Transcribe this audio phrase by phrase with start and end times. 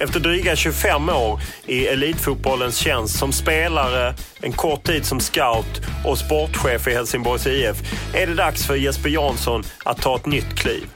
[0.00, 6.18] Efter dryga 25 år i elitfotbollens tjänst som spelare, en kort tid som scout och
[6.18, 7.76] sportchef i Helsingborgs IF
[8.14, 10.86] är det dags för Jesper Jansson att ta ett nytt kliv.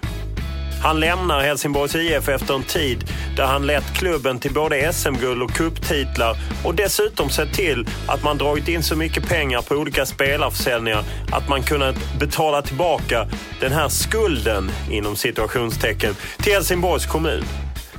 [0.83, 3.05] Han lämnar Helsingborgs IF efter en tid
[3.37, 8.39] där han lett klubben till både SM-guld och kupptitlar och dessutom sett till att man
[8.39, 13.29] dragit in så mycket pengar på olika spelarförsäljningar att man kunnat betala tillbaka
[13.61, 17.45] den här skulden, inom situationstecken, till Helsingborgs kommun.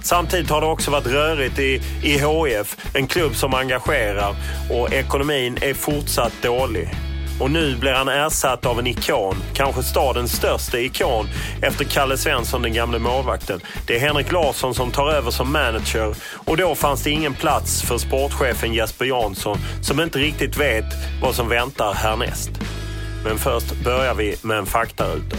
[0.03, 4.35] Samtidigt har det också varit rörigt i, i HIF, en klubb som engagerar
[4.71, 6.89] och ekonomin är fortsatt dålig.
[7.39, 11.27] Och nu blir han ersatt av en ikon, kanske stadens största ikon
[11.61, 13.61] efter Kalle Svensson, den gamle målvakten.
[13.87, 17.81] Det är Henrik Larsson som tar över som manager och då fanns det ingen plats
[17.81, 20.85] för sportchefen Jesper Jansson som inte riktigt vet
[21.21, 22.51] vad som väntar härnäst.
[23.23, 25.37] Men först börjar vi med en faktaruta.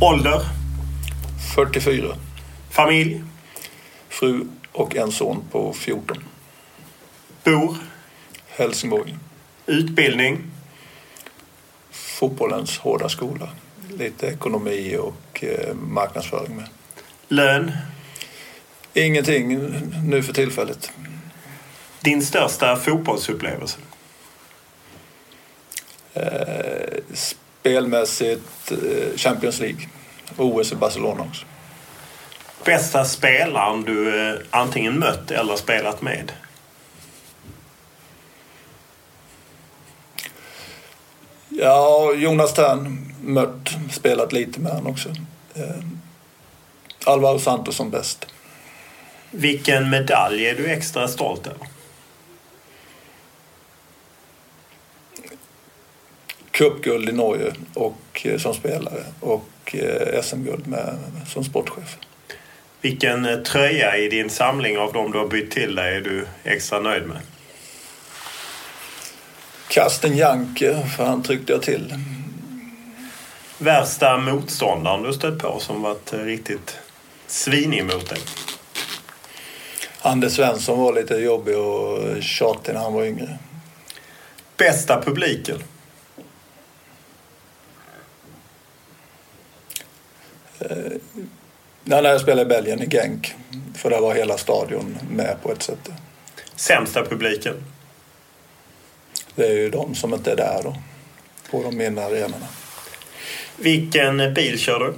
[0.00, 0.40] Ålder?
[1.54, 2.16] 44.
[2.70, 3.22] Familj?
[4.08, 6.24] Fru och en son på 14.
[7.44, 7.76] Bor?
[8.48, 9.14] Helsingborg.
[9.66, 10.38] Utbildning?
[11.90, 13.48] Fotbollens hårda skola.
[13.98, 16.68] Lite ekonomi och eh, marknadsföring med.
[17.28, 17.72] Lön?
[18.94, 19.58] Ingenting
[20.04, 20.92] nu för tillfället.
[22.00, 23.78] Din största fotbollsupplevelse?
[26.14, 26.98] Eh,
[27.66, 29.88] spelmässigt eh, Champions League.
[30.36, 31.46] OS i Barcelona också.
[32.64, 36.32] Bästa spelaren du eh, antingen mött eller spelat med?
[41.48, 45.08] Ja, Jonas Tern mött, spelat lite med han också.
[45.54, 45.84] Eh,
[47.06, 48.26] Alvaro Santos som bäst.
[49.30, 51.75] Vilken medalj är du extra stolt över?
[56.56, 61.96] Cupguld i Norge och, eh, som spelare och eh, SM-guld med, som sportchef.
[62.80, 66.26] Vilken eh, tröja i din samling av de du har bytt till dig är du
[66.44, 67.16] extra nöjd med?
[69.68, 71.94] Kasten Janke, för han tryckte jag till.
[73.58, 76.76] Värsta motståndaren du stött på som varit riktigt
[77.26, 78.18] svinig mot dig?
[80.02, 83.38] Anders Svensson var lite jobbig och tjatig när han var yngre.
[84.56, 85.58] Bästa publiken?
[91.84, 93.34] När jag spelade i Belgien i Genk.
[93.74, 95.88] För där var hela stadion med på ett sätt.
[96.56, 97.64] Sämsta publiken?
[99.34, 100.76] Det är ju de som inte är där då.
[101.50, 102.46] På de mindre arenorna.
[103.56, 104.94] Vilken bil kör du?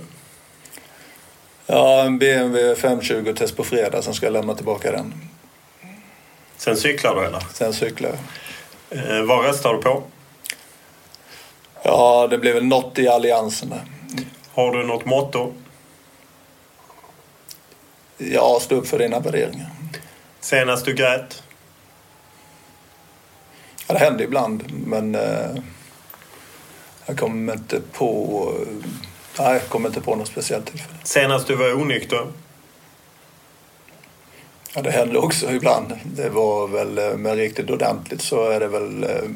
[1.67, 4.03] Ja, en BMW 520 test på fredag.
[4.03, 5.15] Sen ska jag lämna tillbaka den.
[6.57, 7.43] Sen cyklar du eller?
[7.53, 8.19] Sen cyklar jag.
[8.99, 10.03] Eh, vad röstar du på?
[11.83, 13.98] Ja, det blir väl något i alliansen där.
[14.59, 15.53] Har du något motto?
[18.17, 19.71] Ja, stå upp för dina värderingar.
[20.41, 21.43] Senast du grät?
[23.87, 25.57] Ja, det händer ibland, men eh,
[27.07, 28.55] jag kommer inte på...
[29.39, 30.99] Nej, jag kommer inte på något speciellt tillfälle.
[31.03, 32.27] Senast du var onykter?
[34.75, 35.99] Ja, det händer också ibland.
[36.05, 39.31] Det var väl, eh, med riktigt ordentligt så är det väl eh,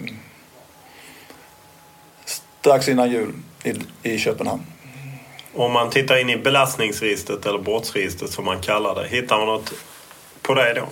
[2.24, 3.34] strax innan jul
[3.64, 4.62] i, i Köpenhamn.
[5.54, 9.72] Om man tittar in i belastningsregistret eller brottsregistret som man kallar det, hittar man något
[10.43, 10.88] på det då?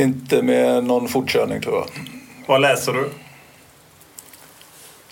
[0.00, 1.88] Inte med någon fortkörning tror jag.
[2.46, 3.10] Vad läser du?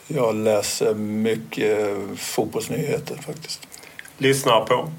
[0.07, 3.69] Jag läser mycket fotbollsnyheter faktiskt.
[4.19, 4.93] Lyssnar på?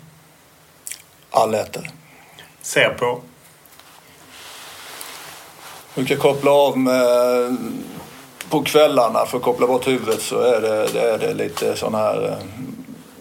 [1.31, 1.91] Allätare.
[2.61, 3.21] Ser på?
[5.95, 7.57] Du kan koppla av med
[8.51, 11.95] på kvällarna för att koppla bort huvudet så är det, det är det lite sån
[11.95, 12.45] här eh,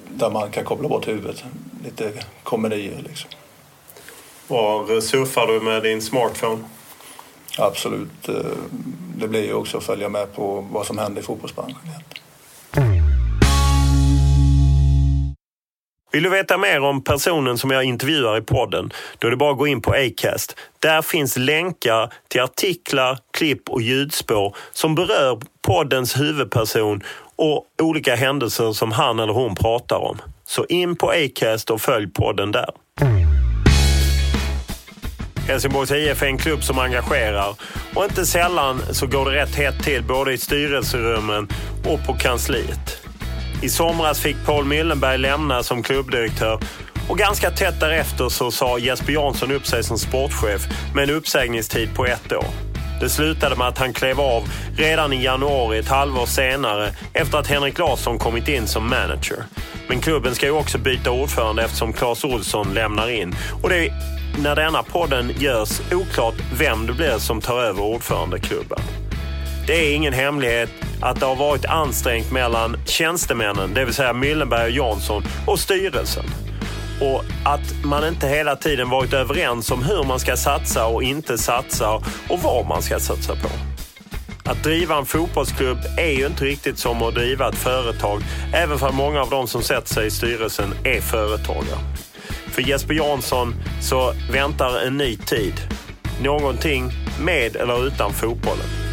[0.09, 1.45] där man kan koppla bort huvudet.
[1.85, 2.13] Lite
[2.43, 3.31] komedier liksom.
[4.49, 6.65] Var surfar du med din smartphone?
[7.59, 8.29] Absolut.
[8.29, 8.35] Eh,
[9.17, 11.79] det blir ju också att följa med på vad som händer i fotbollsbranschen.
[16.13, 18.93] Vill du veta mer om personen som jag intervjuar i podden?
[19.19, 20.57] Då är det bara att gå in på Acast.
[20.79, 27.03] Där finns länkar till artiklar, klipp och ljudspår som berör poddens huvudperson
[27.37, 30.19] och olika händelser som han eller hon pratar om.
[30.45, 32.71] Så in på Acast och följ podden där.
[35.49, 37.55] Helsingborgs IF är en klubb som engagerar
[37.95, 41.49] och inte sällan så går det rätt hett till både i styrelserummen
[41.87, 43.10] och på kansliet.
[43.63, 46.59] I somras fick Paul Myllenberg lämna som klubbdirektör
[47.09, 51.95] och ganska tätt därefter så sa Jesper Jansson upp sig som sportchef med en uppsägningstid
[51.95, 52.47] på ett år.
[53.01, 54.43] Det slutade med att han klev av
[54.77, 59.45] redan i januari ett halvår senare efter att Henrik Larsson kommit in som manager.
[59.89, 63.35] Men klubben ska ju också byta ordförande eftersom Claes Olsson lämnar in.
[63.63, 63.93] Och det är
[64.43, 68.81] när denna podden görs oklart vem det blir som tar över ordförandeklubben.
[69.71, 70.71] Det är ingen hemlighet
[71.01, 76.25] att det har varit ansträngt mellan tjänstemännen, det vill säga Myllenberg och Jansson, och styrelsen.
[77.01, 81.39] Och att man inte hela tiden varit överens om hur man ska satsa och inte
[81.39, 81.95] satsa
[82.29, 83.49] och vad man ska satsa på.
[84.51, 88.23] Att driva en fotbollsklubb är ju inte riktigt som att driva ett företag,
[88.55, 91.79] även för många av de som sätter sig i styrelsen är företagare.
[92.51, 95.55] För Jesper Jansson så väntar en ny tid.
[96.23, 98.90] Någonting med eller utan fotbollen.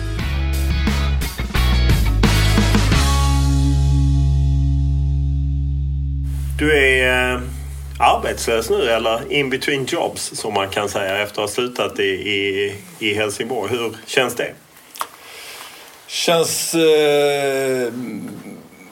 [6.57, 7.41] Du är eh,
[7.99, 12.03] arbetslös nu eller in between jobs som man kan säga efter att ha slutat i,
[12.03, 13.71] i, i Helsingborg.
[13.71, 14.53] Hur känns det?
[16.07, 17.93] Känns eh,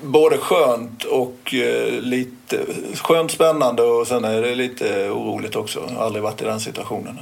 [0.01, 2.59] både skönt och eh, lite
[2.95, 5.89] skönt spännande och sen är det lite oroligt också.
[5.99, 7.19] Aldrig varit i den situationen.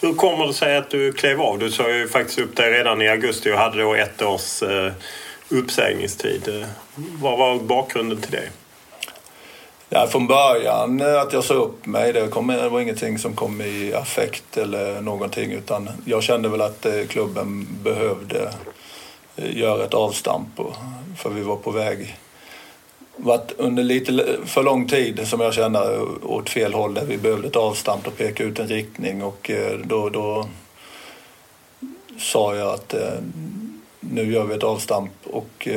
[0.00, 1.58] Hur kommer det sig att du klev av?
[1.58, 4.92] Du sa ju faktiskt upp dig redan i augusti och hade då ett års eh,
[5.48, 6.66] uppsägningstid.
[6.94, 8.48] Vad var bakgrunden till det?
[9.94, 13.34] Ja, från början eh, att jag sa upp mig, det, kom, det var ingenting som
[13.34, 18.52] kom i affekt eller någonting utan jag kände väl att eh, klubben behövde
[19.36, 20.48] eh, göra ett avstamp
[21.16, 22.16] för vi var på väg
[23.16, 27.48] varit under lite för lång tid som jag känner åt fel håll där vi behövde
[27.48, 29.50] ett avstamp och peka ut en riktning och
[29.84, 30.48] då, då
[32.18, 32.94] sa jag att
[34.00, 35.68] nu gör vi ett avstamp och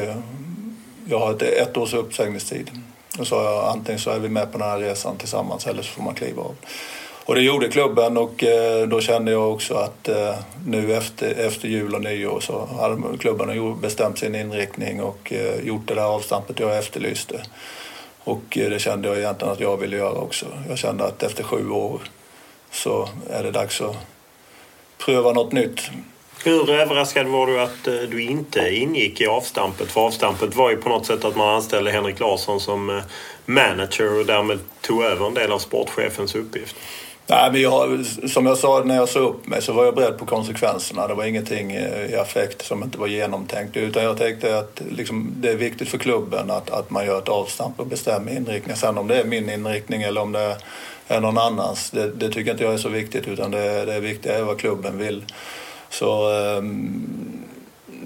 [1.10, 2.72] jag har ett, ett års uppsägningstid.
[3.18, 5.90] Då sa jag antingen så är vi med på den här resan tillsammans eller så
[5.92, 6.56] får man kliva av.
[7.26, 11.68] Och det gjorde klubben och eh, då kände jag också att eh, nu efter, efter
[11.68, 16.60] jul och nyår så hade klubben bestämt sin inriktning och eh, gjort det där avstampet
[16.60, 17.42] jag efterlyste.
[18.24, 20.46] Och det kände jag egentligen att jag ville göra också.
[20.70, 22.02] Jag kände att efter sju år
[22.72, 23.96] så är det dags att
[24.98, 25.82] pröva något nytt.
[26.46, 29.92] Hur överraskad var du att eh, du inte ingick i avstampet?
[29.92, 33.04] För avstampet var ju på något sätt att man anställde Henrik Larsson som eh,
[33.46, 36.76] manager och därmed tog över en del av sportchefens uppgift.
[37.28, 40.18] Nej, men jag, som jag sa när jag sa upp mig så var jag beredd
[40.18, 41.08] på konsekvenserna.
[41.08, 43.78] Det var ingenting eh, i affekt som inte var genomtänkt.
[43.78, 47.30] Utan jag tänkte att liksom, det är viktigt för klubben att, att man gör ett
[47.30, 48.76] avstamp och bestämmer inriktning.
[48.76, 50.58] Sen om det är min inriktning eller om det
[51.08, 53.28] är någon annans, det, det tycker inte jag är så viktigt.
[53.28, 55.24] Utan det, det viktiga är vad klubben vill.
[56.00, 57.44] Så um,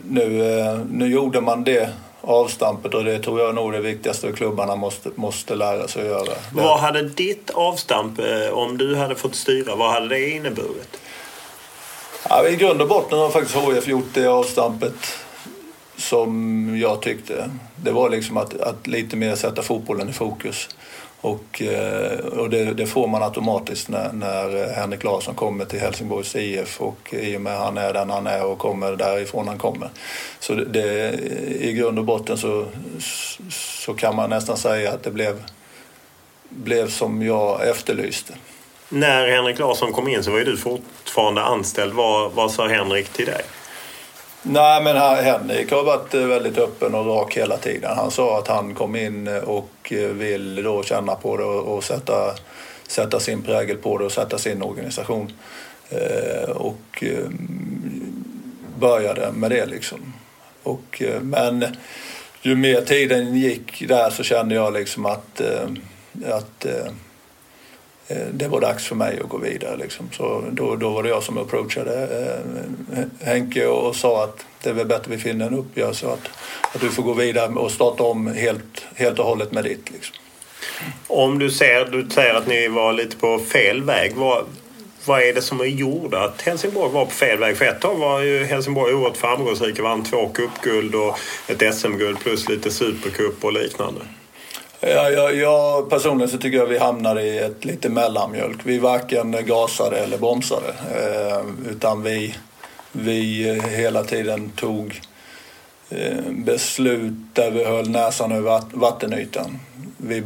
[0.09, 1.89] nu, uh, nu gjorde man det
[2.21, 6.37] avstampet och det tror jag nog det viktigaste klubbarna måste, måste lära sig att göra.
[6.53, 10.99] Vad hade ditt avstamp, eh, om du hade fått styra, vad hade det inneburit?
[12.29, 15.17] Ja, I grund och botten har faktiskt HF gjort det avstampet
[15.97, 17.49] som jag tyckte.
[17.75, 20.69] Det var liksom att, att lite mer sätta fotbollen i fokus.
[21.21, 25.79] Och, eh, och det, det, får man automatiskt när, när eh, Henrik Larsson kommer till
[25.79, 29.47] Helsingborgs IF och i och med att han är den han är och kommer därifrån
[29.47, 29.89] han kommer.
[30.39, 31.13] Så det,
[31.59, 32.65] i grund och botten så,
[33.83, 35.43] så kan man nästan säga att det blev,
[36.49, 38.33] blev som jag efterlyste.
[38.89, 41.93] När Henrik Larsson kom in så var ju du fortfarande anställd.
[41.93, 43.41] Vad, vad sa Henrik till dig?
[44.43, 47.97] Nej, men Henrik har varit eh, väldigt öppen och rak hela tiden.
[47.97, 51.83] Han sa att han kom in eh, och eh, vill då känna på det och
[51.83, 52.35] sätta,
[52.87, 55.31] sätta sin prägel på det och sätta sin organisation.
[56.55, 57.03] Och
[58.79, 60.13] började med det liksom.
[60.63, 61.65] Och, men
[62.41, 65.41] ju mer tiden gick där så kände jag liksom att,
[66.25, 66.65] att
[68.09, 69.77] Eh, det var dags för mig att gå vidare.
[69.77, 70.09] Liksom.
[70.11, 74.73] Så då, då var det jag som approachade eh, Henke och sa att det är
[74.73, 76.29] väl bättre att vi finner en uppgörelse och att,
[76.75, 79.91] att du får gå vidare och starta om helt, helt och hållet med ditt.
[79.91, 80.15] Liksom.
[81.07, 84.15] Om du ser, du säger att ni var lite på fel väg.
[84.15, 84.45] Vad,
[85.05, 87.57] vad är det som gjorde att Helsingborg var på fel väg?
[87.57, 89.83] För ett tag var ju Helsingborg oerhört framgångsrika.
[89.83, 94.01] Vann två cupguld och ett SM-guld plus lite supercup och liknande.
[94.81, 98.57] Ja, jag, jag, personligen så tycker jag vi hamnade i ett lite mellanmjölk.
[98.63, 100.73] Vi varken gasade eller bromsade.
[100.95, 102.35] Eh, utan vi,
[102.91, 105.01] vi eh, hela tiden tog
[105.89, 109.59] eh, beslut där vi höll näsan över vattenytan.
[109.97, 110.23] Vi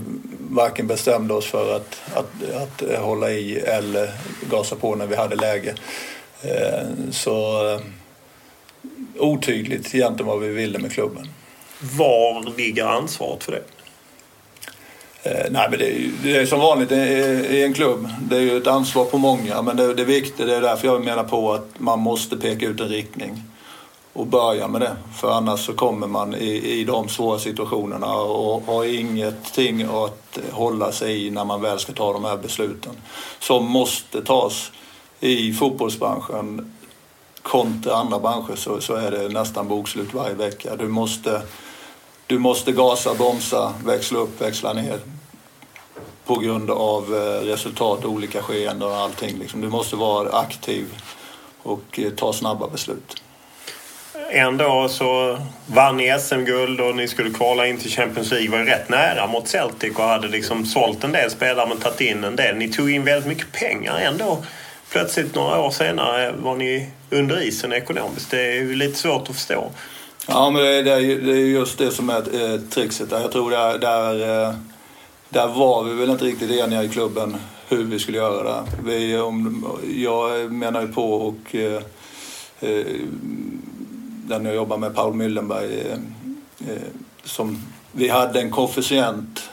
[0.50, 4.12] varken bestämde oss för att, att, att hålla i eller
[4.50, 5.76] gasa på när vi hade läge.
[6.42, 7.80] Eh, så eh,
[9.20, 11.28] otydligt egentligen vad vi ville med klubben.
[11.80, 13.62] Var ligger ansvaret för det?
[15.26, 18.10] Eh, nej, men det är, det är som vanligt i en klubb.
[18.30, 20.48] Det är ju ett ansvar på många, men det, det är viktigt.
[20.48, 23.44] Det är därför jag menar på att man måste peka ut en riktning
[24.14, 24.96] och börja med det.
[25.16, 30.92] För annars så kommer man i, i de svåra situationerna och har ingenting att hålla
[30.92, 32.92] sig i när man väl ska ta de här besluten.
[33.40, 34.72] Som måste tas
[35.20, 36.74] i fotbollsbranschen
[37.42, 40.76] kontra andra branscher så, så är det nästan bokslut varje vecka.
[40.76, 41.42] Du måste
[42.28, 45.00] du måste gasa, bromsa, växla upp, växla ner
[46.26, 49.40] på grund av eh, resultat, olika skeenden och allting.
[49.40, 49.62] Liksom.
[49.62, 50.86] Du måste vara aktiv
[51.64, 53.24] och eh, ta snabba beslut.
[54.32, 58.50] En dag så vann ni SM-guld och ni skulle kvala in till Champions League.
[58.50, 62.24] var rätt nära mot Celtic och hade liksom sålt en del spelare men tagit in
[62.24, 62.56] en del.
[62.56, 64.44] Ni tog in väldigt mycket pengar ändå.
[64.90, 68.32] Plötsligt några år senare var ni under isen ekonomiskt.
[68.32, 69.72] Det är ju lite svårt att förstå.
[70.28, 73.12] Ja, men det, är, det är just det som är eh, trixet.
[73.12, 74.56] Jag tror där, där, eh,
[75.30, 77.36] där var vi väl inte riktigt eniga i klubben
[77.68, 78.64] hur vi skulle göra det.
[78.84, 79.66] Vi, om,
[79.98, 81.82] jag menar ju på och eh,
[82.60, 82.86] eh,
[84.28, 85.98] den jag jobbar med, Paul Myllenberg, eh,
[86.70, 86.82] eh,
[87.24, 89.50] som vi hade en koefficient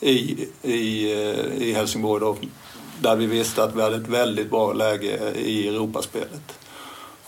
[0.00, 2.36] i, i, eh, i Helsingborg då,
[3.00, 6.58] där vi visste att vi hade ett väldigt bra läge i Europaspelet.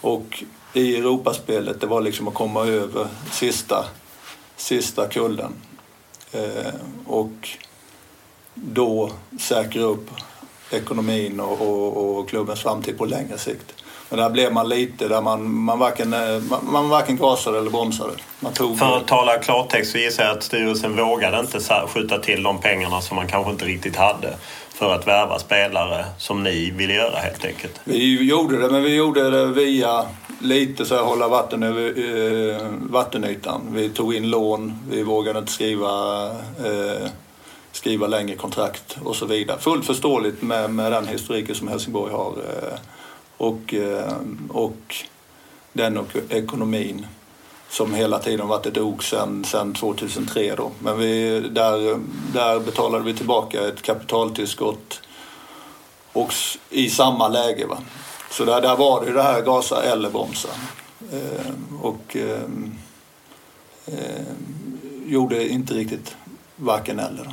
[0.01, 3.85] Och i Europaspelet det var liksom att komma över sista,
[4.57, 5.53] sista kullen.
[6.33, 6.75] Eh,
[7.07, 7.49] och
[8.55, 9.11] då
[9.41, 10.11] säkra upp
[10.71, 13.75] ekonomin och, och, och, klubbens framtid på längre sikt.
[14.09, 17.71] Men där blev man lite där man, man, varken, eh, man, man varken gasade eller
[17.71, 18.13] bromsade.
[18.41, 18.79] Man tog...
[18.79, 23.01] För att tala klartext så gissar jag att styrelsen vågade inte skjuta till de pengarna
[23.01, 24.37] som man kanske inte riktigt hade
[24.79, 27.81] för att värva spelare som ni ville göra helt enkelt?
[27.85, 30.07] Vi gjorde det, men vi gjorde det via
[30.41, 33.61] lite så här hålla vatten över eh, vattenytan.
[33.73, 36.27] Vi tog in lån, vi vågade inte skriva,
[36.65, 37.09] eh,
[37.73, 39.59] skriva längre kontrakt och så vidare.
[39.59, 42.79] Fullt förståeligt med, med den historiken som Helsingborg har eh,
[43.37, 44.13] och, eh,
[44.49, 44.97] och
[45.73, 47.07] den och ekonomin
[47.71, 50.55] som hela tiden varit ett ok sedan, sedan 2003.
[50.57, 50.71] Då.
[50.79, 52.01] Men vi, där,
[52.33, 55.01] där betalade vi tillbaka ett kapitaltillskott
[56.13, 56.33] och
[56.71, 57.67] i samma läge.
[57.67, 57.79] Va?
[58.31, 60.49] Så där, där var det ju det här gasa eller bromsa.
[61.13, 62.43] Eh, och eh,
[63.87, 64.25] eh,
[65.07, 66.17] gjorde inte riktigt
[66.57, 67.25] varken eller.
[67.25, 67.33] Då.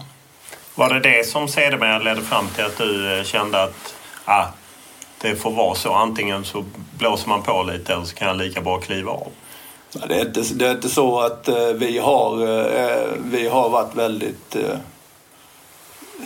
[0.75, 4.46] Var det det som sedermera ledde fram till att du eh, kände att ah,
[5.22, 5.94] det får vara så.
[5.94, 6.65] Antingen så
[6.98, 9.32] blåser man på lite eller så kan jag lika bra kliva av.
[10.08, 13.70] Det är inte, det är inte så att eh, vi har, eh, eh, vi har
[13.70, 14.56] varit väldigt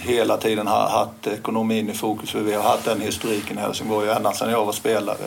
[0.02, 2.32] hela tiden har haft ekonomin i fokus.
[2.32, 5.18] För vi har haft den historiken i Helsingborg ända sedan jag var spelare.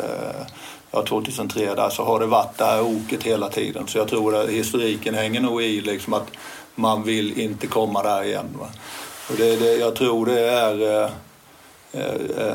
[0.91, 3.87] Ja, 2003 där så har det varit det här oket hela tiden.
[3.87, 6.27] Så jag tror att historiken hänger nog i liksom att
[6.75, 8.49] man vill inte komma där igen.
[8.61, 8.67] Va?
[9.31, 11.03] Och det, det, jag tror det är...
[11.03, 11.11] Eh,
[11.93, 12.55] eh,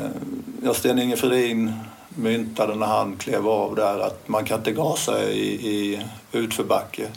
[0.64, 1.74] ja, Sten-Inge Fredin
[2.18, 6.00] myntade när han klev av där att man kan inte gasa i, i
[6.32, 7.08] utförbacke.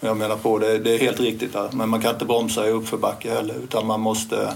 [0.00, 1.68] jag menar på det, det är helt riktigt där.
[1.72, 4.52] Men man kan inte bromsa i uppförbacke heller utan man måste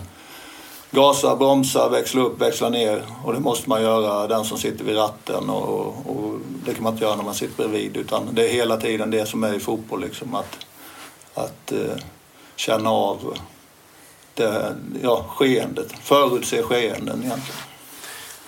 [0.91, 3.03] gasa, bromsa, växla upp, växla ner.
[3.25, 5.51] Och det måste man göra, den som sitter vid ratten.
[5.51, 7.97] Och, och det kan man inte göra när man sitter bredvid.
[7.97, 10.01] Utan det är hela tiden det som är i fotboll.
[10.01, 10.59] Liksom, att
[11.35, 11.97] att eh,
[12.57, 13.39] känna av
[14.35, 17.61] det, ja, skeendet, förutse skeenden egentligen.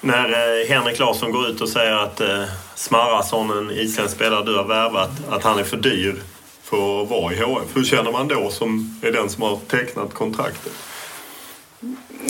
[0.05, 2.45] När eh, Henrik Larsson går ut och säger att eh,
[2.75, 6.23] Smarrason, en isländsk spelare du har värvat, att han är för dyr
[6.63, 7.77] för att vara i HF.
[7.77, 10.73] Hur känner man då som är den som har tecknat kontraktet?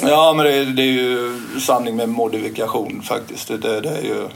[0.02, 3.48] Ja, men det, det är ju sanning med modifikation faktiskt.
[3.48, 4.28] Det, det är ju...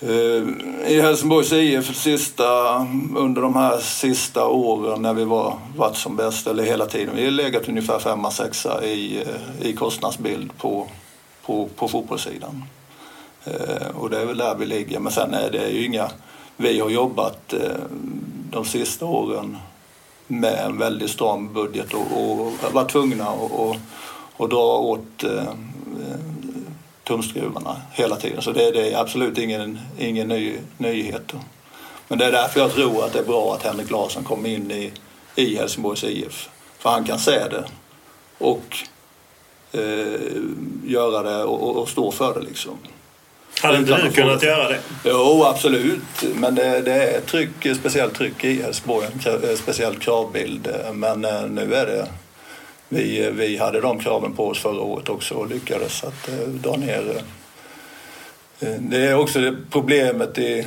[0.00, 0.48] Eh,
[0.92, 2.76] I Helsingborgs IF sista,
[3.16, 7.24] under de här sista åren när vi var, varit som bäst, eller hela tiden, vi
[7.24, 10.88] har legat ungefär femma, sexa i, eh, i kostnadsbild på,
[11.46, 12.64] på, på fotbollssidan.
[13.44, 14.98] Eh, och det är väl där vi ligger.
[14.98, 16.10] Men sen är det ju inga...
[16.56, 17.80] Vi har jobbat eh,
[18.50, 19.56] de sista åren
[20.26, 23.26] med en väldigt stram budget och, och varit tvungna
[24.38, 26.20] att dra åt eh, eh,
[27.04, 28.42] tumskruvarna hela tiden.
[28.42, 31.32] Så det, det är absolut ingen, ingen ny, nyhet.
[32.08, 34.70] Men det är därför jag tror att det är bra att Henrik Larsson kommer in
[34.70, 34.92] i,
[35.34, 36.48] i Helsingborgs IF.
[36.78, 37.64] För han kan se det
[38.38, 38.76] och
[40.84, 42.78] göra det och, och, stå för det liksom.
[43.62, 44.78] Hade inte du kunnat göra det?
[45.04, 46.24] Jo, absolut.
[46.34, 49.06] Men det, det är tryck, speciellt tryck i Helsingborg,
[49.50, 50.68] en speciell kravbild.
[50.92, 52.06] Men eh, nu är det
[52.88, 56.76] vi, vi hade de kraven på oss förra året också och lyckades att eh, dra
[56.76, 57.22] ner.
[58.60, 60.66] Eh, det är också det problemet i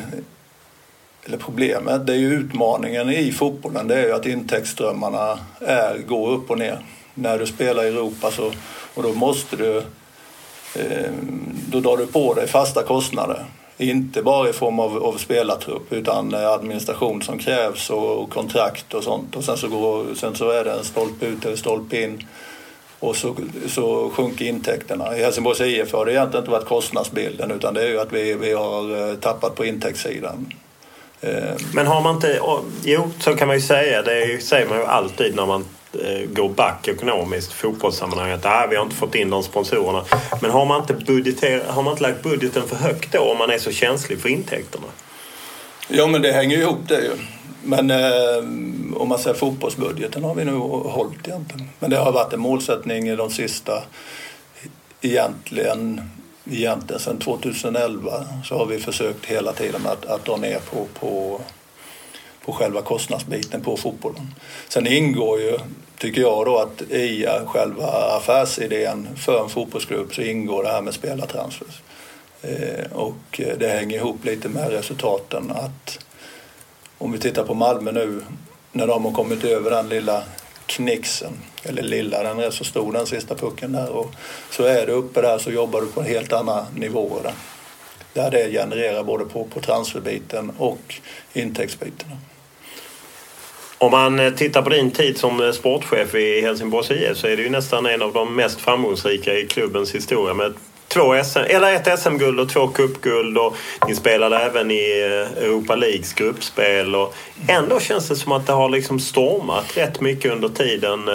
[1.27, 3.87] eller problemet, det är ju utmaningen i fotbollen.
[3.87, 6.79] Det är ju att intäktsströmmarna är, går upp och ner.
[7.19, 8.51] När du spelar i Europa så,
[8.93, 9.77] och då måste du,
[10.75, 11.11] eh,
[11.67, 13.45] då drar du på dig fasta kostnader.
[13.77, 19.03] Inte bara i form av, av spelartrupp utan eh, administration som krävs och, kontrakt och
[19.03, 19.35] sånt.
[19.35, 22.27] Och sen så, går, sen så är det en stolpe ut eller stolpe in
[22.99, 23.35] och så,
[23.67, 25.17] så sjunker intäkterna.
[25.17, 28.33] I Helsingborgs IF har det egentligen inte varit kostnadsbilden utan det är ju att vi,
[28.33, 30.53] vi har eh, tappat på intäktssidan.
[31.21, 32.39] Eh, Men har man inte,
[32.83, 36.49] jo så kan man ju säga, det säger man ju alltid när man Eh, går
[36.49, 38.31] back ekonomiskt fotbollssammanhang.
[38.31, 40.03] Att ah, äh, vi har inte fått in de sponsorerna.
[40.41, 43.49] Men har man, inte budgeter, har man inte lagt budgeten för högt då om man
[43.49, 44.87] är så känslig för intäkterna?
[45.87, 47.11] Ja men det hänger ju ihop det ju.
[47.63, 48.37] Men eh,
[49.01, 51.69] om man säger fotbollsbudgeten har vi nu hållit egentligen.
[51.79, 53.83] Men det har varit en målsättning i de sista
[55.01, 56.01] egentligen
[56.51, 61.41] egentligen sedan 2011 så har vi försökt hela tiden att, att dra ner på, på
[62.47, 64.33] på själva kostnadsbiten på fotbollen.
[64.67, 65.57] Sen ingår ju,
[65.97, 70.93] tycker jag då, att i själva affärsidén för en fotbollsklubb så ingår det här med
[70.93, 71.81] spelartransfers.
[72.41, 75.99] Eh, och det hänger ihop lite med resultaten att
[76.97, 78.21] om vi tittar på Malmö nu
[78.71, 80.23] när de har kommit över den lilla
[80.65, 81.33] knixen,
[81.63, 84.11] eller lilla, den är så stor den sista pucken där och
[84.51, 87.11] så är du uppe där så jobbar du på en helt annan nivå.
[88.13, 88.31] där.
[88.31, 90.95] det genererar både på, på transferbiten och
[91.33, 92.07] intäktsbiten.
[93.79, 97.37] Om man eh, tittar på din tid som eh, sportchef i Helsingborgs IF så är
[97.37, 100.53] det ju nästan en av de mest framgångsrika i klubbens historia med
[100.87, 103.55] två SM, eller ett SM-guld och två cupguld och
[103.87, 106.95] ni spelade även i eh, Europa Leagues gruppspel.
[106.95, 107.15] Och
[107.47, 111.05] ändå känns det som att det har liksom stormat rätt mycket under tiden.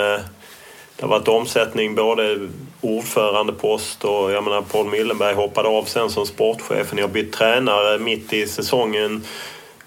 [0.96, 2.48] Det har varit omsättning både
[2.80, 6.92] ordförandepost och jag menar Paul Millenberg hoppade av sen som sportchef.
[6.92, 9.22] Ni har bytt tränare mitt i säsongen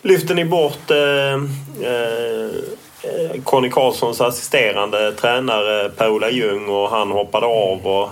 [0.06, 1.34] lyfter ni bort eh,
[1.89, 7.88] eh, Conny Karlssons assisterande tränare Per-Ola Ljung och han hoppade av.
[7.88, 8.10] Och,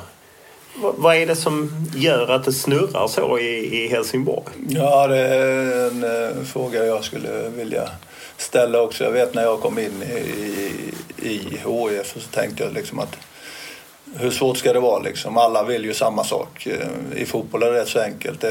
[0.75, 4.53] vad är det som gör att det snurrar så i, i Helsingborg?
[4.69, 7.89] Ja, det är en eh, fråga jag skulle vilja
[8.37, 9.03] ställa också.
[9.03, 10.17] Jag vet när jag kom in i,
[11.21, 13.17] i, i HIF så tänkte jag liksom att
[14.15, 15.37] hur svårt ska det vara liksom?
[15.37, 16.67] Alla vill ju samma sak.
[16.67, 18.45] Eh, I fotboll är det rätt så enkelt.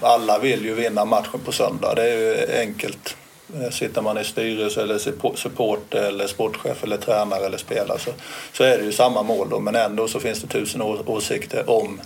[0.00, 1.94] Alla vill ju vinna matchen på söndag.
[1.96, 3.16] Det är ju enkelt.
[3.60, 4.98] Eh, sitter man i styrelse eller
[5.36, 8.10] support eller sportchef eller tränare eller spelare så,
[8.52, 9.60] så är det ju samma mål då.
[9.60, 12.00] Men ändå så finns det tusen åsikter om,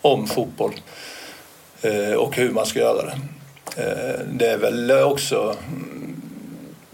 [0.00, 0.72] om fotboll
[1.82, 3.18] eh, och hur man ska göra det.
[4.32, 5.56] Det är väl också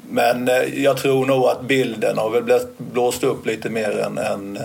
[0.08, 4.58] men jag tror nog att bilden har väl blåst upp lite mer än, än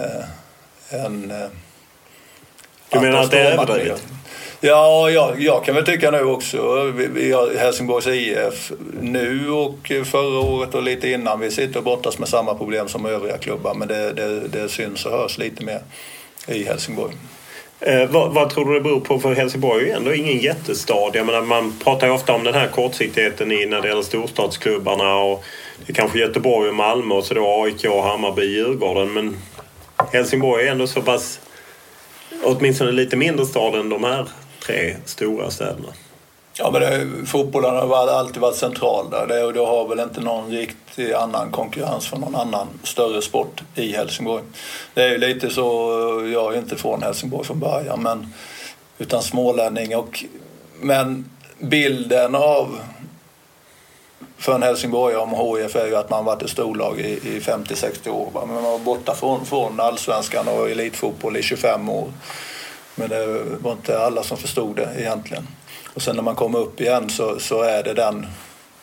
[0.92, 1.32] en...
[1.32, 1.48] Eh,
[2.90, 4.04] du menar att det är överdrivet?
[4.64, 6.84] Ja, jag, jag kan väl tycka nu också.
[6.96, 11.40] Vi, vi Helsingborgs IF nu och förra året och lite innan.
[11.40, 15.06] Vi sitter och brottas med samma problem som övriga klubbar men det, det, det syns
[15.06, 15.80] och hörs lite mer
[16.48, 17.14] i Helsingborg.
[17.80, 19.20] Eh, vad, vad, tror du det beror på?
[19.20, 21.12] För Helsingborg är ju ändå ingen jättestad.
[21.14, 25.16] Jag menar, man pratar ju ofta om den här kortsiktigheten i när det gäller storstadsklubbarna.
[25.16, 25.44] Och
[25.86, 29.14] det är kanske Göteborg och Malmö och så då AIK, Hammarby, Djurgården.
[29.14, 29.38] Men
[30.12, 31.39] Helsingborg är ändå så pass,
[32.43, 34.28] åtminstone lite mindre stad än de här
[34.65, 35.88] tre stora städerna.
[36.58, 39.28] Ja, men det, fotbollen har alltid varit central där.
[39.28, 43.63] Det, och det har väl inte någon riktig annan konkurrens från någon annan större sport
[43.76, 44.43] i Helsingborg.
[44.93, 45.63] Det är ju lite så,
[46.34, 48.34] jag är inte från Helsingborg från början, men
[48.97, 49.95] utan smålänning.
[49.95, 50.26] Och,
[50.82, 52.80] men bilden av
[54.42, 58.10] för en helsingborgare om HIF är ju att man varit ett storlag i, i 50-60
[58.10, 58.30] år.
[58.34, 62.12] Men man var borta från, från allsvenskan och elitfotboll i 25 år.
[62.96, 65.48] Men det var inte alla som förstod det egentligen.
[65.94, 68.28] Och sen när man kommer upp igen så, så är det den,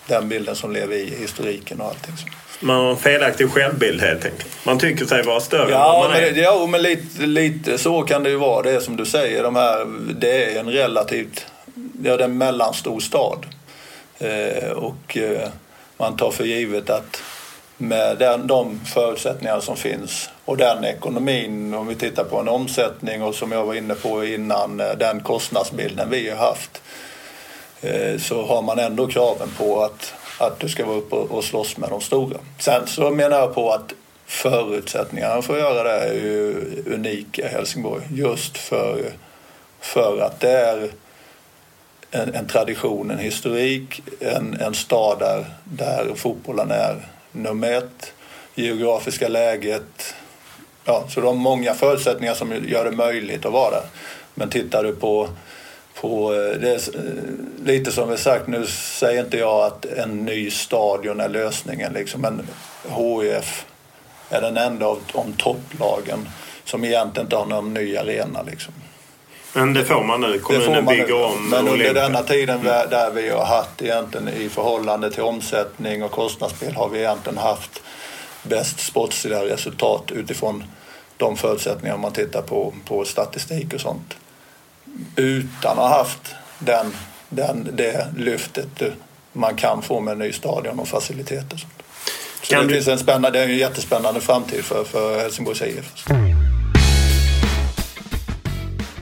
[0.06, 2.14] den bilden som lever i historiken och allting.
[2.60, 4.64] Man har en felaktig självbild helt enkelt.
[4.64, 6.42] Man tycker sig vara större ja, än man men, är.
[6.42, 8.62] Ja, men lite, lite så kan det ju vara.
[8.62, 11.46] Det är som du säger, de här, det är en relativt,
[12.02, 13.46] ja det är en mellanstor stad.
[14.18, 15.48] Eh, och eh,
[15.96, 17.22] man tar för givet att
[17.76, 23.22] med den, de förutsättningar som finns och den ekonomin, om vi tittar på en omsättning
[23.22, 26.82] och som jag var inne på innan, eh, den kostnadsbilden vi har haft
[28.18, 31.90] så har man ändå kraven på att, att du ska vara uppe och slåss med
[31.90, 32.38] de stora.
[32.58, 33.92] Sen så menar jag på att
[34.26, 36.54] förutsättningarna för att göra det är ju
[36.86, 39.12] unika i Helsingborg just för,
[39.80, 40.90] för att det är
[42.10, 46.96] en, en tradition, en historik, en, en stad där, där fotbollen är
[47.32, 48.12] nummer ett.
[48.54, 50.14] Geografiska läget.
[50.84, 53.82] Ja, så de har många förutsättningar som gör det möjligt att vara där.
[54.34, 55.28] Men tittar du på,
[56.00, 60.24] på eh, det är eh, lite som vi sagt, nu säger inte jag att en
[60.24, 62.46] ny stadion är lösningen liksom, men
[62.82, 63.66] HIF
[64.30, 66.28] är den enda av de topplagen
[66.64, 68.74] som egentligen inte har någon ny arena liksom.
[69.58, 70.38] Men det får man nu.
[70.38, 71.12] Kommunen man bygger nu.
[71.14, 72.90] om Men under denna tiden mm.
[72.90, 77.82] där vi har haft egentligen i förhållande till omsättning och kostnadsspel har vi egentligen haft
[78.42, 80.64] bäst sportsliga resultat utifrån
[81.16, 84.16] de förutsättningar man tittar på, på statistik och sånt.
[85.16, 86.92] Utan att ha haft den,
[87.28, 88.82] den, det lyftet
[89.32, 91.56] man kan få med en ny stadion och faciliteter.
[91.56, 91.66] Så
[92.54, 92.74] kan det, du...
[92.74, 96.04] finns en spännande, det är en jättespännande framtid för, för Helsingborgs IF.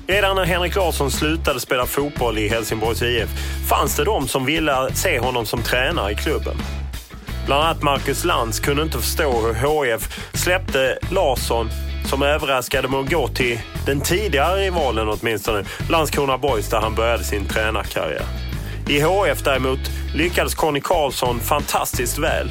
[0.09, 3.29] Redan när Henrik Larsson slutade spela fotboll i Helsingborgs IF
[3.69, 6.57] fanns det de som ville se honom som tränare i klubben.
[7.47, 11.71] Bland annat Marcus Lantz kunde inte förstå hur HF släppte Larsson
[12.05, 17.25] som överraskade med att gå till den tidigare rivalen åtminstone, Landskrona Boys där han började
[17.25, 18.27] sin tränarkarriär.
[18.89, 19.81] I HF däremot
[20.15, 22.51] lyckades Conny Karlsson fantastiskt väl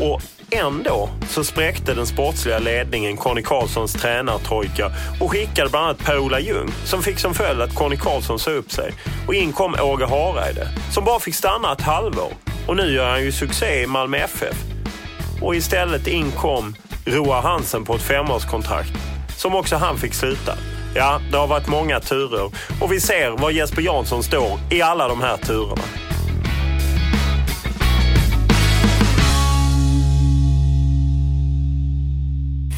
[0.00, 6.40] och Ändå så spräckte den sportsliga ledningen Conny Carlssons tränartrojka och skickade bland annat Per-Ola
[6.40, 8.92] Ljung som fick som följd att Conny Carlsson sa upp sig.
[9.26, 12.32] Och in kom Åge Hareide som bara fick stanna ett halvår.
[12.66, 14.56] Och nu gör han ju succé i Malmö FF.
[15.42, 18.92] Och istället in kom Roar Hansen på ett femårskontrakt
[19.36, 20.54] som också han fick sluta.
[20.94, 25.08] Ja, det har varit många turer och vi ser var Jesper Jansson står i alla
[25.08, 26.05] de här turerna.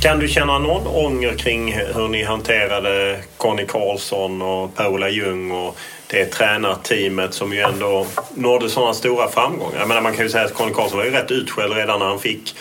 [0.02, 5.76] Kan du känna någon ånger kring hur ni hanterade Conny Karlsson och Per-Ola Ljung och
[6.06, 9.78] det tränarteamet som ju ändå nådde sådana stora framgångar?
[9.78, 12.06] Jag menar, man kan ju säga att Conny Karlsson var ju rätt utskälld redan när
[12.06, 12.54] han fick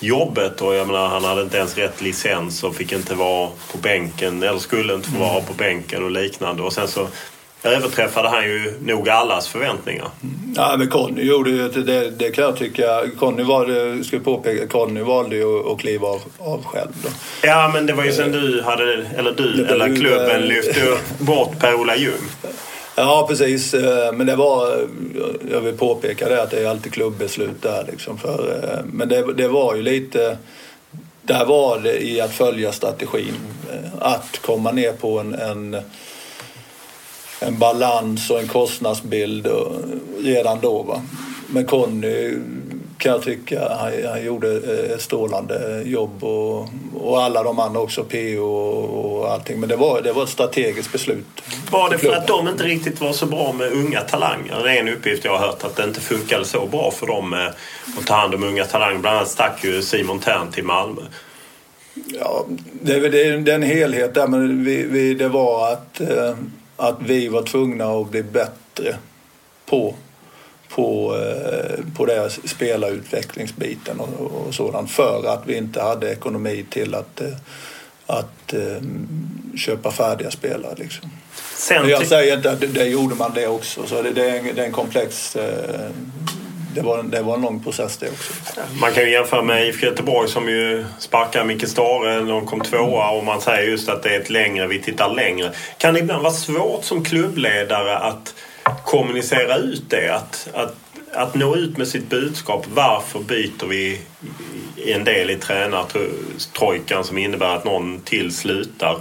[0.00, 3.78] jobbet och jag menar, han hade inte ens rätt licens och fick inte vara på
[3.78, 6.62] bänken eller skulle inte få vara på bänken och liknande.
[6.62, 7.08] Och sen så
[7.64, 10.08] överträffade han ju nog allas förväntningar.
[10.56, 13.02] Ja, men Conny gjorde ju det, det kan jag tycka.
[13.18, 16.92] Conny valde, ska påpeka, Conny valde ju att kliva av, av själv.
[17.02, 17.08] Då.
[17.42, 21.96] Ja, men det var ju sen du hade, eller du, eller klubben lyfte bort Per-Ola
[21.96, 22.30] Ljung.
[22.96, 23.74] Ja, precis.
[23.74, 24.86] Eh, men det var,
[25.50, 27.84] jag vill påpeka det, att det är alltid klubbeslut där.
[27.90, 30.36] Liksom för, eh, men det, det var ju lite,
[31.22, 33.34] där var det i att följa strategin.
[33.72, 35.76] Eh, att komma ner på en, en
[37.46, 39.46] en balans och en kostnadsbild
[40.18, 40.82] redan då.
[40.82, 41.02] Va?
[41.46, 42.38] Men Conny
[42.98, 44.56] kan jag tycka, han, han gjorde
[44.94, 49.60] ett strålande jobb och, och alla de andra också, PO och, och allting.
[49.60, 51.26] Men det var, det var ett strategiskt beslut.
[51.70, 54.62] Var det för att de inte riktigt var så bra med unga talanger?
[54.62, 57.30] Det är en uppgift jag har hört att det inte funkade så bra för dem
[57.30, 57.52] med
[57.98, 58.98] att ta hand om unga talanger.
[58.98, 61.02] Bland annat stack ju Simon Tern till Malmö.
[62.20, 66.36] Ja, det, det, det är en helhet där men vi, vi, det var att eh,
[66.76, 68.96] att vi var tvungna att bli bättre
[69.66, 69.94] på,
[70.68, 76.94] på, eh, på det spelarutvecklingsbiten och, och sådant för att vi inte hade ekonomi till
[76.94, 77.36] att eh,
[78.06, 78.82] att eh,
[79.56, 80.74] köpa färdiga spelare.
[80.78, 81.10] Liksom.
[81.68, 83.86] Jag säger inte att det, det gjorde man det också.
[83.86, 85.36] Så det, det, är, en, det är en komplex...
[85.36, 85.90] Eh,
[86.74, 88.32] det, var, en- det var en lång process det också.
[88.80, 92.60] Man kan ju jämföra med IFK Göteborg som ju sparkar Micke Stare när de kom
[92.60, 95.52] tvåa och man säger just att det är ett längre, vi tittar längre.
[95.78, 98.34] Kan det ibland vara svårt som klubbledare att
[98.84, 100.08] kommunicera ut det?
[100.14, 100.74] Att, att,
[101.12, 102.66] att nå ut med sitt budskap.
[102.74, 104.00] Varför byter vi
[104.86, 108.96] en del i tränartrojkan som innebär att någon till slutar?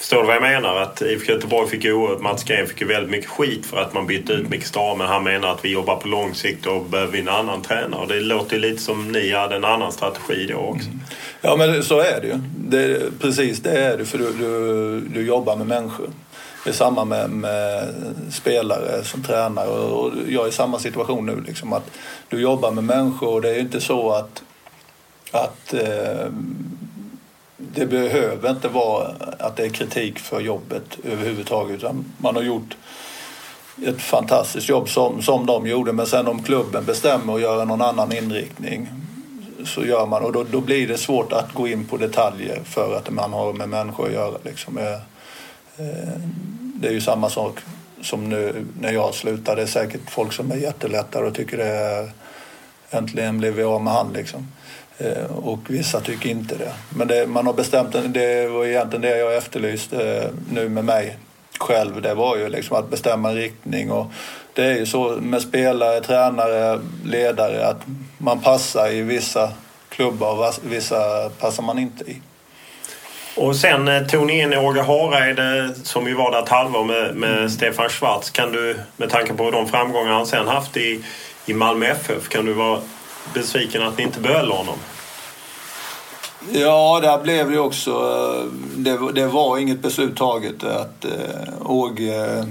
[0.00, 0.76] Förstår du vad jag menar?
[0.76, 4.06] Att IFK Göteborg fick ju, Mats Green fick ju väldigt mycket skit för att man
[4.06, 7.18] bytte ut Micke Stare men han menar att vi jobbar på lång sikt och behöver
[7.18, 8.06] en annan tränare.
[8.06, 10.88] Det låter ju lite som ni hade en annan strategi då också.
[10.88, 11.00] Mm.
[11.40, 12.34] Ja men så är det ju.
[12.56, 16.10] Det, precis det är det för du, du, du jobbar med människor.
[16.64, 17.94] Det är samma med, med
[18.30, 21.42] spelare som tränare och och jag är i samma situation nu.
[21.46, 21.90] Liksom, att
[22.28, 24.42] du jobbar med människor och det är ju inte så att,
[25.32, 26.26] att eh,
[27.74, 31.76] det behöver inte vara att det är kritik för jobbet överhuvudtaget.
[31.76, 32.76] Utan man har gjort
[33.86, 37.82] ett fantastiskt jobb som, som de gjorde men sen om klubben bestämmer och gör någon
[37.82, 38.88] annan inriktning
[39.64, 42.96] så gör man och då, då blir det svårt att gå in på detaljer för
[42.96, 44.38] att man har med människor att göra.
[44.44, 44.78] Liksom.
[44.78, 44.92] Eh,
[45.76, 46.20] eh,
[46.74, 47.58] det är ju samma sak
[48.02, 49.56] som nu när jag slutar.
[49.56, 52.10] Det är säkert folk som är jättelättare och tycker det är
[52.90, 54.48] äntligen blev vi av med han liksom.
[55.00, 56.72] Eh, Och vissa tycker inte det.
[56.90, 61.16] Men det, man har bestämt, det var egentligen det jag efterlyste eh, nu med mig
[61.58, 62.02] själv.
[62.02, 64.06] Det var ju liksom att bestämma en riktning och
[64.54, 67.80] det är ju så med spelare, tränare, ledare att
[68.18, 69.50] man passar i vissa
[69.88, 72.20] klubbar och vissa passar man inte i.
[73.36, 77.16] Och sen eh, tog ni in Åge Hareide som ju var där ett halvår med,
[77.16, 78.30] med Stefan Schwarz.
[78.30, 81.04] Kan du, med tanke på de framgångar han sen haft i,
[81.46, 82.80] i Malmö FF, kan du vara
[83.34, 84.76] besviken att ni inte behöll honom?
[86.52, 87.90] Ja, där blev det också...
[87.90, 88.44] eh,
[88.76, 91.10] Det, var- det var inget beslut taget att eh,
[91.70, 92.44] Åge eh,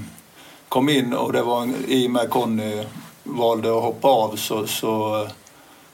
[0.69, 2.83] kom in och det var i och med Conny
[3.23, 5.27] valde att hoppa av så, så,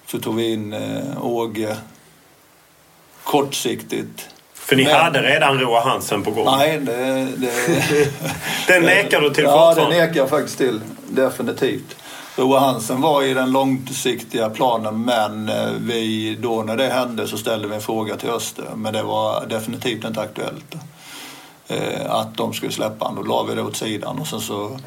[0.08, 0.76] så tog vi in
[1.21, 1.78] Åge
[3.24, 4.30] kortsiktigt.
[4.54, 6.45] För ni Men- hade redan Roa Hansen på gång.
[6.45, 7.28] Nej, det...
[7.38, 7.52] det
[8.67, 10.06] Den nekar du till Ja, det fortfarande?
[10.06, 10.82] nekar jag faktiskt till.
[11.08, 11.95] Definitivt.
[12.38, 17.38] Roa Hansen var i den långsiktiga planen men eh, vi, då när det hände så
[17.38, 18.65] ställde vi en fråga till Öster.
[18.76, 20.76] Men det var definitivt inte aktuellt.
[21.67, 23.24] Eh, att de skulle släppa honom.
[23.24, 24.19] Då la vi det åt sidan.
[24.19, 24.80] Och sen, så,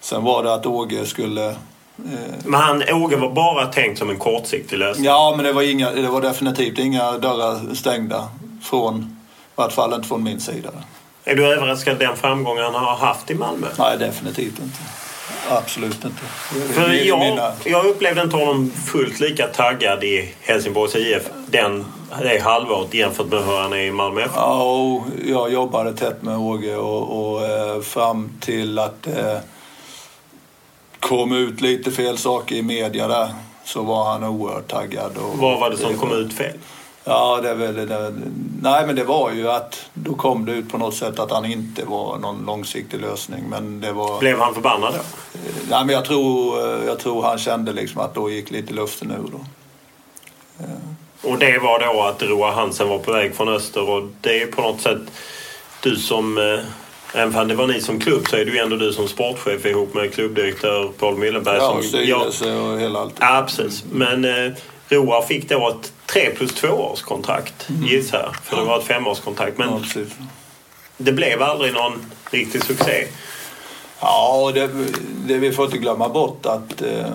[0.00, 1.46] sen var det att Åge skulle...
[1.50, 1.54] Eh,
[2.44, 5.04] Men han, Åge var bara tänkt som en kortsiktig lösning.
[5.06, 8.28] ja, men det var, inga, det var definitivt inga dörrar stängda.
[8.62, 10.70] Från, i vart fall inte från min sida.
[11.24, 13.66] Är du överraskad den framgång han har haft i Malmö?
[13.78, 14.78] Nej, definitivt inte.
[15.50, 16.22] Absolut inte.
[16.74, 21.84] För Det jag, mina- jag upplevde inte honom fullt lika taggad i Helsingborgs IF den,
[22.22, 24.32] det halvåret jämfört med hur han är i Malmö FF.
[24.36, 29.40] Ja, och jag jobbade tätt med Åge och, och eh, fram till att det
[31.00, 33.28] kom ut lite fel saker i media där
[33.64, 35.16] så var han oerhört taggad.
[35.16, 36.56] Och, Vad var det som kom ut fel?
[37.04, 38.14] Ja, det är väl det.
[38.62, 41.44] Nej, men det var ju att då kom det ut på något sätt att han
[41.44, 43.44] inte var någon långsiktig lösning.
[43.50, 44.18] Men det var...
[44.20, 45.00] Blev han förbannad då?
[45.70, 49.10] Nej, men jag tror, eh, jag tror han kände liksom att då gick lite luften
[49.10, 49.40] ur då.
[51.30, 54.46] Och det var då att Roa Hansen var på väg från öster och det är
[54.46, 55.00] på något sätt
[55.82, 56.38] du som...
[56.38, 56.60] eh,
[57.16, 59.66] Även om det var ni som klubb så är det ju ändå du som sportchef
[59.66, 61.56] ihop med klubbdirektör Paul Myllenberg.
[61.56, 63.14] Ja, som, styrelse och hela allt.
[63.20, 63.84] Ja, precis.
[63.92, 64.52] Men eh,
[64.88, 68.36] Roa fick då ett 3 plus 2 års kontrakt gissar jag.
[68.36, 69.58] För det var ett femårskontrakt.
[69.58, 70.00] Men Ja,
[70.96, 73.06] det blev aldrig någon riktig succé.
[74.00, 74.70] Ja, det,
[75.26, 77.10] det vi får inte glömma bort att eh,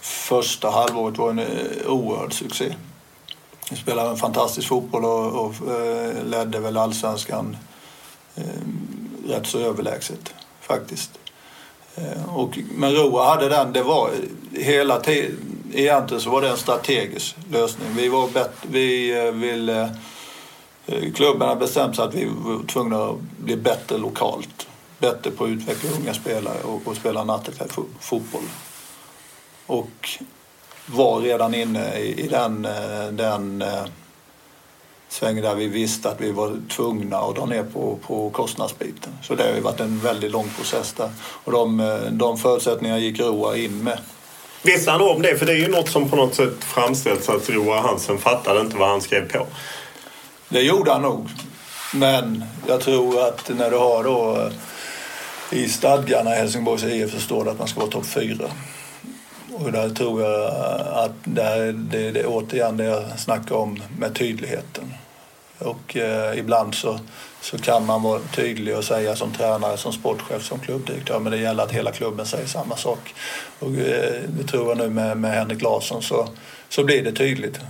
[0.00, 1.46] första halvåret var en eh,
[1.86, 2.74] oerhörd succé.
[3.70, 7.56] Vi spelade en fantastisk fotboll och, och eh, ledde väl allsvenskan
[8.34, 8.44] eh,
[9.28, 11.10] rätt så överlägset faktiskt.
[11.94, 14.10] Eh, och, men Roa hade den, det var
[14.52, 15.38] hela tiden,
[15.74, 17.88] egentligen så var det en strategisk lösning.
[17.96, 19.90] Vi var bättre, vi eh, ville
[20.86, 24.66] eh, Klubben hade bestämt sig att vi var tvungna att bli bättre lokalt.
[24.98, 27.66] Bättre på att utveckla unga spelare och, och spela nattetid
[28.00, 28.42] fotboll.
[29.66, 30.08] Och
[30.86, 33.64] var redan inne i, i den, eh, den
[35.08, 39.12] svängen där vi visste att vi var tvungna att dra ner på, på kostnadsbiten.
[39.22, 41.10] Så det har ju varit en väldigt lång process där.
[41.20, 43.98] Och de, de förutsättningarna gick Roa in med.
[44.62, 45.36] Visste han om det?
[45.36, 48.76] För det är ju något som på något sätt framställs att Roa Hansen fattade inte
[48.76, 49.46] vad han skrev på.
[50.48, 51.28] Det gjorde han nog.
[51.94, 57.20] Men jag tror att när du har då eh, i stadgarna i Helsingborgs IF så
[57.20, 58.44] står det att man ska vara topp fyra.
[59.52, 60.50] Och där tror jag
[60.92, 64.94] att det, det är återigen det jag snackar om med tydligheten.
[65.64, 66.98] Och eh, ibland så,
[67.40, 71.38] så kan man vara tydlig och säga som tränare, som sportchef, som klubbdirektör men det
[71.38, 73.14] gäller att hela klubben säger samma sak.
[73.58, 76.28] Och eh, det tror jag nu med, med Henrik Larsson så,
[76.68, 77.60] så blir det tydligt.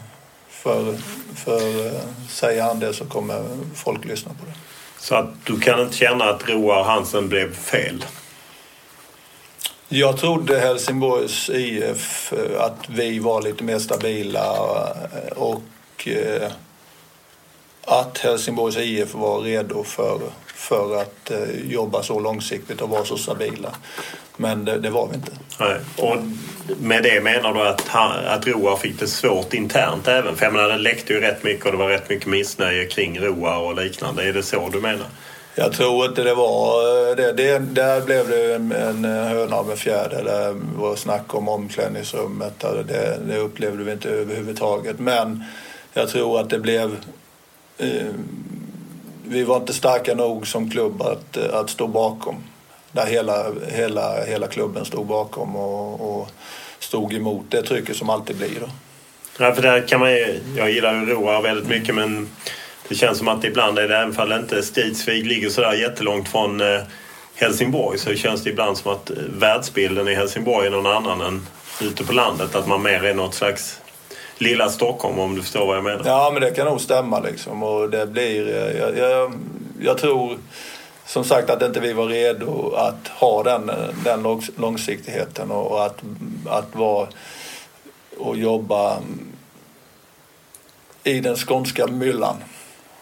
[0.48, 0.96] För,
[1.34, 4.54] för eh, säger han det så kommer folk lyssna på det.
[4.98, 8.04] Så att du kan inte känna att Roar Hansen blev fel?
[9.94, 14.46] Jag trodde Helsingborgs IF eh, att vi var lite mer stabila
[15.12, 15.62] eh, och
[16.08, 16.52] eh,
[17.84, 21.32] att Helsingborgs IF var redo för, för att
[21.64, 23.74] jobba så långsiktigt och vara så stabila.
[24.36, 25.32] Men det, det var vi inte.
[25.60, 25.76] Nej.
[25.98, 26.16] Och
[26.80, 27.94] med det menar du att,
[28.26, 30.36] att Roar fick det svårt internt även?
[30.36, 33.20] För jag menar, det läckte ju rätt mycket och det var rätt mycket missnöje kring
[33.20, 34.22] Roar och liknande.
[34.22, 35.06] Är det så du menar?
[35.54, 37.32] Jag tror inte det var det.
[37.32, 40.24] det där blev det en, en höna av en fjäder.
[40.24, 42.60] Det var snack om omklädningsrummet.
[42.60, 44.98] Det, det upplevde vi inte överhuvudtaget.
[44.98, 45.44] Men
[45.92, 46.96] jag tror att det blev...
[47.78, 48.06] Eh,
[49.24, 52.36] vi var inte starka nog som klubb att, eh, att stå bakom.
[52.92, 56.28] Där hela, hela, hela klubben stod bakom och, och
[56.78, 58.60] stod emot det trycket som alltid blir.
[58.60, 58.68] Då.
[59.38, 60.10] Ja, för där kan man,
[60.56, 62.28] jag gillar Roa väldigt mycket men
[62.88, 66.60] det känns som att ibland är det, även om inte Stridsvig ligger sådär jättelångt från
[66.60, 66.80] eh,
[67.34, 71.46] Helsingborg så känns det ibland som att världsbilden i Helsingborg är någon annan än
[71.82, 72.54] ute på landet.
[72.54, 73.80] Att man mer är något slags
[74.42, 76.02] lilla Stockholm om du förstår vad jag menar.
[76.04, 78.48] Ja men det kan nog stämma liksom och det blir...
[78.48, 79.32] Eh, jag, jag,
[79.80, 80.38] jag tror
[81.06, 83.70] som sagt att inte vi var redo att ha den,
[84.04, 85.96] den långsiktigheten och att,
[86.46, 87.08] att vara
[88.18, 88.98] och jobba
[91.04, 92.36] i den skånska myllan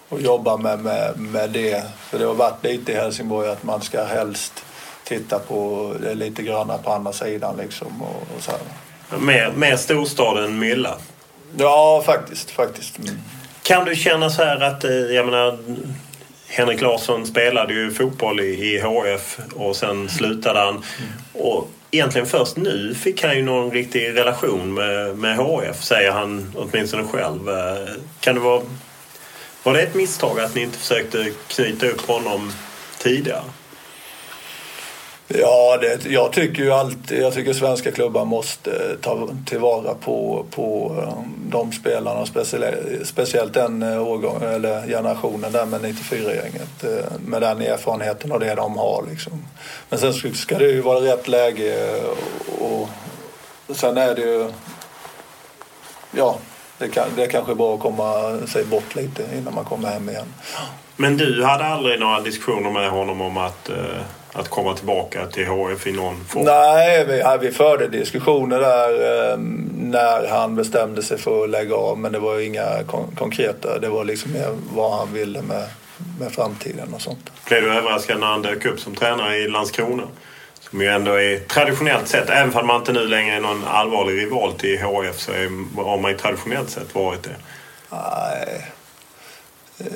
[0.09, 1.85] och jobba med, med, med det.
[1.99, 4.65] För det har varit lite i Helsingborg att man ska helst
[5.05, 8.03] titta på det lite gröna på andra sidan liksom.
[8.03, 8.61] Och, och så här.
[9.19, 10.97] Mer, mer storstad än mylla?
[11.59, 12.51] Ja, faktiskt.
[12.51, 12.99] faktiskt.
[12.99, 13.15] Mm.
[13.63, 15.59] Kan du känna så här att, eh, jag menar,
[16.49, 20.69] Henrik Larsson spelade ju fotboll i, HF och sen slutade han.
[20.69, 20.85] Mm.
[21.33, 26.53] Och egentligen först nu fick han ju någon riktig relation med, med HF, säger han
[26.57, 27.49] åtminstone själv.
[27.49, 28.63] Eh, kan det vara
[29.63, 32.53] var det ett misstag att ni inte försökte knyta upp honom
[32.99, 33.43] tidigare?
[35.35, 40.47] Ja, det, jag tycker ju alltid, jag tycker svenska klubbar måste eh, ta tillvara på,
[40.51, 46.85] på eh, de spelarna, speciellt, speciellt den eh, årgång, eller generationen där med 94-gänget.
[47.27, 49.45] Med den erfarenheten och det de har liksom.
[49.89, 52.01] Men sen ska det ju vara rätt läge
[52.61, 52.89] och,
[53.67, 54.51] och sen är det ju,
[56.11, 56.39] ja,
[56.79, 59.89] det, kan, det är kanske är bra att komma sig bort lite innan man kommer
[59.89, 60.35] hem igen.
[60.97, 64.01] Men du hade aldrig några diskussioner med honom om att, eh,
[64.33, 66.45] att komma tillbaka till HF i någon form?
[66.45, 69.39] Nej, vi, vi förde diskussioner där eh,
[69.77, 73.79] när han bestämde sig för att lägga av men det var inga kon konkreta.
[73.79, 75.65] Det var liksom mer vad han ville med,
[76.21, 77.31] med framtiden och sånt.
[77.49, 80.03] Blev du överraskad när han dök upp som tränare i Landskrona?
[80.71, 84.23] Som ju ändå är traditionellt sett, även om man inte nu längre är någon allvarlig
[84.23, 87.37] rival till HF så är, har man ju traditionellt sett varit det.
[87.91, 88.67] Nej.
[89.79, 89.87] Eh,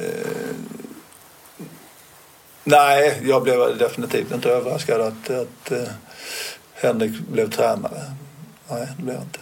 [2.65, 5.89] nej, jag blev definitivt inte överraskad att, att eh,
[6.75, 8.01] Henrik blev tränare.
[8.71, 9.41] Nej, det blev jag inte.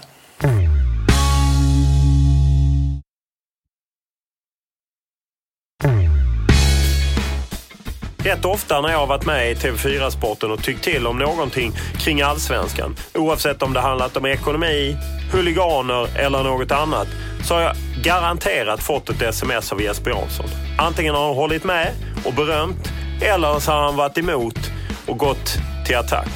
[8.25, 12.23] Rätt ofta när jag har varit med i TV4-sporten och tyckt till om någonting kring
[12.23, 14.97] allsvenskan, oavsett om det handlat om ekonomi,
[15.33, 17.09] huliganer eller något annat,
[17.45, 20.47] så har jag garanterat fått ett sms av Jesper Jansson.
[20.79, 21.93] Antingen har han hållit med
[22.25, 24.71] och berömt, eller så har han varit emot
[25.07, 26.29] och gått till attack.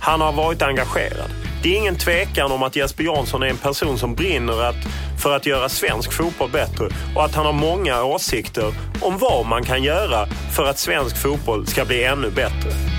[0.00, 1.30] Han har varit engagerad.
[1.62, 4.76] Det är ingen tvekan om att Jesper Jansson är en person som brinner att,
[5.22, 9.64] för att göra svensk fotboll bättre och att han har många åsikter om vad man
[9.64, 12.95] kan göra för att svensk fotboll ska bli ännu bättre.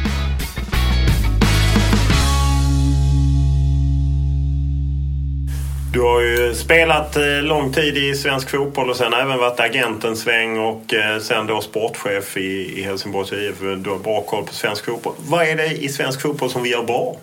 [5.97, 10.03] Du har ju spelat eh, lång tid i svensk fotboll och sen även varit agent
[10.03, 13.59] en sväng och eh, sen då sportchef i Helsingborgs IF.
[13.59, 15.13] Du har bra koll på svensk fotboll.
[15.17, 17.17] Vad är det i svensk fotboll som vi gör bra?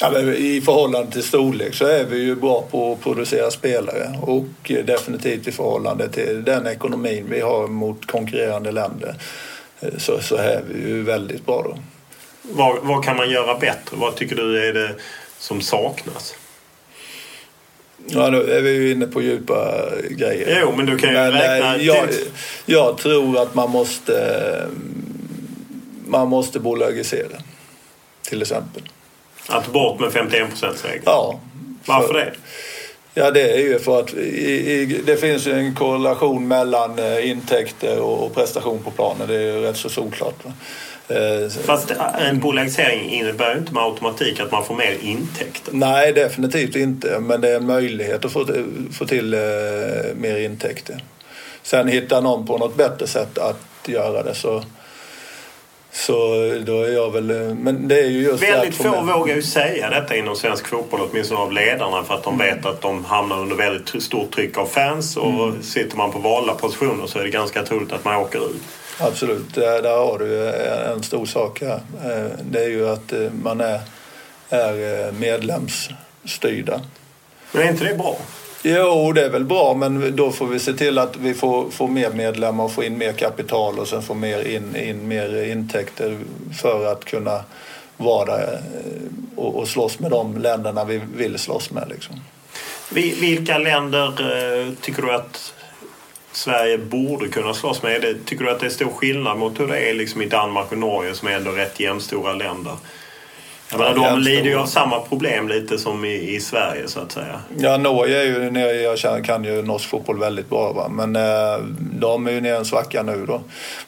[0.00, 4.72] Ja, I förhållande till storlek så är vi ju bra på att producera spelare och
[4.84, 9.14] definitivt i förhållande till den ekonomin vi har mot konkurrerande länder
[9.98, 11.78] så, så är vi ju väldigt bra då.
[12.42, 13.96] Vad, vad kan man göra bättre?
[13.96, 14.94] Vad tycker du är det
[15.38, 16.34] som saknas?
[18.08, 20.58] Ja, nu är vi ju inne på djupa grejer.
[20.60, 21.76] Jo, men du kan ju men, räkna...
[21.76, 22.08] Eh, jag,
[22.66, 24.68] jag tror att man måste,
[26.06, 27.36] man måste bolagisera,
[28.22, 28.82] till exempel.
[29.48, 31.02] Att bort med 51% regeln?
[31.04, 31.40] Ja.
[31.84, 32.32] Varför det?
[33.14, 38.00] Ja, det är ju för att i, i, det finns en korrelation mellan eh, intäkter
[38.00, 39.28] och, prestation på planen.
[39.28, 40.44] Det är ju rätt så solklart.
[41.64, 45.72] Fast en bolagisering innebär ju inte med automatik att man får mer intäkter.
[45.72, 47.18] Nej, definitivt inte.
[47.20, 48.46] Men det är en möjlighet att få,
[48.92, 49.40] få till eh,
[50.16, 51.04] mer intäkter.
[51.62, 54.64] Sen hittar någon på något bättre sätt att göra det så
[55.96, 56.14] så
[56.66, 57.54] då är jag väl...
[57.54, 59.14] Men det är ju just Väldigt få med.
[59.14, 62.46] vågar ju säga detta inom svensk fotboll, åtminstone av ledarna, för att de mm.
[62.46, 65.62] vet att de hamnar under väldigt stort tryck av fans och mm.
[65.62, 68.62] sitter man på valda positioner så är det ganska troligt att man åker ut.
[68.98, 70.50] Absolut, där, där har du
[70.92, 71.80] en stor sak här.
[72.04, 73.80] Eh, det är ju att eh, man är,
[74.48, 76.80] är eh, medlemsstyrda.
[77.52, 78.18] Men är inte det bra?
[78.68, 81.88] Jo, det är väl bra, men då får vi se till att vi får, får
[81.88, 86.18] mer medlemmar och får in mer kapital och sen får mer in, in mer intäkter
[86.60, 87.44] för att kunna
[87.96, 91.88] vara där eh, och, och slåss med de länderna vi vill slåss med.
[91.88, 92.20] Liksom.
[93.20, 95.54] Vilka länder eh, tycker du att
[96.32, 98.16] Sverige borde kunna slåss med?
[98.24, 100.78] Tycker du att det är stor skillnad mot hur det är liksom i Danmark och
[100.78, 102.76] Norge som är ändå rätt jämnstora länder?
[103.70, 107.12] Jag menar, de lider ju av samma problem lite som i, i, Sverige så att
[107.12, 107.40] säga.
[107.58, 110.88] Ja, Norge är ju, jag känner, kan ju norsk fotboll väldigt bra va?
[110.88, 113.40] men eh, de är ju nere i en svacka nu då.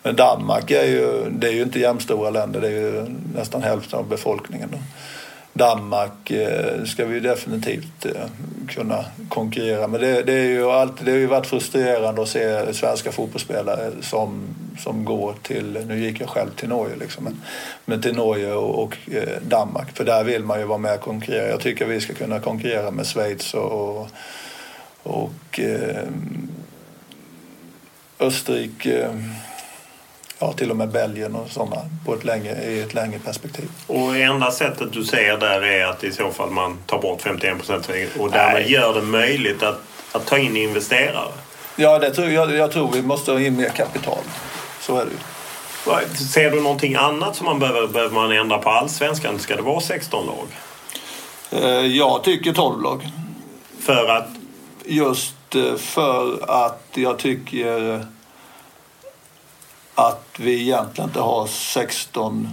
[0.03, 3.99] Men Danmark är ju, det är ju inte jämnstora länder, det är ju nästan hälften
[3.99, 4.69] av befolkningen.
[4.73, 4.79] Då.
[5.53, 8.13] Danmark eh, ska vi definitivt eh,
[8.69, 10.01] kunna konkurrera med.
[10.01, 14.47] Det, det, är ju alltid, det har ju varit frustrerande att se svenska fotbollsspelare som,
[14.79, 17.43] som går till, nu gick jag själv till Norge liksom, men,
[17.85, 19.97] men till Norge och, och eh, Danmark.
[19.97, 21.49] För där vill man ju vara med och konkurrera.
[21.49, 24.09] Jag tycker vi ska kunna konkurrera med Schweiz och, och,
[25.03, 25.61] och
[28.21, 29.09] Österrike
[30.39, 33.69] ja, till och med Belgien och sådana på ett längre, i ett längre perspektiv.
[33.87, 37.59] Och enda sättet du ser där är att i så fall man tar bort 51
[37.59, 38.73] procent och därmed Nej.
[38.73, 39.81] gör det möjligt att,
[40.13, 41.33] att ta in investerare?
[41.77, 44.19] Ja, det tror, jag, jag tror vi måste ha in mer kapital.
[44.81, 45.19] Så är det ju.
[46.17, 49.39] Ser du någonting annat som man behöver, behöver man ändra på allsvenskan?
[49.39, 50.47] Ska det vara 16 lag?
[51.63, 53.09] Eh, jag tycker 12 lag.
[53.81, 54.29] För att?
[54.85, 58.05] Just eh, för att jag tycker
[59.99, 62.49] att vi egentligen inte har 16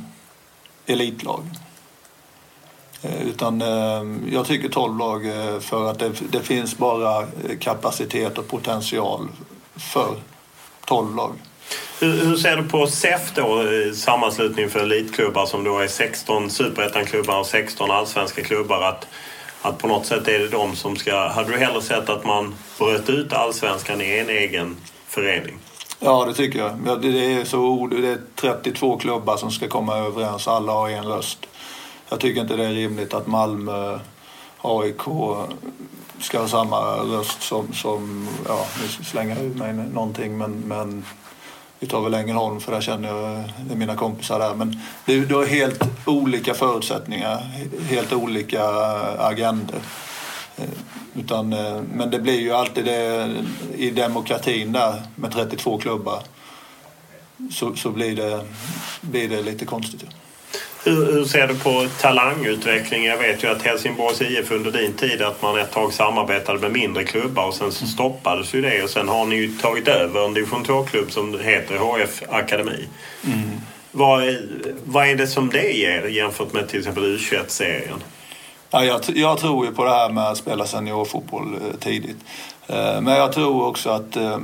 [0.86, 1.44] elitlag.
[3.02, 7.28] Eh, utan eh, jag tycker 12 lag eh, för att det, det, finns bara
[7.60, 9.28] kapacitet och potential
[9.76, 10.16] för
[10.86, 11.32] 12 lag.
[12.00, 13.64] Hur, hur ser du på SEF då,
[13.96, 18.82] sammanslutningen för elitklubbar som då är 16 superettanklubbar och 16 allsvenska klubbar?
[18.82, 19.08] Att,
[19.62, 21.28] att på något sätt är det de som ska...
[21.28, 24.78] Hade du hellre sett att man bröt ut allsvenskan i en egen
[25.08, 25.60] förening?
[26.00, 27.02] Ja, det tycker jag.
[27.02, 30.48] Det är, så, det är 32 klubbar som ska komma överens.
[30.48, 31.46] Alla har en röst.
[32.10, 34.00] Jag tycker inte det är rimligt att Malmö,
[34.62, 35.02] AIK
[36.20, 41.06] ska ha samma röst som, som ja, nu slänger jag ur mig någonting men, men
[41.80, 44.56] vi tar väl Ängelholm för där känner jag det är mina kompisar där.
[44.56, 47.38] Men du, du har helt olika förutsättningar,
[47.90, 48.64] helt olika
[49.20, 49.80] agendor.
[50.58, 50.64] Eh,
[51.20, 53.36] utan, eh, men det blir ju alltid det
[53.78, 56.24] i demokratin där med 32 klubbar
[57.52, 58.46] så, så blir, det,
[59.02, 60.06] blir det lite konstigt.
[60.84, 63.06] Hur, hur, ser du på talangutveckling?
[63.06, 66.72] Jag vet ju att Helsingborgs IF under din tid att man ett tag samarbetade med
[66.72, 70.26] mindre klubbar och sen så stoppades ju det och sen har ni ju tagit över
[70.26, 72.88] en division 2-klubb som heter HF Akademi.
[73.26, 73.50] Mm.
[73.92, 74.42] Vad, är,
[74.86, 78.04] vad är det som det ger jämfört med till exempel U21-serien?
[78.76, 82.18] Ja, jag, jag, tror ju på det här med att spela seniorfotboll eh, tidigt.
[82.68, 84.38] Eh, men jag tror också att, eh,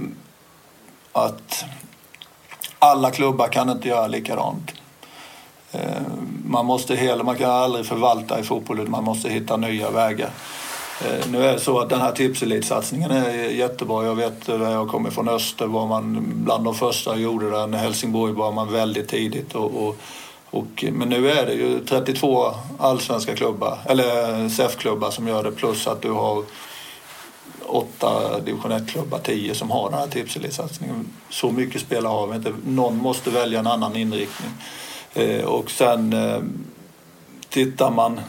[1.11, 1.65] att
[2.79, 4.71] alla klubbar kan inte göra likadant.
[6.45, 10.29] Man, måste hela, man kan aldrig förvalta i fotbollen, man måste hitta nya vägar.
[11.32, 14.05] Nu är det så att den här tipselitsatsningen är jättebra.
[14.05, 17.73] Jag vet där jag kommer från Öster var man bland de första gjorde den.
[17.73, 19.55] Helsingborg var man väldigt tidigt.
[19.55, 19.97] och, och
[20.52, 25.43] och, eh, men nu är det ju 32 allsvenska klubbar, eller eh, SEF-klubbar som gör
[25.43, 26.43] det plus att du har
[27.66, 31.08] åtta division 1-klubbar, tio som har den här tipselitsatsningen.
[31.30, 32.54] Så mycket spelare har vi inte.
[32.66, 34.52] Någon måste välja en annan inriktning.
[35.14, 36.39] Eh, och sen eh,
[37.49, 38.22] tittar man...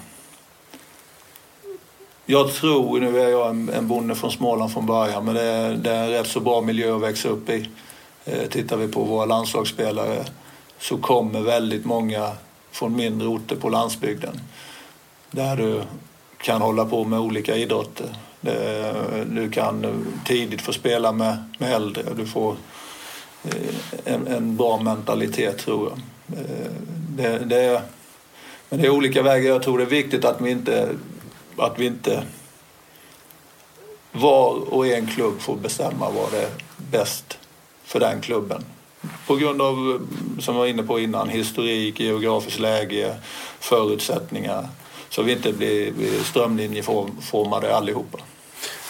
[2.27, 5.75] Jag tror, nu är jag en, en bonde från Småland från början, men det är,
[5.75, 7.69] det är en rätt så bra miljö att växa upp i.
[8.25, 10.25] Eh, tittar vi på våra landslagsspelare
[10.83, 12.33] så kommer väldigt många
[12.71, 14.41] från mindre orter på landsbygden
[15.31, 15.83] där du
[16.39, 18.17] kan hålla på med olika idrotter.
[19.27, 22.03] Du kan tidigt få spela med, med äldre.
[22.17, 22.57] Du får
[23.45, 26.39] eh, en, en bra mentalitet, tror jag.
[26.39, 26.73] Eh,
[27.09, 27.83] det, det,
[28.69, 29.49] men det är olika vägar.
[29.49, 30.89] Jag tror det är viktigt att vi inte,
[31.57, 32.23] att vi inte
[34.13, 37.39] var och en klubb får bestämma vad det är bäst
[37.85, 38.65] för den klubben.
[39.27, 40.07] På grund av,
[40.41, 43.15] som jag var inne på innan, historik, geografiskt läge,
[43.61, 44.69] förutsättningar.
[45.09, 48.19] Så vi inte blir, blir strömlinjeformade allihopa.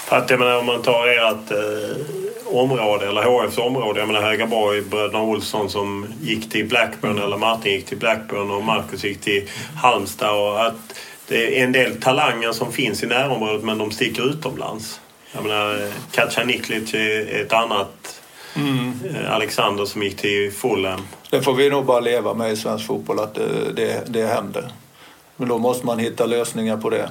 [0.08, 4.00] Att jag menar om man tar ert eh, område eller HFs område.
[4.00, 8.64] Jag menar Högaborg, bröderna Olsson som gick till Blackburn eller Martin gick till Blackburn och
[8.64, 10.34] Marcus gick till Halmstad.
[10.34, 10.94] Och att
[11.28, 15.00] det är en del talanger som finns i närområdet men de sticker utomlands.
[15.32, 18.21] Jag menar Katja Niklic är ett annat
[18.56, 18.92] Mm.
[19.28, 21.00] Alexander som gick till Fulham.
[21.30, 24.72] Det får vi nog bara leva med i svensk fotboll, att det, det, det händer.
[25.36, 27.10] Men då måste man hitta lösningar på det.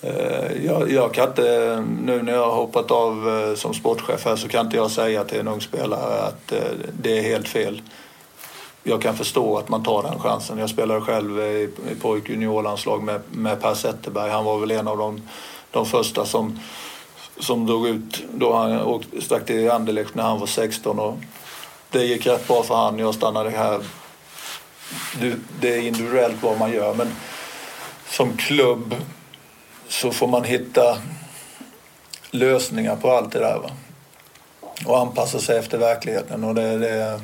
[0.00, 4.36] Eh, jag, jag, kan inte, nu när jag har hoppat av eh, som sportchef här
[4.36, 6.58] så kan inte jag säga till en ung spelare att eh,
[7.00, 7.82] det är helt fel.
[8.82, 10.58] Jag kan förstå att man tar den chansen.
[10.58, 14.30] Jag spelade själv i, i pojk juniorlandslag med, med Per Zetterberg.
[14.30, 15.22] Han var väl en av de,
[15.70, 16.60] de första som
[17.40, 21.16] som drog ut då han åkte, stack till Anderlecht när han var 16 och
[21.90, 22.98] det gick rätt bra för han.
[22.98, 23.80] Jag stannade här.
[25.60, 27.12] Det är individuellt vad man gör men
[28.10, 28.94] som klubb
[29.88, 30.98] så får man hitta
[32.30, 33.58] lösningar på allt det där.
[33.58, 33.70] Va?
[34.86, 37.20] Och anpassa sig efter verkligheten och, det, det,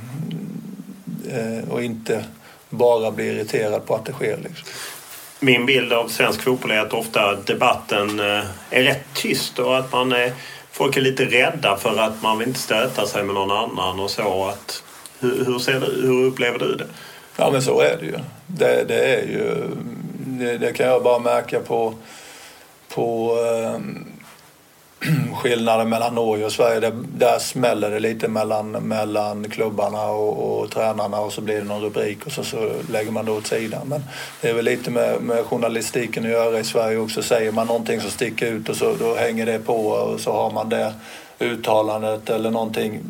[1.30, 2.24] eh, och inte
[2.70, 4.36] bara bli irriterad på att det sker.
[4.36, 4.68] Liksom
[5.42, 9.92] min bild av svensk fotboll är att ofta debatten eh, är rätt tyst och att
[9.92, 10.32] man är,
[10.70, 14.10] folk är lite rädda för att man vill inte stöta sig med någon annan och
[14.10, 14.44] så.
[14.44, 14.82] Att,
[15.20, 16.86] hur, hur, ser du, hur upplever du det?
[17.36, 18.18] Ja men så är det ju.
[18.46, 19.68] Det, det är ju
[20.26, 21.94] det, det, kan jag bara märka på,
[22.88, 23.36] på
[23.76, 24.11] um,
[25.34, 26.80] skillnaden mellan Norge och Sverige.
[26.80, 31.64] Där, där smäller det lite mellan, mellan klubbarna och, och tränarna och så blir det
[31.64, 33.88] någon rubrik och så, så lägger man det åt sidan.
[33.88, 34.02] Men
[34.40, 37.22] det är väl lite med, med journalistiken att göra i Sverige också.
[37.22, 40.50] Säger man någonting som sticker ut och så då hänger det på och så har
[40.50, 40.94] man det
[41.38, 43.00] uttalandet eller någonting.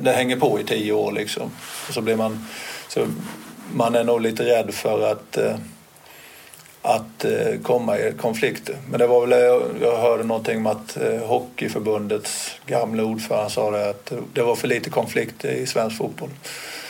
[0.00, 1.50] Det hänger på i tio år liksom.
[1.88, 2.46] Och så blir man...
[2.88, 3.06] Så
[3.72, 5.54] man är nog lite rädd för att eh,
[6.86, 8.76] att eh, komma i konflikter.
[8.90, 13.90] Men det var väl, jag hörde någonting om att eh, Hockeyförbundets gamla ordförande sa det
[13.90, 16.28] att det var för lite konflikter i svensk fotboll.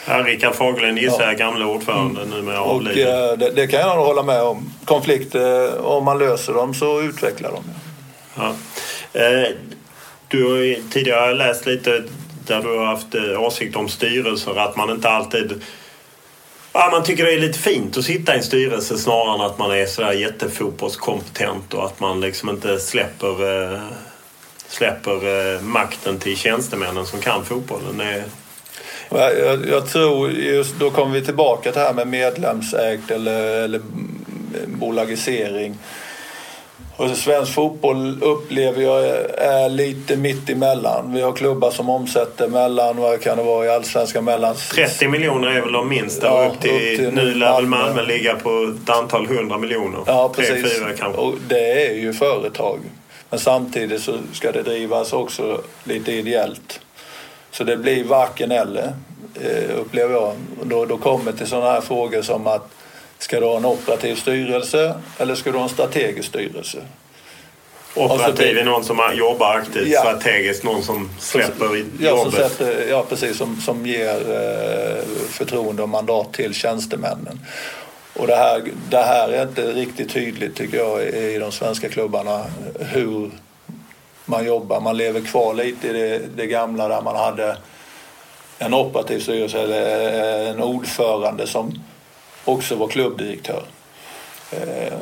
[0.07, 1.37] Ja, Rickard Fagerlind gissar jag, ja.
[1.37, 2.37] gamla ordförande mm.
[2.37, 3.07] numera avliden.
[3.07, 4.73] Och, eh, det, det, kan jag nog hålla med om.
[4.85, 7.63] Konflikter, om man löser dem så utvecklar de.
[8.35, 8.53] Ja.
[10.27, 12.03] Du har tidigare läst lite
[12.47, 15.61] där du har haft åsikt om styrelser att man inte alltid
[16.77, 19.57] Ja, man tycker det är lite fint att sitta i en styrelse snarare än att
[19.57, 23.79] man är sådär jättefotbollskompetent och att man liksom inte släpper, eh,
[24.67, 27.97] släpper eh, makten till tjänstemännen som kan fotbollen.
[27.97, 28.23] Det
[29.09, 33.79] jag, jag, tror just då kommer vi tillbaka till det här med medlemsägt eller, eller
[33.79, 34.25] mm,
[34.67, 35.77] bolagisering.
[36.97, 39.05] Och svensk fotboll upplever jag
[39.37, 41.13] är lite mitt emellan.
[41.13, 44.55] Vi har klubbar som omsätter mellan, vad kan det vara i allsvenskan, mellan...
[44.55, 48.01] 30 miljoner är väl de minsta ja, upp, till, upp till nu lär väl Malmö
[48.01, 49.99] ligga på ett antal hundra miljoner.
[50.05, 50.79] Ja precis.
[50.79, 52.79] 3, 4, och det är ju företag.
[53.29, 56.79] Men samtidigt så ska det drivas också lite ideellt.
[57.51, 58.93] Så det blir varken eller
[59.41, 60.33] eh, upplever jag.
[60.63, 62.69] Då, då kommer till sådana här frågor som att
[63.19, 66.77] Ska du ha en operativ styrelse eller ska du ha en strategisk styrelse?
[67.95, 69.99] Operativ är någon som jobbar aktivt, ja.
[69.99, 72.33] strategiskt någon som släpper ja, jobbet.
[72.33, 73.37] Sätter, ja, precis.
[73.37, 77.39] Som, som ger eh, förtroende och mandat till tjänstemännen.
[78.13, 82.45] Och det här, det här är inte riktigt tydligt tycker jag i de svenska klubbarna
[82.79, 83.31] hur
[84.25, 84.81] man jobbar.
[84.81, 87.57] Man lever kvar lite i det, det gamla där man hade
[88.59, 91.83] en operativ styrelse eller en ordförande som
[92.45, 93.63] också var klubbdirektör.
[94.51, 94.93] Eh,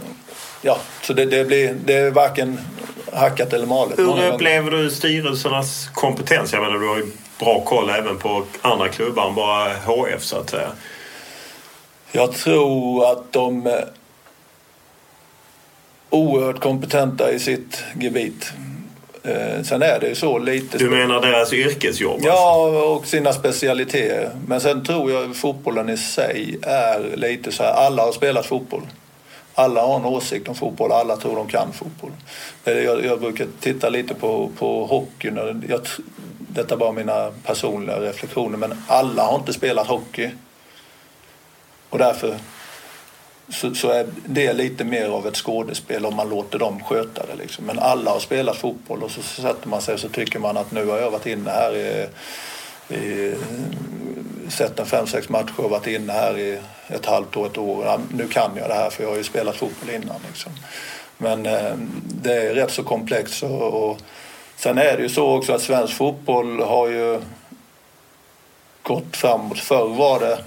[0.62, 2.60] ja, så det, det, blir, det är varken
[3.14, 4.00] hackat eller malet.
[4.00, 6.54] Hur upplever du styrelsernas kompetens?
[6.54, 10.38] Jag menar, du har ju bra koll även på andra klubbar än bara HF så
[10.38, 10.72] att säga.
[12.12, 13.88] Jag tror att de är
[16.10, 18.54] oerhört kompetenta i sitt gebit.
[19.24, 20.78] Eh, sen är det ju så lite...
[20.78, 22.20] Du menar deras yrkesjobb?
[22.24, 22.80] Ja, alltså?
[22.80, 24.32] och sina specialiteter.
[24.48, 28.82] Men sen tror jag fotbollen i sig är lite så här, alla har spelat fotboll.
[29.56, 32.12] Alla har en åsikt om fotboll, alla tror de kan fotboll.
[32.64, 35.66] Jag, jag brukar titta lite på, på hockeyn.
[35.70, 35.82] Jag,
[36.38, 40.30] detta är bara mina personliga reflektioner, men alla har inte spelat hockey.
[41.90, 42.36] Och därför
[43.50, 47.36] så, så, är det lite mer av ett skådespel om man låter dem sköta det.
[47.36, 47.66] Liksom.
[47.66, 50.72] Men alla har spelat fotboll och så sätter man sig och så tycker man att
[50.72, 52.08] nu har jag varit inne här i,
[52.96, 53.36] i
[54.50, 57.86] sett en fem, sex matcher och varit inne här i ett halvt år, ett år.
[57.86, 60.20] Ja, nu kan jag det här för jag har ju spelat fotboll innan.
[60.28, 60.52] Liksom.
[61.18, 61.74] Men eh,
[62.22, 64.00] det är rätt så komplext och, och
[64.64, 67.22] Sen är det ju så också att svensk fotboll har ju
[68.84, 69.60] gått framåt.
[69.60, 70.44] Förr var det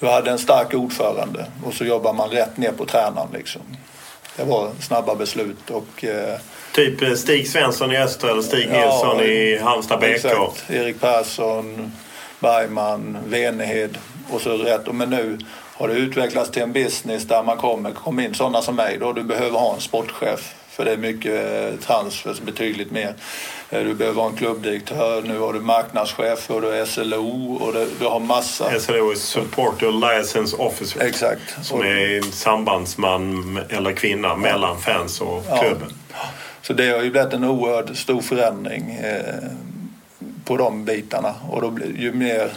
[0.00, 3.62] du hade en stark ordförande och så jobbar man rätt ner på tränaren liksom.
[4.36, 6.04] Det var snabba beslut och...
[6.04, 6.38] Eh,
[6.74, 10.06] typ Stig Svensson i Öster eller Stig ja, Nilsson i Halmstad BK?
[10.06, 10.70] Exakt.
[10.70, 11.92] Erik Persson,
[12.40, 13.98] Bergman, Venehed
[14.30, 14.94] och så rätt.
[14.94, 15.38] Men nu
[15.74, 19.12] har det utvecklats till en business där man kommer, kommer in sådana som mig då.
[19.12, 23.14] Du behöver ha en sportchef för det är mycket eh, transfers, betydligt mer.
[23.70, 27.72] Eh, du behöver ha en klubbdirektör, nu har du marknadschef och du är SLO och
[27.72, 28.80] du, du har massa.
[28.80, 31.00] SLO är Supporter License Officer.
[31.00, 31.64] Exakt.
[31.66, 35.92] Som är en sambandsman eller kvinna mellan fans och klubben.
[36.12, 36.18] Ja.
[36.62, 39.34] Så det har ju blivit en oerhört stor förändring eh,
[40.44, 42.52] på de bitarna och då blir, ju mer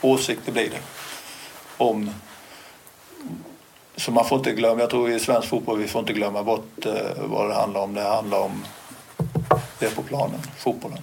[0.00, 0.80] åsikter blir det
[1.76, 2.10] om
[3.96, 6.86] så man får inte glömma, jag tror i svensk fotboll vi får inte glömma bort
[6.86, 7.94] eh, vad det handlar om.
[7.94, 8.64] Det handlar om
[9.78, 10.98] det på planen, fotbollen.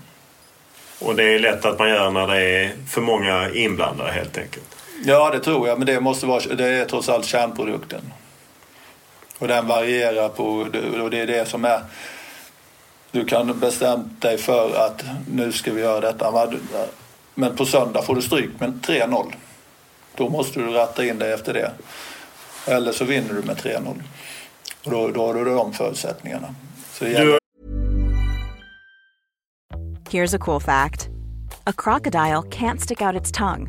[0.99, 4.75] Och det är lätt att man gör när det är för många inblandade helt enkelt?
[5.05, 8.01] Ja det tror jag, men det, måste vara, det är trots allt kärnprodukten.
[9.37, 10.67] Och den varierar på,
[11.03, 11.81] och det är det som är
[13.11, 16.51] du kan bestämt dig för att nu ska vi göra detta.
[17.35, 19.33] Men på söndag får du stryk med 3-0.
[20.15, 21.71] Då måste du ratta in dig efter det.
[22.65, 24.01] Eller så vinner du med 3-0.
[24.83, 26.55] Och då, då har du de förutsättningarna.
[26.93, 27.37] Så det gäller...
[30.09, 31.09] Here's a cool fact.
[31.63, 33.67] A crocodile can't stick out its tongue.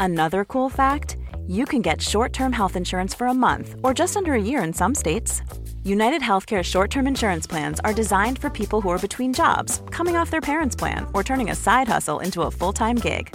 [0.00, 1.16] Another cool fact.
[1.48, 4.72] You can get short-term health insurance for a month or just under a year in
[4.72, 5.42] some states.
[5.84, 10.16] United Healthcare short term insurance plans are designed for people who are between jobs, coming
[10.16, 13.34] off their parents' plan, or turning a side hustle into a full time gig.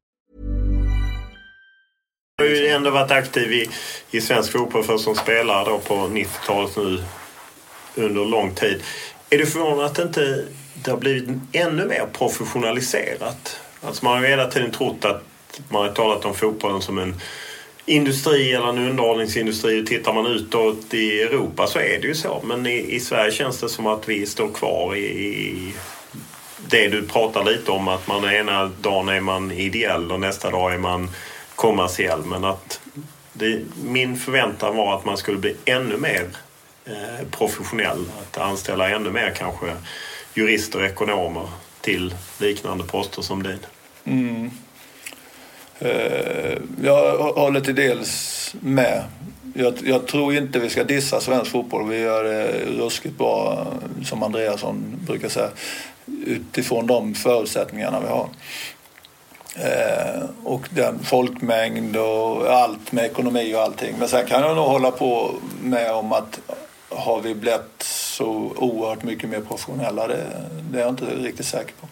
[2.41, 3.69] Du har ju ändå varit aktiv i,
[4.11, 7.03] i svensk fotboll för som spelare då på 90-talet nu
[7.95, 8.83] under lång tid.
[9.29, 13.59] Är du förvånad att det inte det har blivit ännu mer professionaliserat?
[13.81, 15.23] Alltså man har ju hela tiden trott att
[15.69, 17.15] man har talat om fotbollen som en
[17.85, 19.85] industri eller en underhållningsindustri.
[19.85, 22.41] Tittar man utåt i Europa så är det ju så.
[22.43, 25.73] Men i, i Sverige känns det som att vi står kvar i, i
[26.67, 27.87] det du pratar lite om.
[27.87, 31.09] Att man ena dagen är man ideell och nästa dag är man
[31.61, 32.25] kommersiell.
[32.25, 32.79] Men att
[33.33, 36.27] det, min förväntan var att man skulle bli ännu mer
[36.85, 38.05] eh, professionell.
[38.21, 39.75] Att anställa ännu mer kanske
[40.33, 41.49] jurister och ekonomer
[41.81, 43.59] till liknande poster som din.
[44.03, 44.51] Mm.
[45.79, 49.03] Eh, jag håller till dels med.
[49.53, 51.89] Jag, jag, tror inte vi ska dissa svensk fotboll.
[51.89, 53.67] Vi gör det ruskigt bra,
[54.05, 55.49] som Andreasson brukar säga,
[56.25, 58.29] utifrån de förutsättningarna vi har.
[59.55, 63.95] Eh, och den folkmängd och allt med ekonomi och allting.
[63.99, 65.31] Men sen kan jag nog hålla på
[65.61, 66.39] med om att
[66.89, 68.25] har vi blivit så
[68.55, 70.07] oerhört mycket mer professionella?
[70.07, 70.23] Det,
[70.71, 71.87] det är jag inte riktigt säker på.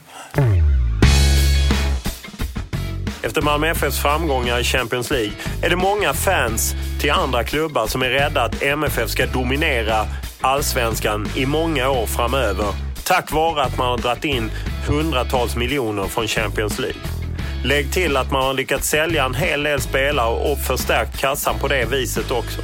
[3.23, 5.31] Efter Malmö FFs framgångar i Champions League
[5.63, 10.05] är det många fans till andra klubbar som är rädda att MFF ska dominera
[10.41, 12.73] allsvenskan i många år framöver.
[13.03, 14.51] Tack vare att man har dragit in
[14.87, 17.18] hundratals miljoner från Champions League.
[17.63, 21.67] Lägg till att man har lyckats sälja en hel del spelare och förstärkt kassan på
[21.67, 22.61] det viset också.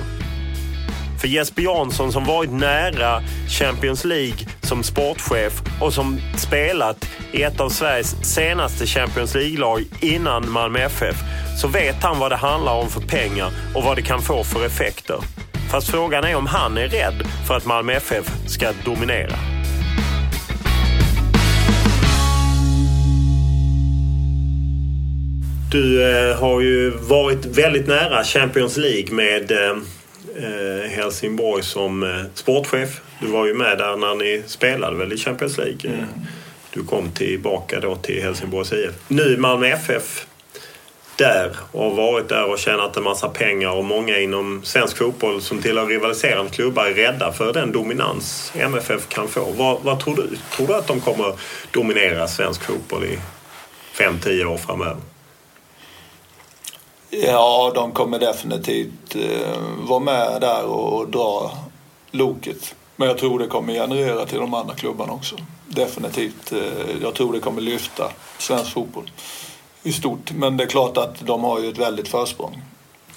[1.21, 7.59] För Jesper Jansson som varit nära Champions League som sportchef och som spelat i ett
[7.59, 11.15] av Sveriges senaste Champions League-lag innan Malmö FF
[11.61, 14.65] så vet han vad det handlar om för pengar och vad det kan få för
[14.65, 15.17] effekter.
[15.71, 19.54] Fast frågan är om han är rädd för att Malmö FF ska dominera.
[25.71, 29.77] Du eh, har ju varit väldigt nära Champions League med eh,
[30.35, 33.01] eh Helsingborg som eh, sportchef.
[33.21, 35.91] Du var ju med där när ni spelade väl i Champions League.
[35.91, 36.05] Mm.
[36.73, 38.91] Du kom tillbaka då till Helsingborgs IF.
[39.07, 40.25] Nu Malmö FF
[41.17, 45.61] där och varit där och tjänat en massa pengar och många inom svensk fotboll som
[45.61, 49.51] tillhör rivaliserande klubbar är rädda för den dominans MFF kan få.
[49.57, 50.29] Vad, vad tror du?
[50.55, 51.33] Tror du att de kommer
[51.71, 53.19] dominera svensk fotboll i
[53.97, 55.14] 5-10 år framöver?
[57.21, 61.51] Ja, de kommer definitivt eh, vara med där och dra
[62.11, 62.75] loket.
[62.95, 65.35] Men jag tror det kommer generera till de andra klubbarna också.
[65.67, 66.51] Definitivt.
[66.51, 66.59] Eh,
[67.01, 69.11] jag tror det kommer lyfta svensk fotboll
[69.83, 70.31] i stort.
[70.31, 72.61] Men det är klart att de har ju ett väldigt försprång.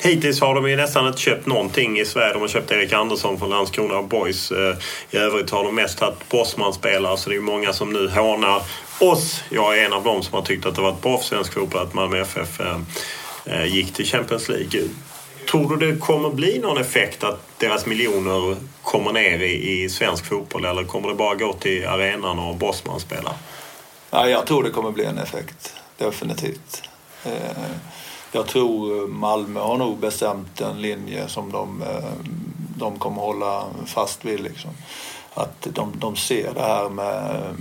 [0.00, 2.32] Hittills har de ju nästan inte köpt någonting i Sverige.
[2.32, 4.50] De har köpt Erik Andersson från Landskrona Boys.
[4.50, 4.76] Eh,
[5.10, 8.62] I övrigt har de mest tagit Bosman-spelare så det är många som nu hånar
[9.00, 9.40] oss.
[9.50, 11.82] Jag är en av dem som har tyckt att det varit bra för svensk fotboll
[11.82, 12.60] att Malmö FF
[13.48, 14.88] Eh, gick till Champions League.
[15.50, 20.24] Tror du det kommer bli någon effekt att deras miljoner kommer ner i, i svensk
[20.24, 23.32] fotboll eller kommer det bara gå till arenan och Bosman spelar?
[24.10, 26.82] Ja, jag tror det kommer bli en effekt, definitivt.
[27.24, 27.32] Eh,
[28.32, 32.12] jag tror Malmö har nog bestämt en linje som de, eh,
[32.76, 34.40] de kommer hålla fast vid.
[34.40, 34.70] Liksom.
[35.34, 37.54] Att de, de ser det här med,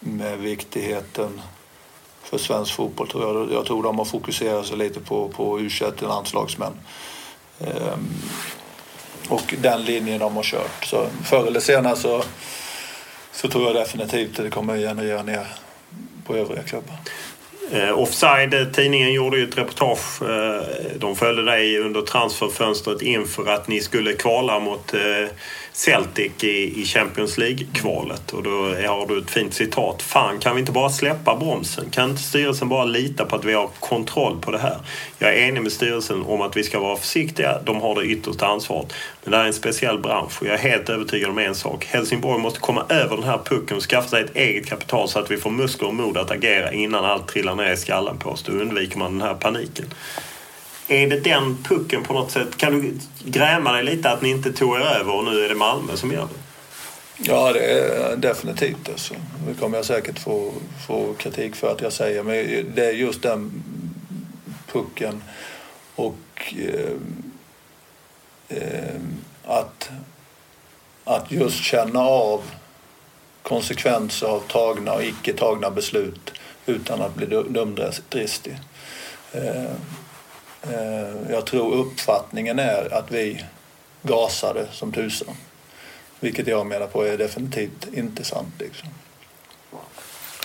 [0.00, 1.40] med viktigheten
[2.38, 3.08] för svensk fotboll.
[3.08, 3.52] Tror jag.
[3.52, 6.72] jag tror de har fokuserat sig lite på, på u landslagsmän.
[7.60, 8.08] Ehm,
[9.28, 10.84] och den linjen de har kört.
[10.84, 12.24] Så förr eller senare så,
[13.32, 15.46] så tror jag definitivt att det kommer generera ner
[16.26, 16.96] på övriga klubbar.
[17.70, 20.22] Eh, Offside, tidningen gjorde ju ett reportage.
[20.22, 20.66] Eh,
[20.96, 25.28] de följde dig under transferfönstret inför att ni skulle kvala mot eh,
[25.76, 28.32] Celtic i, i Champions League-kvalet.
[28.32, 28.50] Och då
[28.88, 30.02] har du ett fint citat.
[30.02, 31.90] Fan, kan vi inte bara släppa bromsen?
[31.90, 34.78] Kan inte styrelsen bara lita på att vi har kontroll på det här?
[35.18, 37.62] Jag är enig med styrelsen om att vi ska vara försiktiga.
[37.62, 38.92] De har det yttersta ansvaret.
[39.22, 41.84] Men det här är en speciell bransch och jag är helt övertygad om en sak.
[41.84, 45.30] Helsingborg måste komma över den här pucken och skaffa sig ett eget kapital så att
[45.30, 48.42] vi får muskler och mod att agera innan allt trillar ner i skallen på oss.
[48.42, 49.86] Då undviker man den här paniken.
[50.88, 52.56] Är det den pucken på något sätt?
[52.56, 55.54] Kan du gräma dig lite att ni inte tog er över och nu är det
[55.54, 56.44] Malmö som gör det?
[57.16, 58.88] Ja, det är definitivt.
[58.88, 59.14] Alltså.
[59.48, 60.52] Det kommer jag säkert få,
[60.86, 62.22] få kritik för att jag säger.
[62.22, 62.34] Men
[62.74, 63.62] det är just den
[64.72, 65.22] pucken
[65.94, 66.96] och eh,
[68.48, 69.00] eh,
[69.44, 69.90] att,
[71.04, 72.42] att just känna av
[73.42, 76.32] konsekvenser av tagna och icke tagna beslut
[76.66, 78.58] utan att bli dumdristig.
[79.32, 79.72] Eh,
[80.72, 83.44] Eh, jag tror uppfattningen är att vi
[84.02, 85.34] gasade som tusan.
[86.20, 88.54] Vilket jag menar på är definitivt inte sant.
[88.58, 88.88] Liksom.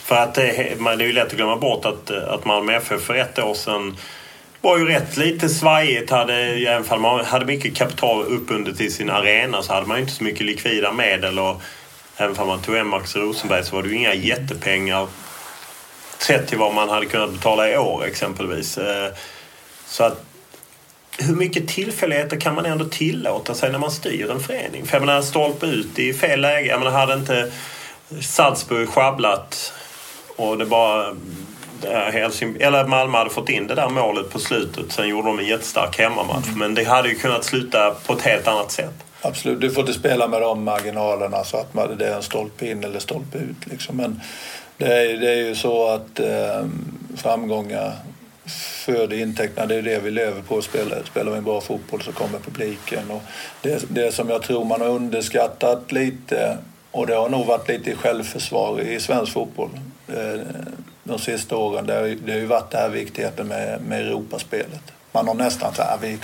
[0.02, 3.16] För att det, det är ju lätt att glömma bort att, att Malmö FF för
[3.16, 3.98] ett år sedan
[4.62, 6.10] var ju rätt lite svajigt.
[6.12, 10.12] Hade, även om man hade mycket kapital uppbundet i sin arena så hade man inte
[10.12, 11.40] så mycket likvida medel.
[11.40, 11.62] Och
[12.18, 15.08] även om man tog hem Max Rosenberg så var det ju inga jättepengar
[16.18, 18.78] sett till vad man hade kunnat betala i år exempelvis.
[18.78, 19.14] Eh,
[19.90, 20.24] så att
[21.18, 24.86] hur mycket tillfälligheter kan man ändå tillåta sig när man styr en förening?
[24.86, 26.70] För jag menar, stolpe ut i fel läge.
[26.70, 27.52] Jag menar, hade inte
[28.22, 29.74] Salzburg sjabblat
[30.36, 31.16] och det bara...
[32.12, 34.92] Helsing, eller Malmö hade fått in det där målet på slutet.
[34.92, 36.48] Sen gjorde de en jättestark hemmamatch.
[36.48, 36.60] Mm.
[36.60, 38.94] Men det hade ju kunnat sluta på ett helt annat sätt.
[39.22, 42.84] Absolut, du får inte spela med de marginalerna så att det är en stolpe in
[42.84, 43.72] eller stolpe ut.
[43.72, 43.98] Liksom.
[43.98, 44.22] Men
[44.78, 46.66] det är, det är ju så att eh,
[47.18, 47.94] framgångar
[48.86, 49.68] föder intäkterna.
[49.68, 50.62] Det är det vi lever på.
[50.62, 53.12] Spelar, spelar vi en bra fotboll så kommer publiken.
[53.12, 53.22] Och
[53.62, 56.58] det, det som jag tror man har underskattat lite
[56.92, 59.70] och det har nog varit lite självförsvar i svensk fotboll
[60.08, 60.42] eh,
[61.04, 61.86] de sista åren.
[61.86, 64.82] Det har, det har ju varit det här viktigheten med, med Europaspelet.
[65.12, 66.18] Man har nästan så här, vi,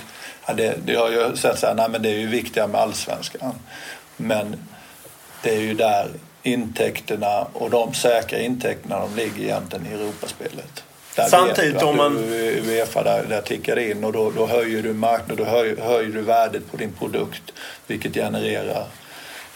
[0.46, 2.80] ja, det, det har ju sett så här, nej men det är ju viktigare med
[2.80, 3.54] allsvenskan.
[4.16, 4.56] Men
[5.42, 6.08] det är ju där
[6.42, 10.84] intäkterna och de säkra intäkterna de ligger egentligen i Europaspelet.
[11.16, 12.18] Där Samtidigt om man...
[12.18, 16.20] Uefa där, där tickar in och då, då höjer du marknaden, då höjer, höjer du
[16.20, 17.52] värdet på din produkt
[17.86, 18.86] vilket genererar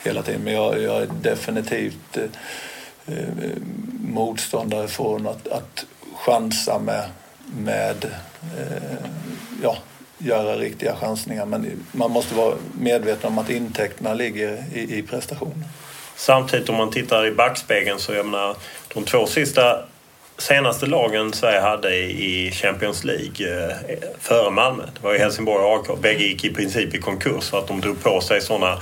[0.04, 0.40] hela tiden.
[0.44, 3.28] Men jag, jag är definitivt eh, eh,
[4.00, 7.04] motståndare från att, att chansa med,
[7.56, 8.04] med
[8.58, 9.06] eh,
[9.62, 9.76] ja,
[10.18, 11.46] göra riktiga chansningar.
[11.46, 15.64] Men man måste vara medveten om att intäkterna ligger i, i prestationen.
[16.16, 18.56] Samtidigt om man tittar i backspegeln så jag menar
[18.94, 19.84] de två sista
[20.40, 23.76] senaste lagen Sverige hade i Champions League eh,
[24.20, 24.82] före Malmö.
[24.94, 26.00] Det var ju Helsingborg och AK.
[26.02, 28.78] Bägge gick i princip i konkurs för att de drog på sig sådana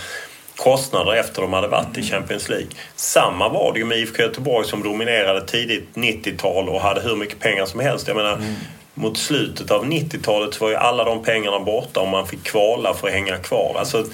[0.57, 2.69] kostnader efter de hade varit i Champions League.
[2.97, 7.41] Samma var det ju med IFK Göteborg som dominerade tidigt 90-tal och hade hur mycket
[7.41, 8.09] pengar som helst.
[8.09, 8.55] Jag menar, mm.
[8.95, 12.95] mot slutet av 90-talet så var ju alla de pengarna borta och man fick kvala
[12.95, 13.77] för att hänga kvar.
[13.79, 14.05] Alltså,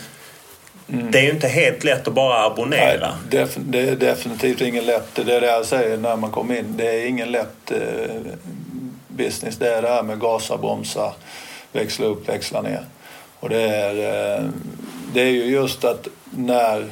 [0.89, 1.11] Mm.
[1.11, 3.15] Det är ju inte helt lätt att bara abonnera.
[3.31, 5.15] Nej, det är definitivt ingen lätt.
[5.15, 6.77] Det är det jag säger när man kommer in.
[6.77, 8.17] Det är ingen lätt eh,
[9.09, 9.57] business.
[9.57, 11.13] Det är det här med gasa, bromsa,
[11.73, 12.85] växla upp, växla ner.
[13.41, 13.95] Och det är,
[14.39, 14.45] eh,
[15.15, 16.91] det är ju just att när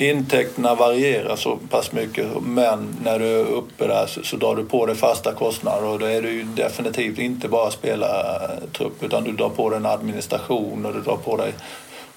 [0.00, 4.64] intäkterna varierar så pass mycket men när du är uppe där så, så drar du
[4.64, 9.32] på dig fasta kostnader och då är det ju definitivt inte bara spelartrupp utan du
[9.32, 11.52] drar på dig en administration och du drar på dig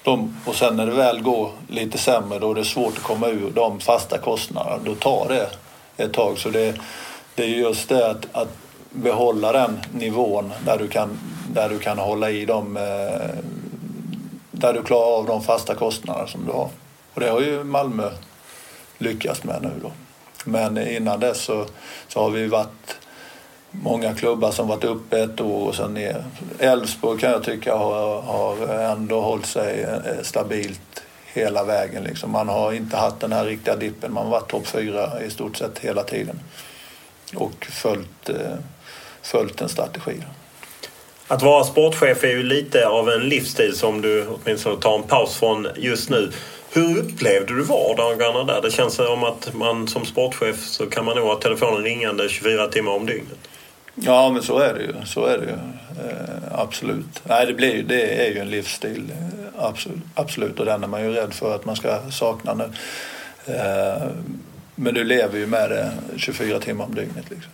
[0.04, 3.28] de, och sen när det väl går lite sämre då är det svårt att komma
[3.28, 4.78] ur de fasta kostnaderna.
[4.84, 5.50] Då tar det
[6.04, 6.38] ett tag.
[6.38, 6.74] Så det,
[7.34, 8.48] det är just det att, att
[8.90, 12.76] behålla den nivån där du kan, där du kan hålla i dem.
[12.76, 13.38] Eh,
[14.50, 16.26] där du klarar av de fasta kostnaderna.
[16.26, 16.68] som du har.
[17.14, 18.10] Och det har ju Malmö
[18.98, 19.92] lyckats med nu då.
[20.44, 21.66] Men innan dess så,
[22.08, 22.96] så har vi varit
[23.82, 26.24] många klubbar som varit uppe ett år och sen ner.
[26.58, 31.02] Elfsborg kan jag tycka har, har ändå hållit sig eh, stabilt
[31.34, 32.04] hela vägen.
[32.04, 32.30] Liksom.
[32.30, 34.12] Man har inte haft den här riktiga dippen.
[34.12, 36.40] Man har varit topp fyra i stort sett hela tiden.
[37.34, 38.56] Och följt, eh,
[39.22, 40.22] följt en strategi.
[41.28, 45.36] Att vara sportchef är ju lite av en livsstil som du åtminstone tar en paus
[45.36, 46.32] från just nu.
[46.70, 48.62] Hur upplevde du vardagarna där?
[48.62, 52.68] Det känns som att man som sportchef så kan man nog ha telefonen ringande 24
[52.68, 53.38] timmar om dygnet.
[53.94, 54.94] Ja, men så är det ju.
[55.06, 55.52] Så är det ju.
[56.08, 57.22] Eh, absolut.
[57.24, 59.12] Nej, det, blir, det är ju en livsstil.
[59.12, 60.60] Eh, absolut, absolut.
[60.60, 62.70] Och den är man ju rädd för att man ska sakna nu.
[63.54, 64.02] Eh,
[64.74, 67.30] men du lever ju med det 24 timmar om dygnet.
[67.30, 67.52] Liksom.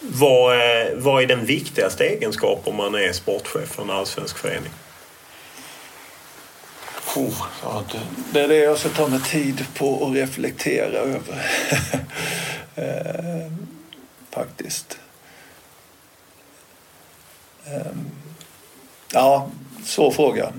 [0.00, 4.70] Vad, är, vad är den viktigaste egenskapen om man är sportchef för en allsvensk förening?
[7.16, 7.48] Oh,
[8.32, 11.42] det är det jag ska ta mig tid på att reflektera över.
[12.74, 13.52] eh,
[14.30, 14.98] faktiskt.
[17.66, 18.10] Ehm,
[19.12, 19.50] ja,
[19.84, 20.52] svår fråga.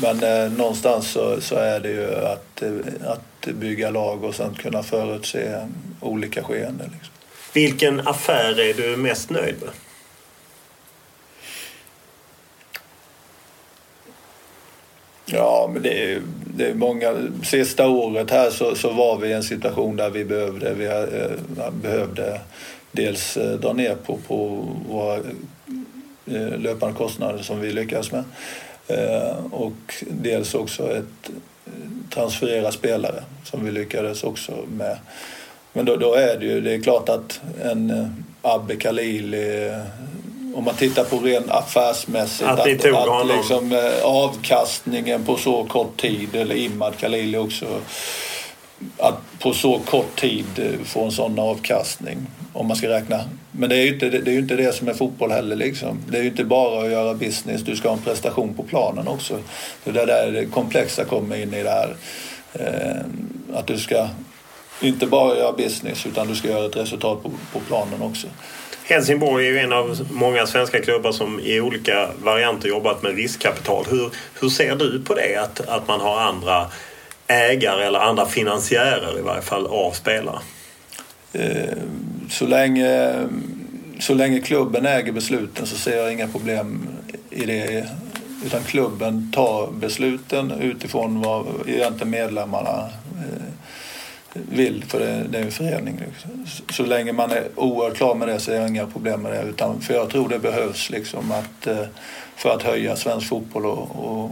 [0.00, 2.70] Men eh, någonstans så, så, är det ju att, eh,
[3.06, 5.68] att bygga lag och sen kunna förutse
[6.00, 6.90] olika skeenden.
[6.92, 7.12] Liksom.
[7.52, 9.70] Vilken affär är du mest nöjd med?
[15.26, 16.22] Ja, men det är,
[16.56, 17.14] det är många.
[17.42, 21.70] Sista året här så, så var vi i en situation där vi behövde, vi eh,
[21.70, 22.40] behövde
[22.92, 25.20] dels dra ner på, på våra
[26.26, 28.24] Eh, löpande kostnader som vi lyckades med.
[28.88, 31.30] Eh, och dels också ett
[31.66, 31.72] eh,
[32.10, 34.98] transferera spelare som vi lyckades också med.
[35.72, 39.70] Men då, då är det ju, det är klart att en Abbe Khalili
[40.54, 42.48] om man tittar på ren affärsmässigt.
[42.48, 47.66] Att, att, att liksom, avkastningen på så kort tid, eller Imad Khalili också,
[48.98, 50.46] att på så kort tid
[50.84, 52.26] få en sån avkastning.
[52.54, 53.20] Om man ska räkna.
[53.52, 55.56] Men det är ju inte det, är ju inte det som är fotboll heller.
[55.56, 55.98] Liksom.
[56.08, 59.08] Det är ju inte bara att göra business, du ska ha en prestation på planen
[59.08, 59.38] också.
[59.84, 61.96] Det är där det komplexa kommer in i det här.
[62.52, 63.04] Eh,
[63.58, 64.08] att du ska
[64.80, 68.26] inte bara göra business utan du ska göra ett resultat på, på planen också.
[68.84, 73.84] Helsingborg är ju en av många svenska klubbar som i olika varianter jobbat med riskkapital.
[73.90, 75.36] Hur, hur ser du på det?
[75.36, 76.66] Att, att man har andra
[77.26, 80.38] ägare eller andra finansiärer i varje fall av spelare?
[81.34, 81.78] Eh,
[82.30, 83.14] så länge,
[83.98, 86.88] så länge klubben äger besluten så ser jag inga problem
[87.30, 87.88] i det.
[88.46, 93.54] Utan klubben tar besluten utifrån vad egentligen medlemmarna eh,
[94.32, 96.00] vill, för det, det är en förening.
[96.06, 96.46] Liksom.
[96.70, 99.42] Så länge man är oerhört klar med det så är jag inga problem med det.
[99.42, 101.86] Utan, för jag tror det behövs liksom att, eh,
[102.36, 104.30] för att höja svensk fotboll och, och,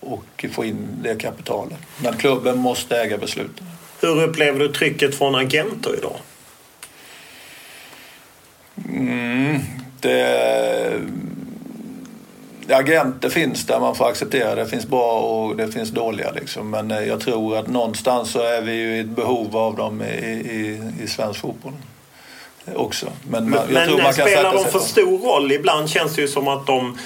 [0.00, 1.78] och få in det kapitalet.
[2.02, 3.66] Men klubben måste äga besluten.
[4.00, 6.16] Hur upplever du trycket från agenter idag?
[8.88, 9.60] Mm,
[10.00, 11.00] det,
[12.68, 14.66] agenter finns där, man får acceptera det.
[14.66, 16.30] finns bra och det finns dåliga.
[16.30, 16.70] Liksom.
[16.70, 20.02] Men eh, jag tror att någonstans så är vi ju i ett behov av dem
[20.02, 21.72] i, i, i svensk fotboll
[22.74, 23.06] också.
[23.30, 25.52] Men, man, men, men spelar de för stor roll?
[25.52, 26.98] Ibland känns det ju som att de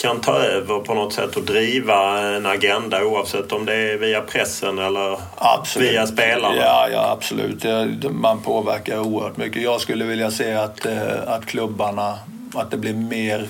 [0.00, 4.20] kan ta över på något sätt och driva en agenda oavsett om det är via
[4.20, 5.92] pressen eller absolut.
[5.92, 6.56] via spelarna?
[6.56, 7.64] Ja, ja absolut.
[8.10, 9.62] Man påverkar oerhört mycket.
[9.62, 12.18] Jag skulle vilja se att, eh, att klubbarna,
[12.54, 13.48] att det blir mer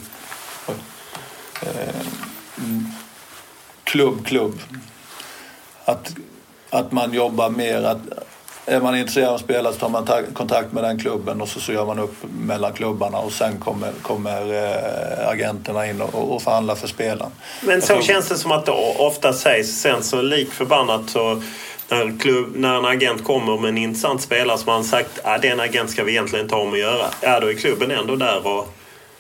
[1.63, 2.07] eh,
[3.85, 4.59] klubb, klubb.
[5.85, 6.15] Att,
[6.71, 8.01] att man jobbar mer, att
[8.71, 11.61] är man intresserad av att spela så tar man kontakt med den klubben och så,
[11.61, 16.43] så gör man upp mellan klubbarna och sen kommer, kommer äh, agenterna in och, och
[16.43, 17.31] förhandlar för spelaren.
[17.61, 18.03] Men så tror...
[18.03, 19.81] känns det som att det ofta sägs.
[19.81, 21.43] Sen så lik förbannat så
[21.89, 25.39] när, klubb, när en agent kommer med en intressant spelare som man sagt att ah,
[25.39, 27.07] den agent ska vi egentligen inte ha om att göra.
[27.21, 28.69] Ja, då är klubben ändå där och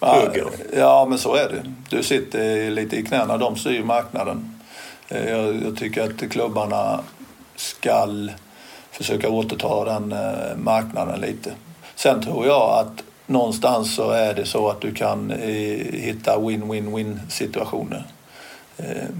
[0.01, 0.46] hugger.
[0.76, 1.72] Ja, men så är det.
[1.96, 3.36] Du sitter lite i knäna.
[3.36, 4.61] De styr marknaden.
[5.09, 7.01] Eh, jag, jag tycker att klubbarna
[7.57, 8.32] skall
[9.01, 11.53] försöka återta den eh, marknaden lite.
[11.94, 15.38] Sen tror jag att någonstans så är det så att du kan eh,
[15.92, 18.05] hitta win-win-win situationer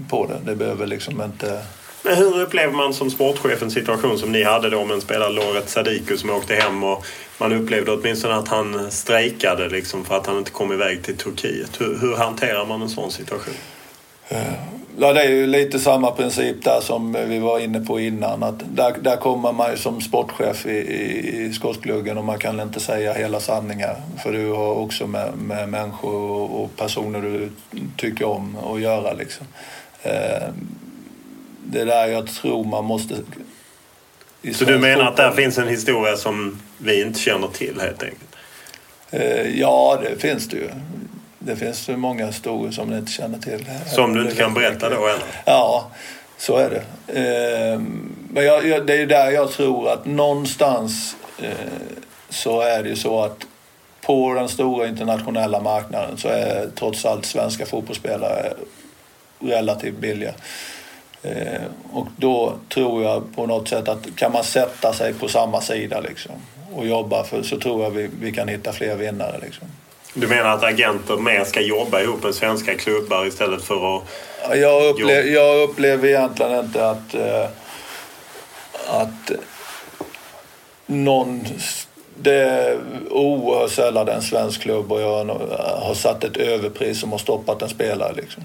[0.09, 0.51] på det.
[0.51, 1.61] Det behöver liksom inte
[2.03, 5.29] men hur upplever man som sportchef en situation som ni hade då med en spelare,
[5.29, 7.05] Loret Sadiku, som åkte hem och
[7.37, 11.81] man upplevde åtminstone att han strejkade liksom för att han inte kom iväg till Turkiet.
[11.81, 13.53] Hur, hur hanterar man en sån situation?
[14.99, 18.43] Ja, det är ju lite samma princip där som vi var inne på innan.
[18.43, 22.59] Att där, där kommer man ju som sportchef i, i, i skottgluggen och man kan
[22.59, 23.95] inte säga hela sanningar.
[24.23, 27.49] För du har också med, med människor och, och personer du
[27.97, 29.13] tycker om att göra.
[29.13, 29.47] Liksom.
[30.03, 30.47] Eh,
[31.65, 33.15] det är där jag tror man måste...
[34.53, 38.35] Så du menar att där finns en historia som vi inte känner till helt enkelt?
[39.11, 40.69] Eh, ja, det finns det ju.
[41.43, 43.65] Det finns många historier som ni inte känner till.
[43.85, 45.23] Som du inte kan berätta då eller?
[45.45, 45.91] Ja,
[46.37, 46.83] så är det.
[47.19, 47.79] Eh,
[48.29, 51.51] men jag, jag, det är där jag tror att någonstans eh,
[52.29, 53.45] så är det ju så att
[54.01, 58.53] på den stora internationella marknaden så är trots allt svenska fotbollsspelare
[59.39, 60.33] relativt billiga.
[61.23, 61.61] Eh,
[61.91, 65.99] och då tror jag på något sätt att kan man sätta sig på samma sida
[65.99, 66.35] liksom,
[66.73, 69.39] och jobba för, så tror jag vi, vi kan hitta fler vinnare.
[69.41, 69.67] Liksom.
[70.13, 74.03] Du menar att agenter mer ska jobba ihop med svenska klubbar istället för att...
[74.57, 77.45] Jag, upplever, jag upplever egentligen inte att, eh,
[78.87, 79.31] att
[80.85, 81.45] någon...
[82.23, 85.25] Det är oerhört sällan en svensk klubb och jag
[85.81, 88.13] har satt ett överpris som har stoppat en spelare.
[88.13, 88.43] Liksom.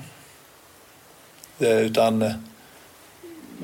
[1.59, 2.35] Det, utan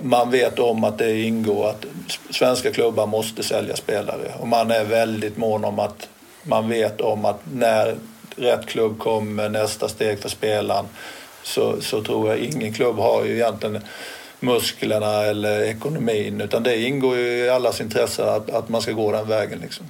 [0.03, 1.84] man vet om att det ingår att
[2.30, 6.09] svenska klubbar måste sälja spelare och man är väldigt mån om att
[6.43, 7.97] man vet om att när
[8.36, 10.86] rätt klubb kommer nästa steg för spelaren
[11.43, 13.80] så, så tror jag ingen klubb har ju egentligen
[14.40, 19.12] musklerna eller ekonomin utan det ingår ju i allas intresse att, att man ska gå
[19.12, 19.59] den vägen.
[19.62, 19.86] Liksom.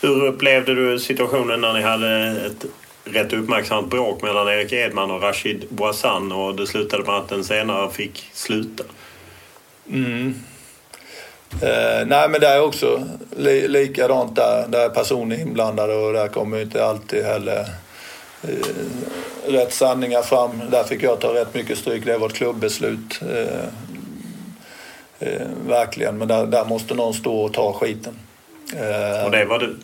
[0.00, 2.64] Hur upplevde du situationen när ni hade ett
[3.04, 7.44] rätt uppmärksammat bråk mellan Erik Edman och Rashid Bouassan och det slutade med att den
[7.44, 8.84] senare fick sluta?
[9.88, 10.34] Mm.
[11.52, 14.68] Eh, nej men det är också li likadant där.
[14.68, 17.66] Där är personer inblandade och där kommer inte alltid heller
[18.42, 18.48] eh,
[19.46, 20.62] rätt sanningar fram.
[20.70, 22.06] Där fick jag ta rätt mycket stryk.
[22.06, 23.20] Det var ett klubbeslut.
[23.30, 23.64] Eh,
[25.18, 26.18] eh, verkligen.
[26.18, 28.14] Men där, där, måste någon stå och ta skiten.
[28.76, 29.76] Eh, och det var du?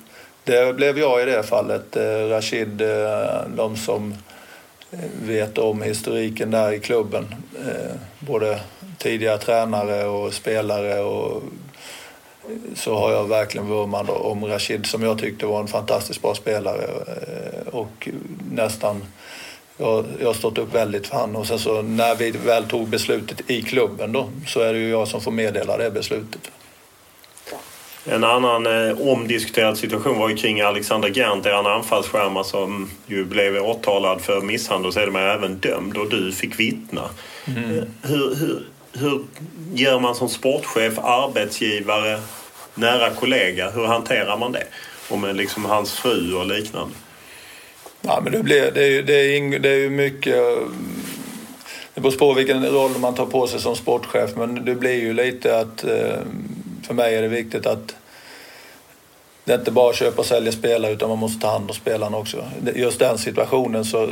[0.44, 1.96] Det blev jag i det fallet.
[1.96, 2.82] Eh, Rashid,
[3.56, 4.14] de som
[5.22, 7.34] vet om historiken där i klubben.
[8.18, 8.60] både
[8.98, 11.42] tidigare tränare och spelare och
[12.74, 16.84] så har jag verkligen vurmat om Rashid som jag tyckte var en fantastiskt bra spelare
[17.06, 18.08] eh, och
[18.52, 19.04] nästan
[19.76, 22.88] jag, jag har stått upp väldigt för honom och sen så när vi väl tog
[22.88, 26.50] beslutet i klubben då så är det ju jag som får meddela det beslutet.
[28.08, 33.56] En annan eh, omdiskuterad situation var ju kring Alexander Gant, er anfallsskärma som ju blev
[33.56, 37.02] åtalad för misshandel och sedermera även dömd och du fick vittna.
[37.46, 37.84] Mm.
[38.02, 38.62] Hur, hur,
[38.98, 39.24] hur
[39.74, 42.20] gör man som sportchef, arbetsgivare,
[42.74, 43.70] nära kollega?
[43.70, 44.64] Hur hanterar man det?
[45.10, 46.94] Och med liksom hans fru och liknande.
[48.00, 50.36] Ja, men det, blir, det, är, det, är, det är ju mycket...
[50.36, 51.02] Mm,
[51.94, 55.12] det beror på vilken roll man tar på sig som sportchef men det blir ju
[55.12, 56.18] lite att eh,
[56.82, 57.94] för mig är det viktigt att
[59.46, 61.76] det är inte bara att köpa och sälja spelare utan man måste ta hand om
[61.76, 62.44] spelarna också.
[62.74, 64.08] Just den situationen så,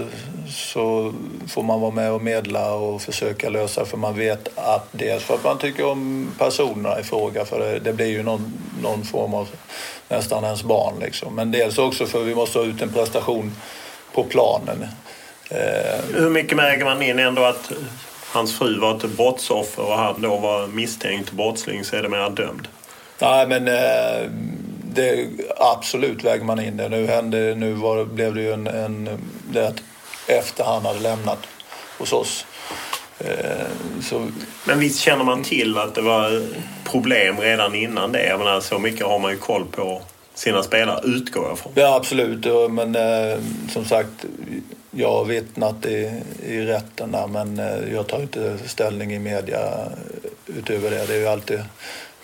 [0.49, 1.12] så
[1.49, 5.35] får man vara med och medla och försöka lösa för man vet att dels för
[5.35, 9.35] att man tycker om personerna i fråga för det, det blir ju någon, någon form
[9.35, 9.49] av
[10.09, 11.35] nästan ens barn liksom.
[11.35, 13.53] Men dels också för vi måste ha ut en prestation
[14.12, 14.87] på planen.
[15.51, 16.01] Eh.
[16.14, 17.72] Hur mycket väger man in ändå att
[18.32, 22.68] hans fru var ett brottsoffer och han då var misstänkt brottsling sedermera dömd?
[23.20, 24.30] Nej men eh,
[24.95, 26.89] det, absolut väger man in det.
[26.89, 29.09] Nu, hände, nu var, blev det ju en, en
[29.53, 29.83] det att
[30.27, 31.39] efter han hade lämnat
[31.99, 32.47] hos oss.
[33.19, 33.67] Eh,
[34.03, 34.29] så...
[34.67, 36.43] Men visst känner man till att det var
[36.85, 38.27] problem redan innan det?
[38.27, 40.03] Jag menar, så mycket har man ju koll på
[40.35, 41.73] sina spelare, utgår jag från.
[41.75, 42.71] Ja, absolut.
[42.71, 43.39] Men eh,
[43.71, 44.25] som sagt,
[44.91, 49.61] jag har vittnat i, i rätten där men eh, jag tar inte ställning i media
[50.47, 51.07] utöver det.
[51.07, 51.61] Det är ju alltid...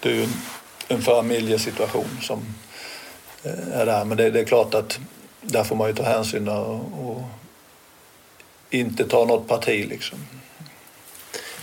[0.01, 0.27] Det är ju
[0.91, 2.55] en familjesituation som
[3.73, 4.05] är där.
[4.05, 4.99] Men det, det, är klart att
[5.41, 7.23] där får man ju ta hänsyn och, och
[8.71, 10.19] inte ta något parti liksom.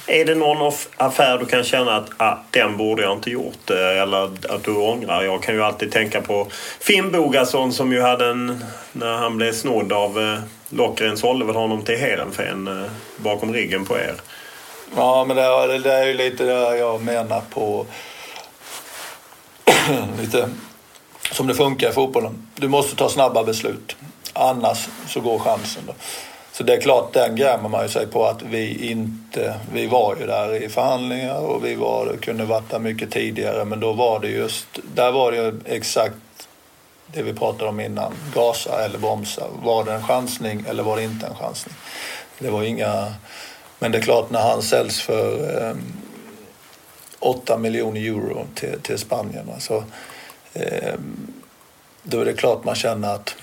[0.09, 4.01] Är det någon affär du kan känna att ah, den borde jag inte gjort eh,
[4.01, 5.23] eller att du ångrar?
[5.23, 6.47] Jag kan ju alltid tänka på
[6.80, 11.55] Finn Bogason som ju hade en, när han blev snodd av eh, Lockren sålde väl
[11.55, 14.15] honom till Heerenveen eh, bakom ryggen på er.
[14.95, 17.86] Ja, men det, det är ju lite det jag menar på
[20.19, 20.49] lite
[21.31, 22.47] som det funkar i fotbollen.
[22.55, 23.95] Du måste ta snabba beslut.
[24.33, 25.83] Annars så går chansen.
[25.88, 25.93] Då.
[26.51, 29.59] Så det är klart, den grämer man ju sig på att vi inte...
[29.73, 33.79] Vi var ju där i förhandlingar och vi var, kunde varit där mycket tidigare men
[33.79, 34.67] då var det just...
[34.95, 36.15] Där var det ju exakt
[37.07, 38.13] det vi pratade om innan.
[38.33, 39.43] Gasa eller bromsa.
[39.63, 41.75] Var det en chansning eller var det inte en chansning?
[42.39, 43.13] Det var inga...
[43.79, 45.75] Men det är klart, när han säljs för eh,
[47.20, 49.84] 8 miljoner euro till, till Spanien så
[50.53, 50.93] eh,
[52.03, 53.36] då är det klart man känner att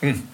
[0.00, 0.28] mm,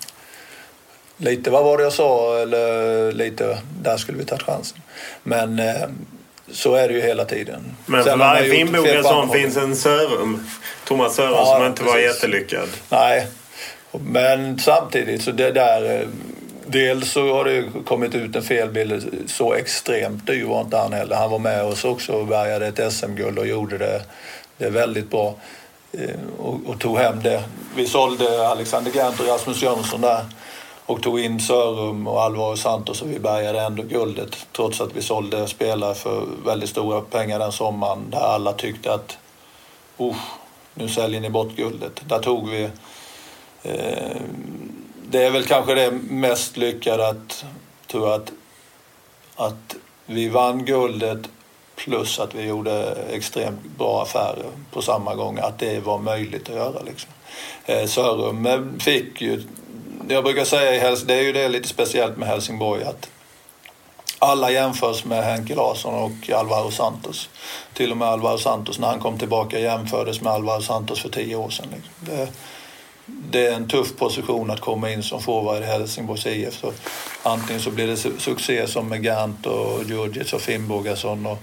[1.17, 4.79] lite vad var det jag sa eller lite där skulle vi tagit chansen.
[5.23, 5.89] Men eh,
[6.53, 7.77] så är det ju hela tiden.
[7.87, 10.47] Men för varje Finnboga som finns en Sörum.
[10.85, 11.95] Thomas Sörum ja, som inte precis.
[11.95, 12.69] var jättelyckad.
[12.91, 13.27] Nej,
[13.93, 16.09] men samtidigt så det där eh,
[16.71, 19.25] Dels så har det kommit ut en felbild.
[19.27, 21.17] Så extremt dyr var inte han heller.
[21.17, 24.03] Han var med oss också och bärgade ett SM-guld och gjorde det,
[24.59, 25.35] det väldigt bra.
[25.93, 27.43] Eh, och, och, tog hem det.
[27.77, 30.25] Vi sålde Alexander Gant och Rasmus Jönsson där
[30.87, 35.03] och tog in Sörum och Alvaro Santos och vi bärgade ändå guldet trots att vi
[35.03, 39.19] sålde spelare för väldigt stora pengar den sommaren där alla tyckte att
[40.75, 42.03] nu säljer ni bort guldet.
[42.09, 42.69] Där tog vi
[43.63, 44.21] eh,
[45.11, 47.45] det är väl kanske det mest lyckade att,
[47.87, 48.33] tror jag, att,
[49.37, 51.29] att vi vann guldet
[51.77, 55.39] plus att vi gjorde extremt bra affärer på samma gång.
[55.39, 56.83] Att det var möjligt att göra.
[56.83, 57.11] Liksom.
[57.67, 59.43] Eh, Sörum eh, fick ju,
[60.09, 63.09] jag brukar säga, det är ju det lite speciellt med Helsingborg att
[64.19, 67.29] alla jämförs med Henke Larsson och Alvaro Santos.
[67.75, 71.37] Till och med Alvaro Santos när han kom tillbaka jämfördes med Alvaro Santos för tio
[71.37, 71.67] år sedan.
[71.75, 71.93] Liksom.
[72.01, 72.29] Det,
[73.31, 76.55] det är en tuff position att komma in som forward i Helsingborgs IF.
[76.55, 76.73] Så
[77.23, 81.39] antingen så blir det succé som med Gant och Djurdjic och Finnbogason och,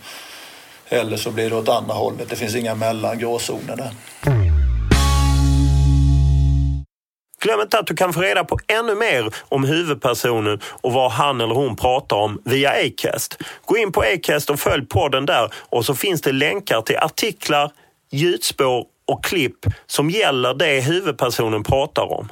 [0.89, 2.29] eller så blir det åt andra hållet.
[2.29, 3.91] Det finns inga mellan gråzoner där.
[7.41, 11.41] Glöm inte att du kan få reda på ännu mer om huvudpersonen och vad han
[11.41, 13.37] eller hon pratar om via Acast.
[13.65, 17.71] Gå in på Acast och följ podden där och så finns det länkar till artiklar,
[18.11, 22.31] ljudspår och klipp som gäller det huvudpersonen pratar om.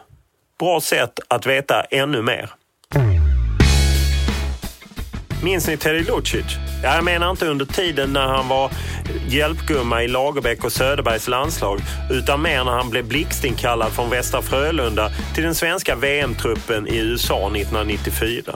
[0.59, 2.49] Bra sätt att veta ännu mer.
[5.43, 6.45] Minns ni Teddy Lucic?
[6.83, 8.71] Ja, jag menar inte under tiden när han var
[9.27, 11.79] hjälpgumma i Lagerbäck och Söderbergs landslag
[12.11, 17.35] utan mer när han blev blixtinkallad från Västra Frölunda till den svenska VM-truppen i USA
[17.35, 18.55] 1994.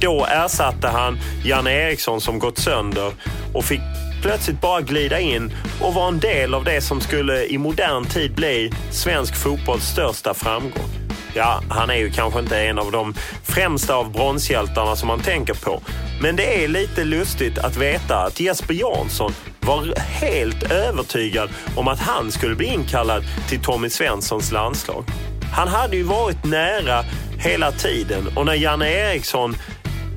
[0.00, 3.12] Då ersatte han Janne Eriksson som gått sönder
[3.54, 3.80] och fick
[4.24, 8.34] plötsligt bara glida in och vara en del av det som skulle i modern tid
[8.34, 10.88] bli svensk fotbolls största framgång.
[11.34, 15.54] Ja, han är ju kanske inte en av de främsta av bronshjältarna som man tänker
[15.54, 15.82] på.
[16.20, 22.00] Men det är lite lustigt att veta att Jesper Jansson var helt övertygad om att
[22.00, 25.04] han skulle bli inkallad till Tommy Svenssons landslag.
[25.52, 27.04] Han hade ju varit nära
[27.38, 29.56] hela tiden och när Janne Eriksson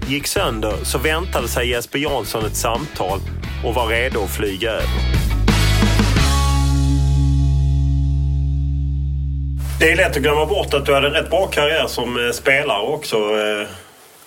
[0.08, 3.20] gick sönder så väntade sig Jesper Jansson ett samtal
[3.64, 5.18] och var redo att flyga över.
[9.80, 12.32] Det är lätt att glömma bort att du hade en rätt bra karriär som eh,
[12.32, 13.18] spelare också.
[13.18, 13.68] Eh.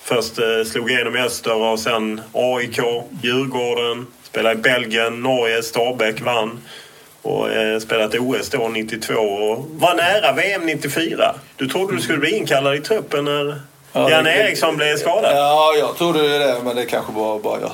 [0.03, 2.79] Först eh, slog igenom i Öster och sen AIK,
[3.23, 6.59] Djurgården, spelade i Belgien, Norge, Stabäck, vann.
[7.23, 7.47] Och
[7.81, 11.35] spelat OS då 92 och var nära VM 94.
[11.57, 13.61] Du trodde du skulle bli inkallad i truppen när
[13.93, 15.37] Ja, Janne Eriksson blev skadad?
[15.37, 17.73] Ja, jag trodde det, men det kanske var bara jag.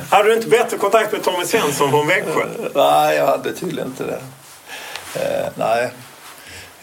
[0.10, 2.46] hade du inte bättre kontakt med Tommy Svensson från Växjö?
[2.74, 4.20] nej, jag hade tydligen inte det.
[5.20, 5.90] Eh, nej.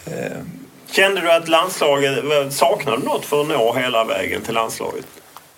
[0.06, 0.38] Eh.
[0.90, 5.06] Kände du att landslaget, saknade du något för att nå hela vägen till landslaget?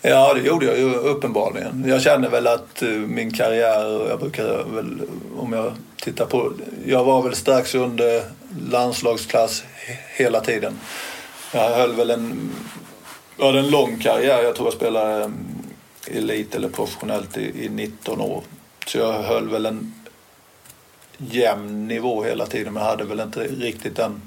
[0.02, 1.84] Ja, det gjorde jag ju uppenbarligen.
[1.88, 5.00] Jag kände väl att uh, min karriär, jag brukar väl,
[5.36, 6.52] om jag tittar på,
[6.86, 8.22] jag var väl strax under
[8.70, 9.64] landslagsklass
[10.16, 10.78] hela tiden.
[11.54, 12.50] Jag höll väl en,
[13.36, 14.42] jag hade en lång karriär.
[14.42, 15.34] Jag tror jag spelade mm,
[16.10, 18.42] elit eller professionellt i, i 19 år.
[18.86, 19.94] Så jag höll väl en
[21.16, 24.22] jämn nivå hela tiden men hade väl inte riktigt den,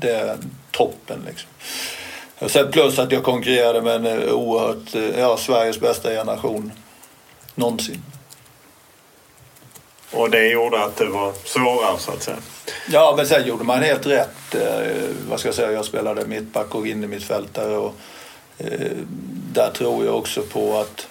[0.00, 1.48] den toppen liksom.
[2.48, 6.72] Sen plus att jag konkurrerade med en eh, oerhört, eh, ja, Sveriges bästa generation
[7.54, 8.02] någonsin.
[10.16, 12.36] Och det gjorde att det var svårare så att säga.
[12.88, 14.54] Ja, men sen gjorde man helt rätt.
[14.54, 17.76] Eh, vad ska jag säga, jag spelade mittback och innermittfältare.
[17.76, 17.94] Och,
[18.58, 18.90] eh,
[19.52, 21.06] där tror jag också på att,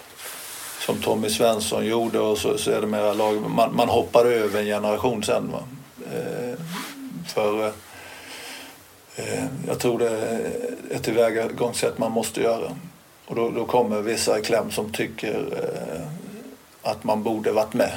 [0.80, 4.60] som Tommy Svensson gjorde och så, så är det mera lag, man, man hoppar över
[4.60, 5.52] en generation sen.
[5.52, 5.62] Va?
[6.12, 6.58] Eh,
[7.34, 7.72] för eh,
[9.16, 10.50] eh jag tror det är
[10.90, 12.76] ett tillvägagångssätt man måste göra.
[13.26, 16.06] Och då, då kommer vissa i kläm som tycker eh,
[16.82, 17.92] att man borde varit med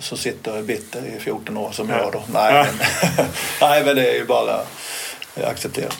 [0.00, 1.98] som sitter bitter i 14 år som ja.
[1.98, 2.22] jag då.
[2.32, 3.26] Nej, men,
[3.60, 4.60] nej, men det är ju bara
[5.44, 5.90] acceptera.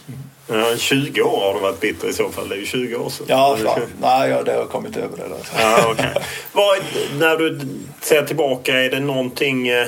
[0.48, 2.48] Ja, 20 år har du varit bitter i så fall.
[2.48, 3.26] Det är ju 20 år sedan.
[3.28, 3.80] Ja, fan.
[4.00, 5.24] nej, ja, det har kommit över det.
[5.58, 6.14] Ja, okay.
[6.52, 6.78] Vad,
[7.18, 7.60] när du
[8.00, 9.68] ser tillbaka, är det någonting...
[9.68, 9.86] Eh,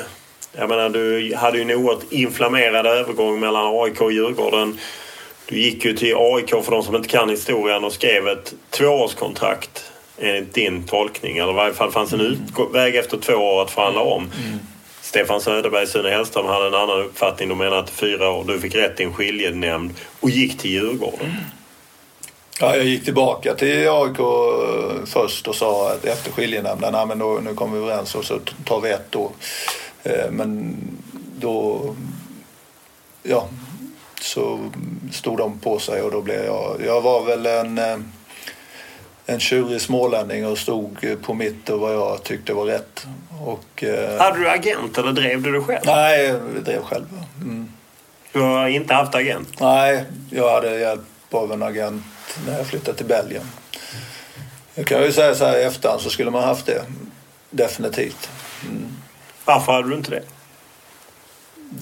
[0.52, 4.78] jag menar, du hade ju en oerhört inflammerad övergång mellan AIK och Djurgården.
[5.46, 9.84] Du gick ju till AIK, för de som inte kan historien, och skrev ett tvåårskontrakt
[10.20, 11.38] enligt din tolkning.
[11.38, 12.32] Eller i varje fall fanns en mm.
[12.32, 14.22] utväg efter två år att förhandla om.
[14.22, 14.58] Mm.
[15.00, 17.48] Stefan Söderberg och Sune Hellström hade en annan uppfattning.
[17.48, 18.44] De menade att fyra år.
[18.44, 21.20] Du fick rätt i en skiljenämnd och gick till Djurgården.
[21.20, 21.34] Mm.
[22.60, 24.16] Ja, jag gick tillbaka till AIK
[25.06, 28.38] först och sa att efter skiljenämnden, nej men då, nu kommer vi överens och så
[28.64, 29.30] tar vi ett år.
[30.02, 30.76] Eh, men
[31.36, 31.80] då,
[33.22, 33.48] ja,
[34.20, 34.70] så
[35.12, 37.98] stod de på sig och då blev jag, jag var väl en eh,
[39.30, 43.06] en tjurig smålänning och stod på mitt och vad jag tyckte var rätt.
[43.44, 45.82] Och, eh, Hade du agent eller drev du det själv?
[45.86, 47.04] Nej, jag drev själv.
[47.42, 47.72] Mm.
[48.32, 49.60] Du har inte haft agent?
[49.60, 51.00] Nej, jag hade hjälp
[51.30, 52.04] av en agent
[52.46, 53.44] när jag flyttade till Belgien.
[54.74, 56.82] Jag kan ju säga så här i efterhand så skulle man haft det.
[57.50, 58.30] Definitivt.
[58.62, 58.96] Mm.
[59.44, 60.22] Varför hade du inte det?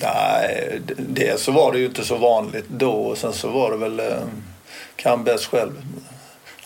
[0.03, 3.77] Nej, det så var det ju inte så vanligt då och sen så var det
[3.77, 4.07] väl eh,
[4.97, 5.73] kan bäst själv.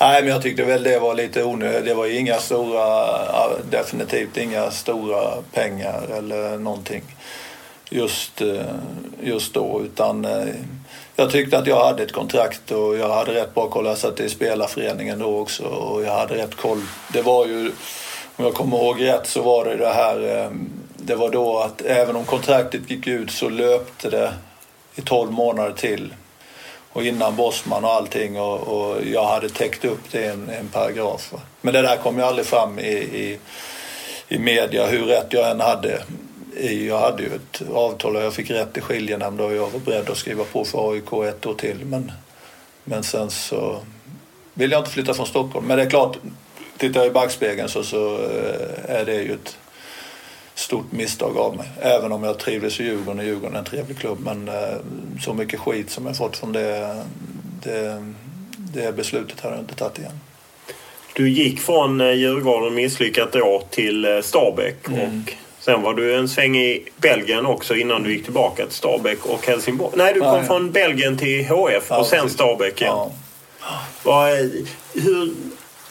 [0.00, 1.84] Nej, men jag tyckte väl det var lite onödigt.
[1.84, 3.08] Det var inga stora,
[3.70, 7.02] definitivt inga stora pengar eller någonting
[7.90, 8.74] just, eh,
[9.20, 9.80] just då.
[9.84, 10.54] Utan eh,
[11.16, 13.86] jag tyckte att jag hade ett kontrakt och jag hade rätt bra koll.
[13.86, 16.82] Jag satt i spelarföreningen då också och jag hade rätt koll.
[17.12, 17.72] Det var ju,
[18.36, 20.44] om jag kommer ihåg rätt, så var det det här.
[20.44, 20.50] Eh,
[20.96, 24.32] det var då att även om kontraktet gick ut så löpte det
[24.94, 26.14] i 12 månader till
[26.92, 30.68] och innan Bosman och allting och, och, jag hade täckt upp det i en, en
[30.68, 31.34] paragraf.
[31.60, 33.38] Men det där kom ju aldrig fram i, i,
[34.28, 36.02] i media hur rätt jag än hade.
[36.88, 40.10] Jag hade ju ett avtal och jag fick rätt i skiljenämnd och jag var beredd
[40.10, 41.84] att skriva på för AIK ett år till.
[41.84, 42.12] Men,
[42.84, 43.80] men sen så
[44.54, 45.66] vill jag inte flytta från Stockholm.
[45.66, 46.16] Men det är klart,
[46.76, 49.56] tittar jag i backspegeln så, så eh, är det ju ett
[50.60, 51.68] stort misstag av mig.
[51.80, 54.18] Även om jag trivdes i Djurgården och Djurgården är en trevlig klubb.
[54.20, 54.54] Men eh,
[55.20, 57.02] så mycket skit som jag fått från det,
[57.62, 58.12] det,
[58.56, 60.20] det beslutet har jag inte tagit igen.
[61.12, 64.88] Du gick från eh, Djurgården misslyckat år till eh, Stabäck.
[64.88, 65.24] Mm.
[65.26, 65.32] Och
[65.64, 69.46] sen var du en sväng i Belgien också innan du gick tillbaka till Stabäck och
[69.46, 69.92] Helsingborg.
[69.96, 70.46] Nej, du kom Nej.
[70.46, 72.92] från Belgien till HF ja, och sen Stabäck igen.
[72.96, 73.12] Ja.
[74.02, 74.30] Vad,
[74.94, 75.32] hur,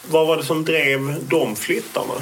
[0.09, 2.13] vad var det som drev de flyttarna?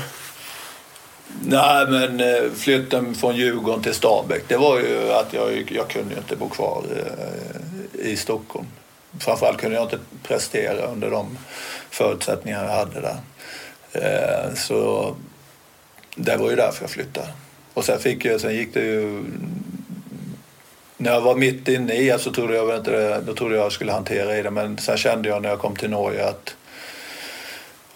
[1.45, 6.15] Nej, men eh, flytten från Djurgården till Stabäck, det var ju att jag, jag kunde
[6.15, 8.67] inte bo kvar eh, i Stockholm.
[9.19, 11.37] Framförallt kunde jag inte prestera under de
[11.89, 13.17] förutsättningar jag hade där.
[13.91, 15.15] Eh, så
[16.15, 17.27] det var ju därför jag flyttade.
[17.73, 19.23] Och sen, fick jag, sen gick det ju...
[20.97, 23.91] När jag var mitt inne i det så trodde jag inte då trodde jag skulle
[23.91, 24.51] hantera i det.
[24.51, 26.55] Men sen kände jag när jag kom till Norge att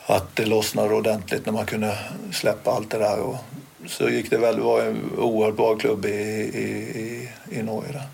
[0.06, 1.98] att det lossnade ordentligt när man kunde
[2.32, 3.20] släppa allt det där.
[3.20, 3.36] Och
[3.88, 4.56] så gick det väl.
[4.56, 6.68] Det var en oerhört bra klubb i, i,
[7.00, 7.30] i,
[7.60, 8.08] i Norge där.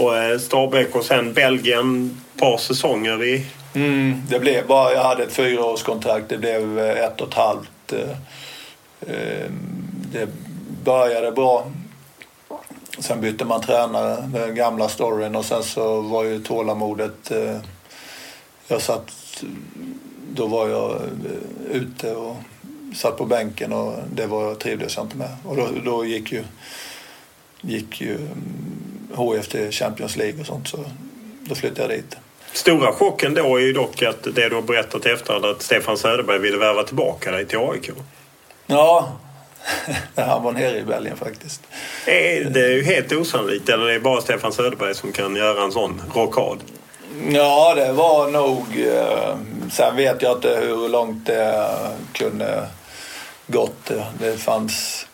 [0.00, 3.46] Och eh, Stabäck och sen Belgien ett par säsonger i...
[3.74, 6.28] Mm, det blev bara, jag hade ett fyraårskontrakt.
[6.28, 7.92] Det blev eh, ett och ett halvt.
[7.92, 9.50] Eh,
[10.12, 10.28] det
[10.84, 11.66] började bra.
[12.98, 17.32] Sen bytte man tränare, den gamla storyn och sen så var ju tålamodet...
[18.68, 19.10] Jag satt
[20.34, 22.36] då var jag eh, ute och
[22.94, 25.36] satt på bänken och det var trivdes jag inte med.
[25.44, 26.44] Och då, då gick ju,
[27.60, 28.18] gick ju
[29.14, 30.84] HF till Champions League och sånt så
[31.40, 32.16] då flyttade jag dit.
[32.52, 36.38] Stora chocken då är ju dock att det du har berättat efter att Stefan Söderberg
[36.38, 37.90] ville värva tillbaka dig till AIK.
[38.66, 39.12] Ja,
[40.14, 41.62] han var nere i Belgien faktiskt.
[42.06, 45.64] Är det är ju helt osannolikt eller är det bara Stefan Söderberg som kan göra
[45.64, 46.58] en sån rockad?
[47.30, 48.86] Ja, det var nog...
[48.86, 49.36] Eh,
[49.70, 51.68] sen vet jag inte hur långt det
[52.12, 52.66] kunde
[53.46, 53.90] gått.
[54.18, 55.06] Det fanns...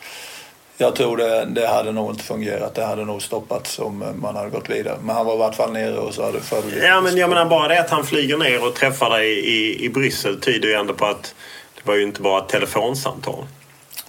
[0.81, 2.75] Jag tror det, det hade nog inte fungerat.
[2.75, 4.99] Det hade nog stoppats om man hade gått vidare.
[5.03, 7.45] Men han var i vart fall nere och så hade det Ja, men jag menar
[7.45, 10.95] bara det att han flyger ner och träffar dig i, i Bryssel tyder ju ändå
[10.95, 11.35] på att
[11.75, 13.45] det var ju inte bara ett telefonsamtal.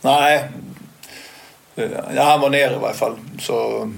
[0.02, 0.44] Nej.
[2.16, 3.16] Ja, han var nere i varje fall.
[3.42, 3.90] Så,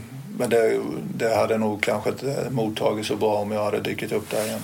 [0.42, 0.80] men det,
[1.16, 4.60] det hade nog kanske inte mottagits så bra om jag hade dykt upp där igen.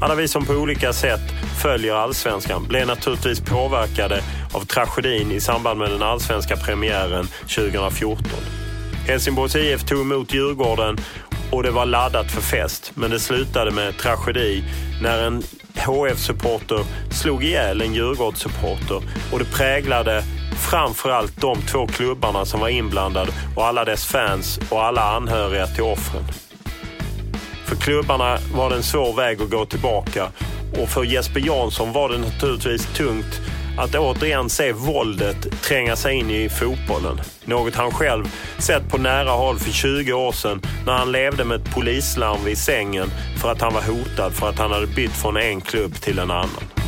[0.00, 1.20] Alla vi som på olika sätt
[1.62, 4.22] följer allsvenskan blev naturligtvis påverkade
[4.54, 8.24] av tragedin i samband med den allsvenska premiären 2014.
[9.06, 10.96] Helsingborgs IF tog emot Djurgården
[11.50, 12.92] och det var laddat för fest.
[12.94, 14.64] Men det slutade med tragedi
[15.02, 15.42] när en
[15.86, 19.02] HF-supporter slog ihjäl en Djurgårdssupporter
[19.32, 20.24] och det präglade
[20.60, 25.84] framförallt de två klubbarna som var inblandade och alla dess fans och alla anhöriga till
[25.84, 26.24] offren.
[27.64, 30.26] För klubbarna var det en svår väg att gå tillbaka
[30.80, 33.40] och för Jesper Jansson var det naturligtvis tungt
[33.78, 37.20] att återigen se våldet tränga sig in i fotbollen.
[37.44, 38.24] Något han själv
[38.58, 42.58] sett på nära håll för 20 år sedan när han levde med ett polislarm vid
[42.58, 46.18] sängen för att han var hotad för att han hade bytt från en klubb till
[46.18, 46.79] en annan.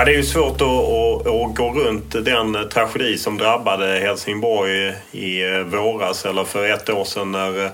[0.00, 4.94] Ja, det är ju svårt att, att, att, gå runt den tragedi som drabbade Helsingborg
[5.12, 7.70] i eh, våras eller för ett år sedan när eh,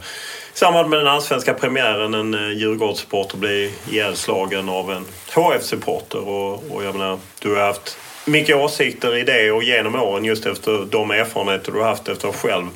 [0.55, 5.05] i samband med den allsvenska premiären en eh, Djurgårdssupporter blev ihjälslagen av en
[5.35, 6.29] HF-supporter.
[6.29, 10.47] Och, och jag menar, du har haft mycket åsikter i det och genom åren just
[10.47, 12.67] efter de erfarenheter du har haft efter att själv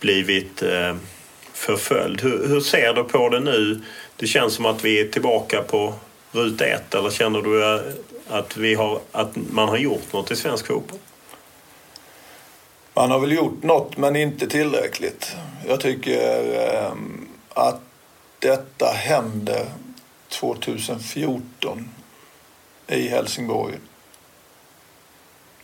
[0.00, 0.94] blivit eh,
[1.52, 2.20] förföljd.
[2.20, 3.80] Hur, hur ser du på det nu?
[4.16, 5.94] Det känns som att vi är tillbaka på
[6.32, 7.80] ruta ett eller känner du
[8.28, 10.98] att, vi har, att man har gjort något i svensk fotboll?
[12.94, 15.36] Man har väl gjort något men inte tillräckligt.
[15.66, 16.92] Jag tycker eh,
[17.48, 17.80] att
[18.38, 19.66] detta hände
[20.28, 21.88] 2014
[22.86, 23.74] i Helsingborg.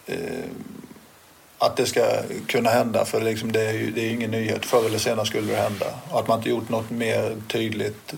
[0.06, 0.18] Eh,
[1.58, 4.66] att det ska kunna hända, för liksom det, är ju, det är ingen nyhet.
[4.66, 5.86] Förr eller senare skulle det hända.
[6.10, 8.14] Och att man inte gjort något mer tydligt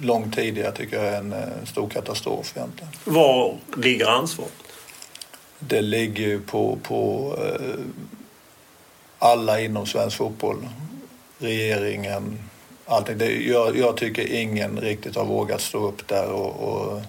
[0.00, 2.92] långt tidigare tycker jag är en, eh, stor katastrof egentligen.
[3.04, 4.52] Var ligger ansvaret?
[5.58, 7.84] Det ligger på, på eh,
[9.18, 10.68] alla inom svensk fotboll.
[11.38, 12.38] Regeringen,
[12.86, 13.18] allting.
[13.18, 17.00] Det, jag, jag, tycker ingen riktigt har vågat stå upp där och, och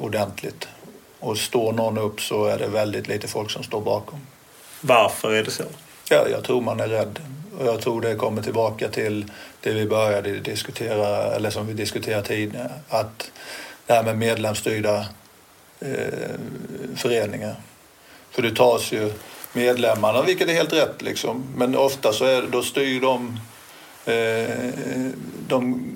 [0.00, 0.68] ordentligt.
[1.20, 4.18] Och står någon upp så är det väldigt lite folk som står bakom.
[4.80, 5.64] Varför är det så?
[6.10, 7.20] Ja, jag tror man är rädd.
[7.58, 9.24] Och jag tror det kommer tillbaka till
[9.60, 13.30] det vi började diskutera, eller som vi diskuterade tidigare, att
[13.86, 15.06] det här med medlemsstyrda
[15.80, 16.38] eh,
[16.96, 17.54] föreningar.
[18.30, 19.12] För det tas ju
[19.52, 21.44] medlemmarna, vilket är helt rätt liksom.
[21.56, 23.40] Men ofta så är det, då styr de,
[24.04, 24.70] eh,
[25.48, 25.92] de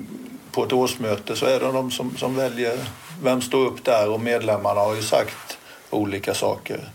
[0.52, 2.78] på ett årsmöte så är det de som, som väljer
[3.22, 5.58] vem står upp där och medlemmarna har ju sagt
[5.90, 6.88] olika saker.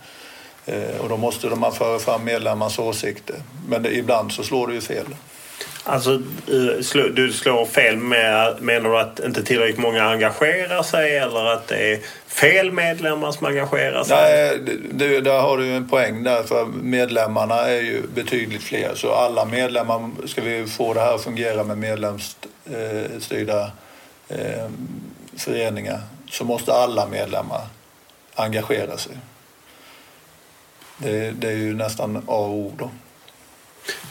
[0.65, 3.35] Eh, och då måste man föra fram medlemmarnas åsikter.
[3.69, 5.05] Men ibland så slår det ju fel.
[5.87, 11.45] Alltså, eh, du slår fel med, menar du att inte tillräckligt många engagerar sig eller
[11.45, 14.17] att det är fel medlemmar som engagerar sig?
[14.17, 14.59] Nej,
[14.91, 18.91] det, där har du en poäng där för medlemmarna är ju betydligt fler.
[18.95, 23.71] Så alla medlemmar, ska vi få det här att fungera med medlemsstyrda
[24.27, 24.69] eh,
[25.37, 25.99] föreningar
[26.31, 27.61] så måste alla medlemmar
[28.35, 29.17] engagera sig.
[30.97, 32.89] Det, det är ju nästan A och O då.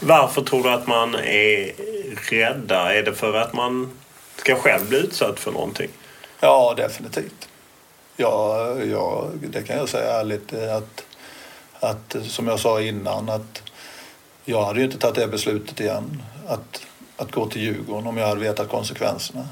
[0.00, 1.72] Varför tror du att man är
[2.30, 2.94] rädda?
[2.94, 3.90] Är det för att man
[4.36, 5.88] ska själv bli utsatt för någonting?
[6.40, 7.48] Ja, definitivt.
[8.16, 11.04] Ja, ja det kan jag säga ärligt att,
[11.80, 13.62] att som jag sa innan att
[14.44, 16.86] jag hade ju inte tagit det beslutet igen att,
[17.16, 19.48] att gå till Djurgården om jag hade vetat konsekvenserna.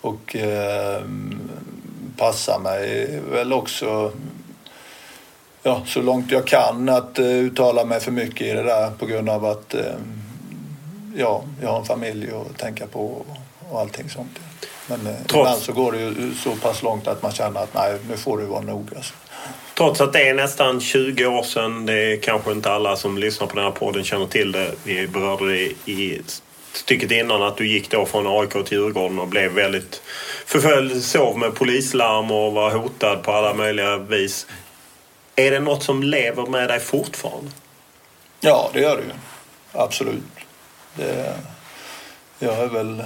[0.00, 1.02] Och eh,
[2.16, 4.12] passa mig väl också
[5.62, 9.06] ja, så långt jag kan att uh, uttala mig för mycket i det där på
[9.06, 9.82] grund av att uh,
[11.16, 13.26] ja, jag har en familj att tänka på och,
[13.70, 14.38] och allting sånt.
[14.86, 15.34] Men uh, Trots...
[15.34, 18.38] ibland så går det ju så pass långt att man känner att nej, nu får
[18.38, 18.96] du vara noga.
[18.96, 19.14] Alltså.
[19.74, 23.46] Trots att det är nästan 20 år sedan, det är kanske inte alla som lyssnar
[23.46, 24.70] på den här podden känner till det.
[24.84, 26.20] Vi berörde det i
[26.72, 30.02] stycket innan att du gick då från AIK till Djurgården och blev väldigt
[30.46, 34.46] förföljd, sov med polislarm och var hotad på alla möjliga vis.
[35.40, 37.50] Är det något som lever med dig fortfarande?
[38.40, 39.10] Ja, det gör det ju.
[39.72, 40.22] Absolut.
[40.96, 41.34] Det,
[42.38, 43.02] jag är väl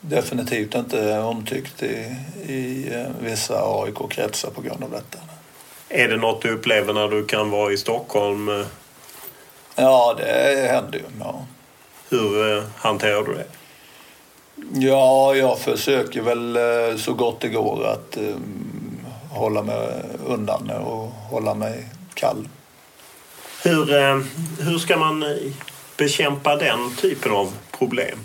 [0.00, 5.18] definitivt inte omtyckt i, i eh, vissa AIK-kretsar på grund av detta.
[5.88, 8.64] Är det något du upplever när du kan vara i Stockholm?
[9.74, 11.04] Ja, det händer ju.
[11.20, 11.44] Ja.
[12.10, 13.46] Hur eh, hanterar du det?
[14.86, 18.16] Ja, jag försöker väl eh, så gott det går att
[19.38, 22.48] hålla mig undan och hålla mig kall.
[23.62, 24.20] Hur, eh,
[24.58, 25.52] hur ska man eh,
[25.96, 28.18] bekämpa den typen av problem?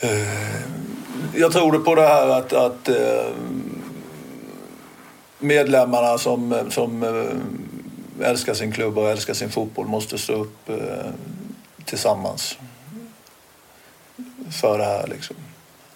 [0.00, 0.60] Eh,
[1.34, 2.88] jag tror på det här att, att
[5.38, 7.02] medlemmarna som, som
[8.20, 10.70] älskar sin klubb och älskar sin fotboll måste stå upp
[11.84, 12.58] tillsammans
[14.60, 15.06] för det här.
[15.06, 15.36] Liksom.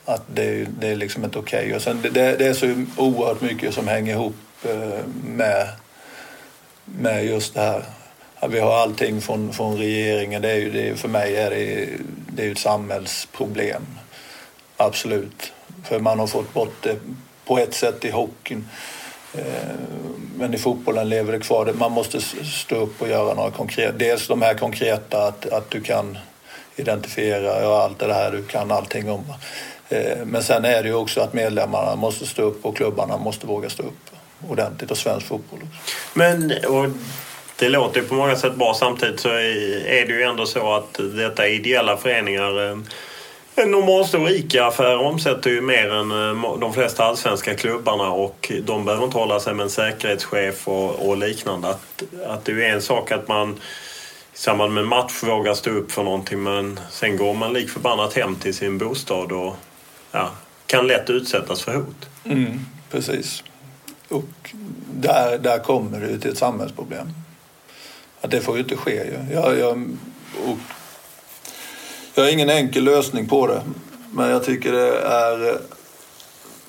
[0.05, 1.77] Att det, det är liksom inte okej.
[1.77, 1.95] Okay.
[2.11, 5.69] det, det är så oerhört mycket som hänger ihop eh, med,
[6.85, 7.85] med just det här.
[8.49, 10.43] Vi har allting från, från regeringen.
[10.43, 11.89] Det är ju, det, för mig är det,
[12.33, 13.83] det är ett samhällsproblem.
[14.77, 15.53] Absolut.
[15.85, 16.97] För man har fått bort det
[17.45, 18.69] på ett sätt i hockeyn.
[19.35, 19.43] Eh,
[20.37, 21.73] men i fotbollen lever det kvar.
[21.79, 23.93] Man måste stå upp och göra några konkreta.
[23.93, 26.19] Dels de här konkreta att, att du kan
[26.77, 29.25] identifiera och allt det här du kan allting om.
[29.93, 33.47] Eh, men sen är det ju också att medlemmarna måste stå upp och klubbarna måste
[33.47, 34.11] våga stå upp
[34.49, 35.61] ordentligt och svensk fotboll.
[36.15, 36.87] Men och
[37.59, 38.75] det låter ju på många sätt bra.
[38.75, 42.71] Samtidigt så är det ju ändå så att detta är ideella föreningar.
[42.71, 42.79] Eh,
[43.55, 49.05] en normalstor ICA-affär omsätter ju mer än eh, de flesta allsvenska klubbarna och de behöver
[49.05, 51.69] inte hålla sig med en säkerhetschef och, och liknande.
[51.69, 53.53] Att, att det är en sak att man
[54.35, 58.15] i samband med match vågar stå upp för någonting men sen går man lik förbannat
[58.15, 59.57] hem till sin bostad och
[60.13, 60.31] ja,
[60.67, 62.09] kan lätt utsättas för hot.
[62.25, 63.45] Mm, precis.
[64.09, 64.55] Och
[64.95, 67.09] där, där kommer det till ett samhällsproblem.
[68.21, 69.13] Att det får ju inte ske.
[69.33, 69.89] Jag, jag,
[70.47, 70.59] och
[72.15, 73.63] jag har ingen enkel lösning på det.
[74.11, 75.59] Men jag tycker det är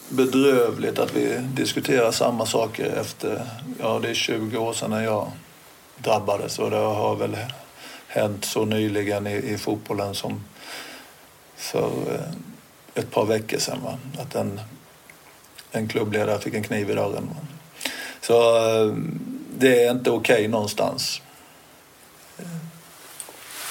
[0.09, 3.45] bedrövligt att vi diskuterar samma saker efter,
[3.79, 5.31] ja det är 20 år sedan när jag
[5.97, 7.37] drabbades och det har väl
[8.07, 10.43] hänt så nyligen i, i fotbollen som
[11.55, 12.52] för eh,
[12.95, 13.79] ett par veckor sedan.
[13.83, 13.97] Va?
[14.19, 14.61] Att en,
[15.71, 17.29] en klubbledare fick en kniv i dörren.
[17.29, 17.35] Va?
[18.21, 18.93] Så eh,
[19.57, 21.21] det är inte okej okay någonstans.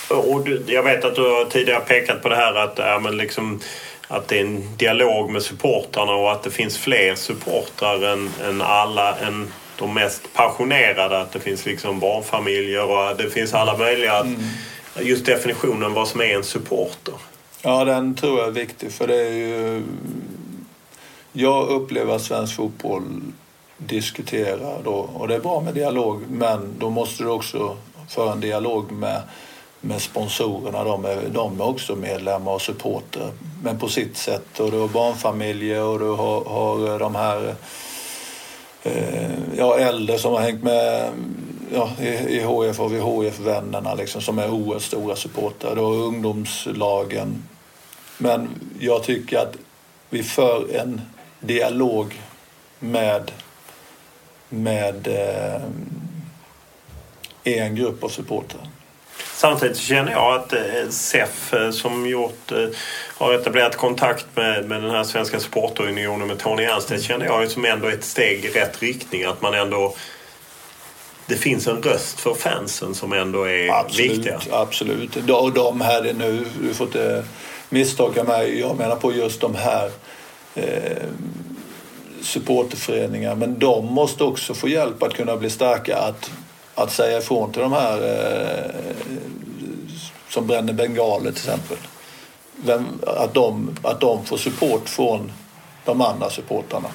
[0.09, 3.16] Och du, jag vet att du har tidigare pekat på det här att, ja, men
[3.16, 3.61] liksom,
[4.09, 8.62] att det är en dialog med supportrarna och att det finns fler supportrar än, än
[8.62, 11.20] alla, än de mest passionerade.
[11.20, 14.19] Att det finns liksom barnfamiljer och det finns alla möjliga.
[14.19, 14.40] Mm.
[15.01, 17.15] Just definitionen vad som är en supporter.
[17.62, 19.82] Ja, den tror jag är viktig för det är ju...
[21.32, 23.22] Jag upplever att svensk fotboll
[23.78, 27.76] diskuterar då och det är bra med dialog men då måste du också
[28.09, 29.22] föra en dialog med
[29.84, 30.84] med sponsorerna.
[30.84, 33.30] De är, de är också medlemmar och supporter,
[33.62, 34.60] men på sitt sätt.
[34.60, 37.55] Och du har barnfamiljer och du har, har de här
[38.82, 41.10] eh, ja, äldre som har hängt med
[41.74, 41.90] ja,
[42.28, 45.74] i, HF och VHF-vännerna liksom, som är oerhört stora supportrar.
[45.74, 47.43] Du har ungdomslagen.
[48.18, 48.48] Men
[48.78, 49.56] jag tycker att
[50.10, 51.01] vi för en
[51.40, 52.20] dialog
[52.78, 53.30] med,
[54.48, 55.62] med eh,
[57.44, 58.68] en grupp av supportrar.
[59.34, 62.68] Samtidigt känner jag att eh, SEF eh, som gjort, eh,
[63.18, 67.64] har etablerat kontakt med, med den här Svenska Supporterunionen med Tony Ernstedt känner jag som
[67.64, 69.24] ändå ett steg i rätt riktning.
[69.24, 69.94] Att man ändå
[71.26, 74.40] det finns en röst för fansen som ändå är absolut, viktiga.
[74.51, 75.16] Absolut.
[75.16, 77.24] Och de här nu, du får inte
[77.73, 79.90] misstolka mig, jag menar på just de här
[80.55, 81.03] eh,
[82.23, 83.35] supporterföreningar.
[83.35, 85.99] Men de måste också få hjälp att kunna bli starka.
[85.99, 86.31] Att
[86.74, 88.70] att säga ifrån till de här eh,
[90.28, 91.77] som bränner bengaler till exempel.
[92.57, 95.32] Vem, att, de, att de får support från
[95.85, 96.89] de andra supportrarna.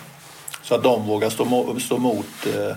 [0.63, 2.25] Så att de vågar stå, stå emot.
[2.45, 2.75] Eh,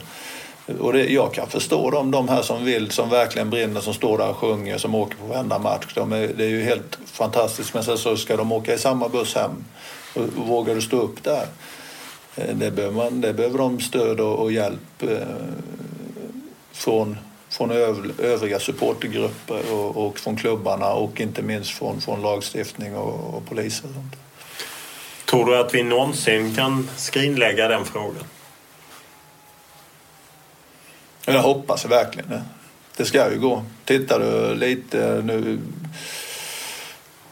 [0.79, 4.19] och det, jag kan förstå dem, de här som vill, som verkligen brinner, som står
[4.19, 5.87] där och sjunger, som åker på varenda match.
[5.95, 7.75] De är, det är ju helt fantastiskt.
[7.75, 9.65] Men sen så ska de åka i samma buss hem.
[10.15, 11.47] Och, och vågar du stå upp där?
[12.37, 15.19] Eh, det behöver, man, det behöver de stöd och, och hjälp eh,
[16.73, 17.19] från,
[17.49, 17.71] från
[18.19, 23.83] övriga supportergrupper och, och från klubbarna och inte minst från, från lagstiftning och, och polis.
[23.85, 24.17] Och sånt.
[25.25, 28.25] Tror du att vi någonsin kan skrinlägga den frågan?
[31.35, 32.43] Jag hoppas verkligen det.
[32.97, 33.63] Det ska ju gå.
[33.85, 35.59] Tittar du lite nu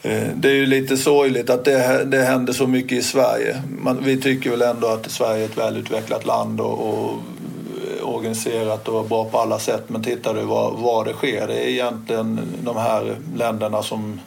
[0.02, 3.62] eh, det är ju lite sorgligt att det, det händer så mycket i Sverige.
[3.68, 7.10] Man, vi tycker väl ändå att Sverige är ett välutvecklat land och, och
[7.98, 9.84] eh, organiserat och bra på alla sätt.
[9.86, 14.20] Men tittar du var, var det sker, det är egentligen de här länderna som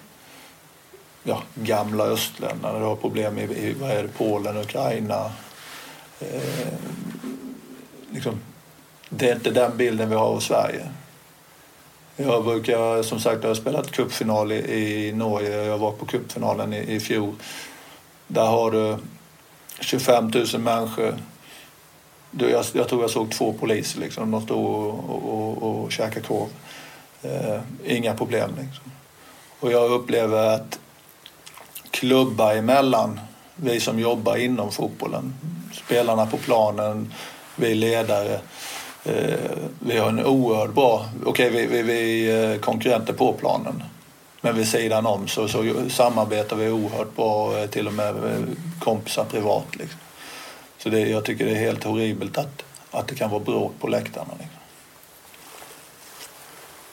[1.24, 2.80] ja, gamla östländerna.
[2.80, 5.32] Du har problem i, i vad är det, Polen, Ukraina.
[6.20, 6.74] Eh,
[8.12, 8.40] liksom,
[9.14, 10.90] det är inte den bilden vi har av Sverige.
[12.16, 15.64] Jag brukar, som sagt, jag har spelat cupfinal i, i Norge.
[15.64, 17.36] Jag var på cupfinalen i, i fjol.
[18.28, 18.98] Där har du
[19.80, 21.16] 25 000 människor
[22.40, 24.32] jag, jag tror jag såg två poliser liksom.
[24.32, 26.50] De stod och, och, och, och käkade korv.
[27.22, 28.92] Eh, inga problem liksom.
[29.60, 30.80] Och jag upplever att
[31.92, 33.20] klubbar emellan,
[33.56, 35.34] vi som jobbar inom fotbollen.
[35.86, 37.14] Spelarna på planen,
[37.56, 38.40] vi ledare.
[39.04, 39.40] Eh,
[39.80, 43.84] vi har en oerhört bra, okej okay, vi, vi, vi är konkurrenter på planen.
[44.42, 48.16] Men vid sidan om så, så samarbetar vi oerhört bra, till och med
[48.80, 49.76] kompisar privat.
[49.76, 50.00] Liksom.
[50.78, 53.88] Så det, jag tycker det är helt horribelt att, att det kan vara bråk på
[53.88, 54.34] läktarna.
[54.40, 54.62] Liksom.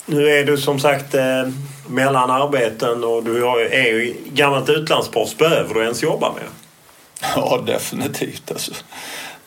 [0.06, 1.48] Nu är du som sagt eh,
[1.86, 5.36] mellan arbeten och du är ju gammalt utlandsproffs.
[5.36, 6.44] Behöver du ens jobba med?
[7.36, 8.50] Ja, definitivt.
[8.50, 8.72] Alltså.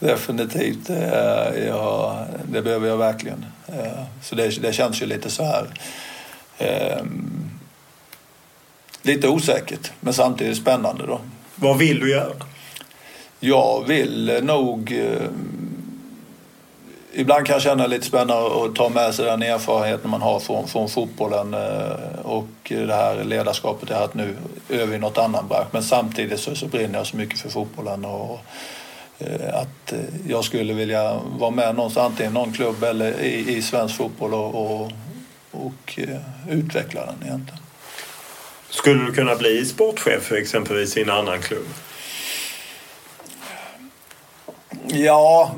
[0.01, 0.89] Definitivt.
[0.89, 3.45] Eh, ja, det behöver jag verkligen.
[3.67, 5.67] Eh, så det, det känns ju lite så här...
[6.57, 7.03] Eh,
[9.01, 11.05] lite osäkert, men samtidigt spännande.
[11.05, 11.21] Då.
[11.55, 12.33] Vad vill du göra?
[13.39, 15.29] Jag vill nog eh,
[17.13, 20.67] ibland kan jag känna lite spännande att ta med sig den erfarenheten man har från,
[20.67, 24.35] från fotbollen eh, och det här ledarskapet jag har haft nu
[24.69, 25.67] över i något annan bransch.
[25.71, 28.39] Men samtidigt så, så brinner jag så mycket för fotbollen och eh,
[29.53, 29.93] att
[30.27, 34.55] jag skulle vilja vara med någonstans, antingen någon klubb eller i, i svensk fotboll och,
[34.55, 34.91] och,
[35.51, 35.99] och
[36.49, 37.61] utveckla den egentligen.
[38.69, 41.65] Skulle du kunna bli sportchef exempelvis i en annan klubb?
[44.87, 45.51] Ja,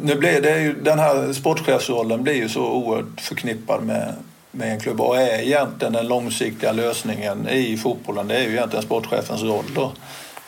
[0.00, 4.14] nu blir det ju, den här sportchefsrollen blir ju så oerhört förknippad med,
[4.50, 8.28] med en klubb och är egentligen den långsiktiga lösningen i fotbollen.
[8.28, 9.92] Det är ju egentligen sportchefens roll då.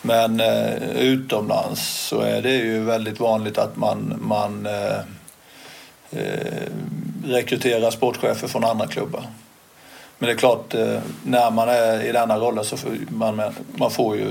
[0.03, 4.99] Men eh, utomlands så är det ju väldigt vanligt att man, man eh,
[6.11, 6.69] eh,
[7.25, 9.25] rekryterar sportchefer från andra klubbar.
[10.19, 13.43] Men det är klart, eh, när man är i denna rollen så får man,
[13.77, 14.31] man får ju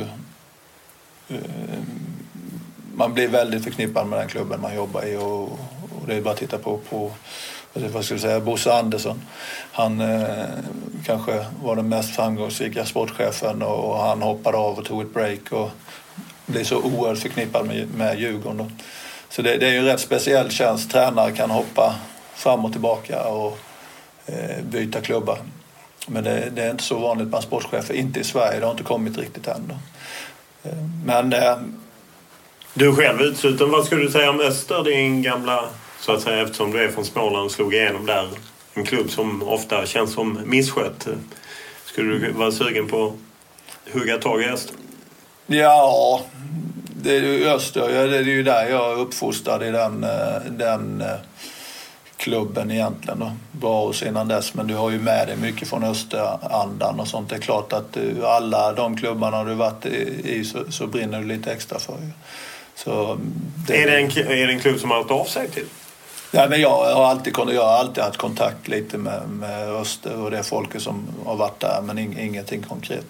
[1.30, 1.80] eh,
[2.96, 5.44] man blir väldigt förknippad med den klubben man jobbar i och,
[6.02, 7.12] och det är bara att titta på, på
[7.74, 9.22] vad ska jag säga, Bosse Andersson.
[9.72, 10.46] Han eh,
[11.06, 15.52] kanske var den mest framgångsrika sportchefen och, och, han hoppade av och tog ett break
[15.52, 15.72] och
[16.46, 18.58] blev så oerhört förknippad med, med Djurgården.
[18.58, 18.72] Då.
[19.30, 20.92] Så det, det, är ju en rätt speciell tjänst.
[20.92, 21.96] Tränare kan hoppa
[22.34, 23.60] fram och tillbaka och
[24.26, 25.38] eh, byta klubbar.
[26.08, 28.60] Men det, det, är inte så vanligt bland sportchefer, inte i Sverige.
[28.60, 29.68] Det har inte kommit riktigt än.
[29.68, 29.76] Då.
[30.70, 31.58] Eh, men eh,
[32.74, 33.72] du är själv utsluten.
[33.72, 37.06] Vad skulle du säga om Öster, din gamla, så att säga, eftersom du är från
[37.06, 38.30] Småland och slog igenom där.
[38.74, 41.08] En klubb som ofta känns som misskött.
[41.86, 43.14] Skulle du vara sugen på
[43.86, 44.76] att hugga tag i Öster?
[45.48, 46.22] Ja,
[47.04, 48.08] det är ju Öster.
[48.08, 51.08] Det är ju där jag är uppfostrad i den, eh, den eh,
[52.18, 53.20] klubben egentligen.
[53.20, 53.32] Då.
[53.52, 57.30] Bra oss innan dess, men du har ju med dig mycket från Österandan och sånt.
[57.30, 61.26] Det är klart att du, alla de klubbarna du varit i så, så brinner du
[61.26, 61.98] lite extra för.
[62.76, 63.20] Så
[63.68, 63.84] det...
[63.84, 65.66] Är, det en, är det en klubb som har hört av sig till?
[66.32, 70.32] Ja, men jag, har alltid, jag har alltid haft kontakt lite med, med Öster och
[70.32, 73.06] det folket som har varit där men ingenting konkret.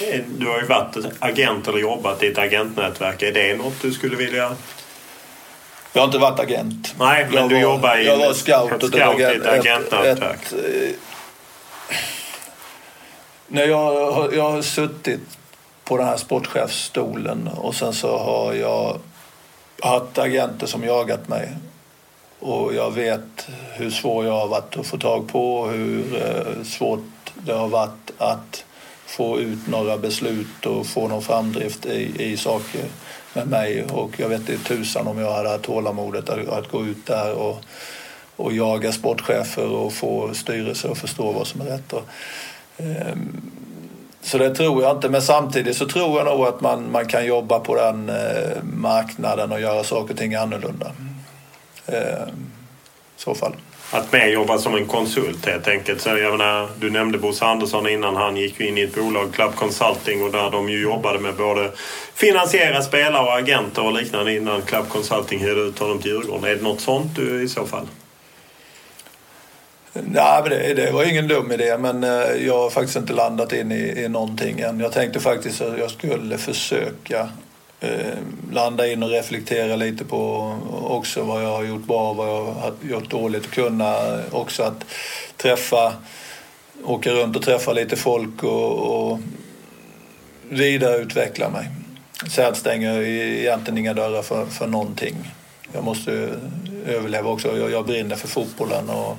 [0.00, 3.22] Eh, du har ju varit agent eller jobbat i ett agentnätverk.
[3.22, 4.56] Är det något du skulle vilja
[5.92, 6.94] jag har inte varit agent.
[6.98, 10.52] Nej, men jag du var, jobbar i jag var scout, scout i ett agentnätverk.
[10.52, 10.90] Eh,
[13.48, 15.20] när jag, jag har suttit
[15.84, 18.98] på den här sportchefsstolen och sen så har jag
[19.82, 21.48] haft agenter som jagat mig.
[22.40, 26.64] Och jag vet hur svår jag har varit att få tag på och hur eh,
[26.64, 28.64] svårt det har varit att
[29.06, 32.84] få ut några beslut och få någon framdrift i, i saker
[33.34, 33.84] med mig.
[33.84, 37.34] Och jag vet inte tusan om jag hade haft tålamodet att, att gå ut där
[37.34, 37.64] och,
[38.36, 41.92] och jaga sportchefer och få styrelser att förstå vad som är rätt.
[41.92, 42.04] Och,
[42.76, 43.16] eh,
[44.22, 47.26] så det tror jag inte, men samtidigt så tror jag nog att man, man kan
[47.26, 50.92] jobba på den eh, marknaden och göra saker och ting annorlunda.
[51.92, 52.28] Eh,
[53.16, 53.52] I så fall.
[53.92, 56.00] Att mer jobba som en konsult helt enkelt.
[56.00, 58.16] Så jag menar, du nämnde Bosse Andersson innan.
[58.16, 61.34] Han gick ju in i ett bolag, Club Consulting, och där de ju jobbade med
[61.34, 61.70] både
[62.14, 66.44] finansiera spelare och agenter och liknande innan Club Consulting hyrde ut honom till Djurgården.
[66.44, 67.86] Är det något sånt du i så fall?
[69.92, 73.72] Nej, det, det var ingen dum idé men eh, jag har faktiskt inte landat in
[73.72, 74.80] i, i någonting än.
[74.80, 77.28] Jag tänkte faktiskt att jag skulle försöka
[77.80, 78.18] eh,
[78.52, 82.44] landa in och reflektera lite på också vad jag har gjort bra och vad jag
[82.44, 83.46] har gjort dåligt.
[83.46, 84.84] Och kunna också att
[85.36, 85.92] träffa,
[86.84, 89.18] åka runt och träffa lite folk och, och
[90.48, 91.68] vidareutveckla mig.
[92.30, 95.16] Sen stänger jag egentligen inga dörrar för, för någonting.
[95.72, 96.28] Jag måste
[96.86, 97.58] överleva också.
[97.58, 99.16] Jag, jag brinner för fotbollen och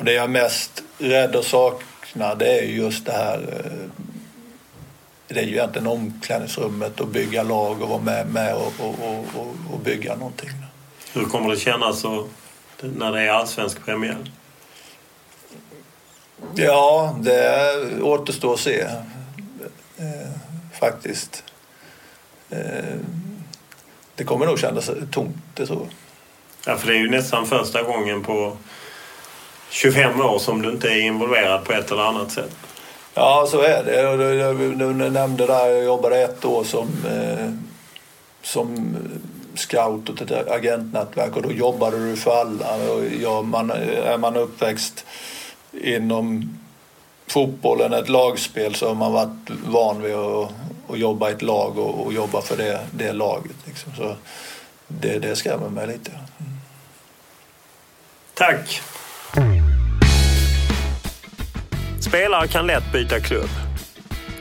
[0.00, 4.04] och det jag är mest rädd och saknar det är just det här eh,
[5.34, 9.54] det är ju egentligen omklädningsrummet och bygga lag och vara med, med och, och, och,
[9.72, 10.50] och bygga någonting.
[11.12, 12.04] Hur kommer det kännas
[12.80, 14.30] när det är allsvensk premiär?
[16.54, 18.80] Ja, det återstår att se.
[18.80, 20.30] eh,
[20.80, 21.44] faktiskt.
[22.50, 22.96] Eh,
[24.14, 25.90] det kommer nog kännas tomt, det tror jag.
[26.66, 28.56] Ja, för det är ju nästan första gången på
[29.70, 32.56] 25 år som du inte är involverad på ett eller annat sätt.
[33.20, 34.74] Ja, så är det.
[34.74, 37.50] Du nämnde där, jag jobbade ett år som, eh,
[38.42, 38.96] som
[39.54, 42.78] scout och ett agentnätverk och då jobbade du för alla.
[43.20, 45.04] Ja, man, är man uppväxt
[45.72, 46.58] inom
[47.26, 50.50] fotbollen, ett lagspel, så har man varit van vid att,
[50.88, 53.56] att jobba i ett lag och, och jobba för det, det laget.
[53.66, 53.92] Liksom.
[53.96, 54.16] Så
[54.88, 56.10] det, det skrämmer mig lite.
[56.10, 56.52] Mm.
[58.34, 58.82] Tack!
[62.00, 63.50] Spelare kan lätt byta klubb.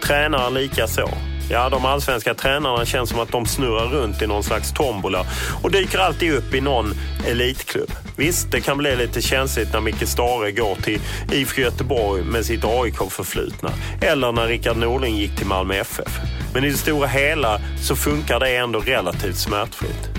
[0.04, 1.10] Tränare lika så.
[1.52, 5.26] Ja, de allsvenska tränarna känns som att de snurrar runt i någon slags tombola
[5.64, 6.94] och dyker alltid upp i någon
[7.28, 7.92] elitklubb.
[8.18, 11.00] Visst, det kan bli lite känsligt när Micke Stare går till
[11.32, 13.72] IFK Göteborg med sitt AIK-förflutna.
[14.02, 16.20] Eller när Rickard Norling gick till Malmö FF.
[16.54, 20.10] Men i det stora hela så funkar det ändå relativt smärtfritt.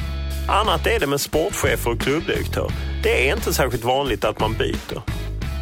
[0.48, 2.72] Annat är det med sportchefer och klubbdirektör.
[3.02, 5.02] Det är inte särskilt vanligt att man byter.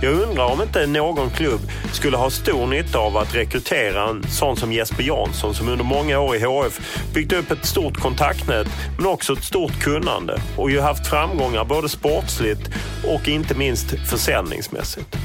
[0.01, 1.61] Jag undrar om inte någon klubb
[1.93, 6.19] skulle ha stor nytta av att rekrytera en sån som Jesper Jansson som under många
[6.19, 6.81] år i HF
[7.15, 8.67] byggt upp ett stort kontaktnät
[8.97, 12.71] men också ett stort kunnande och ju haft framgångar både sportsligt
[13.07, 15.17] och inte minst försäljningsmässigt.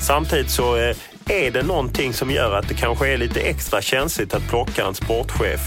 [0.00, 0.96] Samtidigt så eh,
[1.28, 4.94] är det någonting som gör att det kanske är lite extra känsligt att plocka en
[4.94, 5.60] sportchef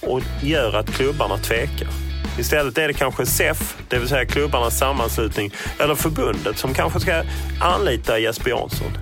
[0.00, 2.09] och gör att klubbarna tvekar.
[2.40, 7.22] Istället är det kanske SEF, det vill säga klubbarnas sammanslutning, eller förbundet som kanske ska
[7.60, 8.98] anlita Jesper Jansson.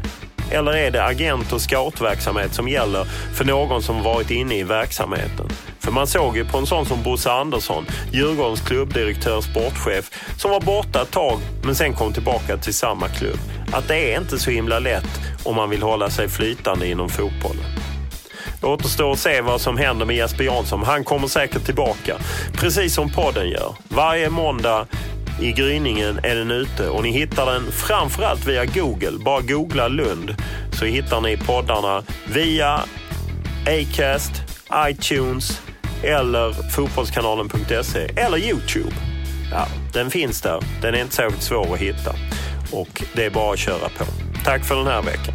[0.51, 3.05] Eller är det agent och scoutverksamhet som gäller
[3.35, 5.48] för någon som varit inne i verksamheten?
[5.78, 10.60] För man såg ju på en sån som Bosse Andersson, Djurgårdens klubbdirektör, sportchef, som var
[10.60, 13.39] borta ett tag men sen kom tillbaka till samma klubb.
[13.73, 17.65] Att det är inte så himla lätt om man vill hålla sig flytande inom fotbollen.
[18.60, 20.82] Det återstår att se vad som händer med Jesper Jansson.
[20.82, 22.16] Han kommer säkert tillbaka,
[22.52, 23.74] precis som podden gör.
[23.89, 24.86] Varje måndag
[25.40, 29.18] i gryningen är den ute och ni hittar den framförallt via Google.
[29.24, 30.35] Bara googla Lund
[30.72, 32.02] så hittar ni poddarna
[32.32, 32.80] via
[33.66, 34.32] Acast,
[34.89, 35.62] iTunes
[36.02, 38.94] eller fotbollskanalen.se eller Youtube.
[39.52, 40.62] Ja, den finns där.
[40.82, 42.14] Den är inte särskilt svår att hitta
[42.72, 44.05] och det är bara att köra på.
[44.44, 45.35] Tack för den här veckan.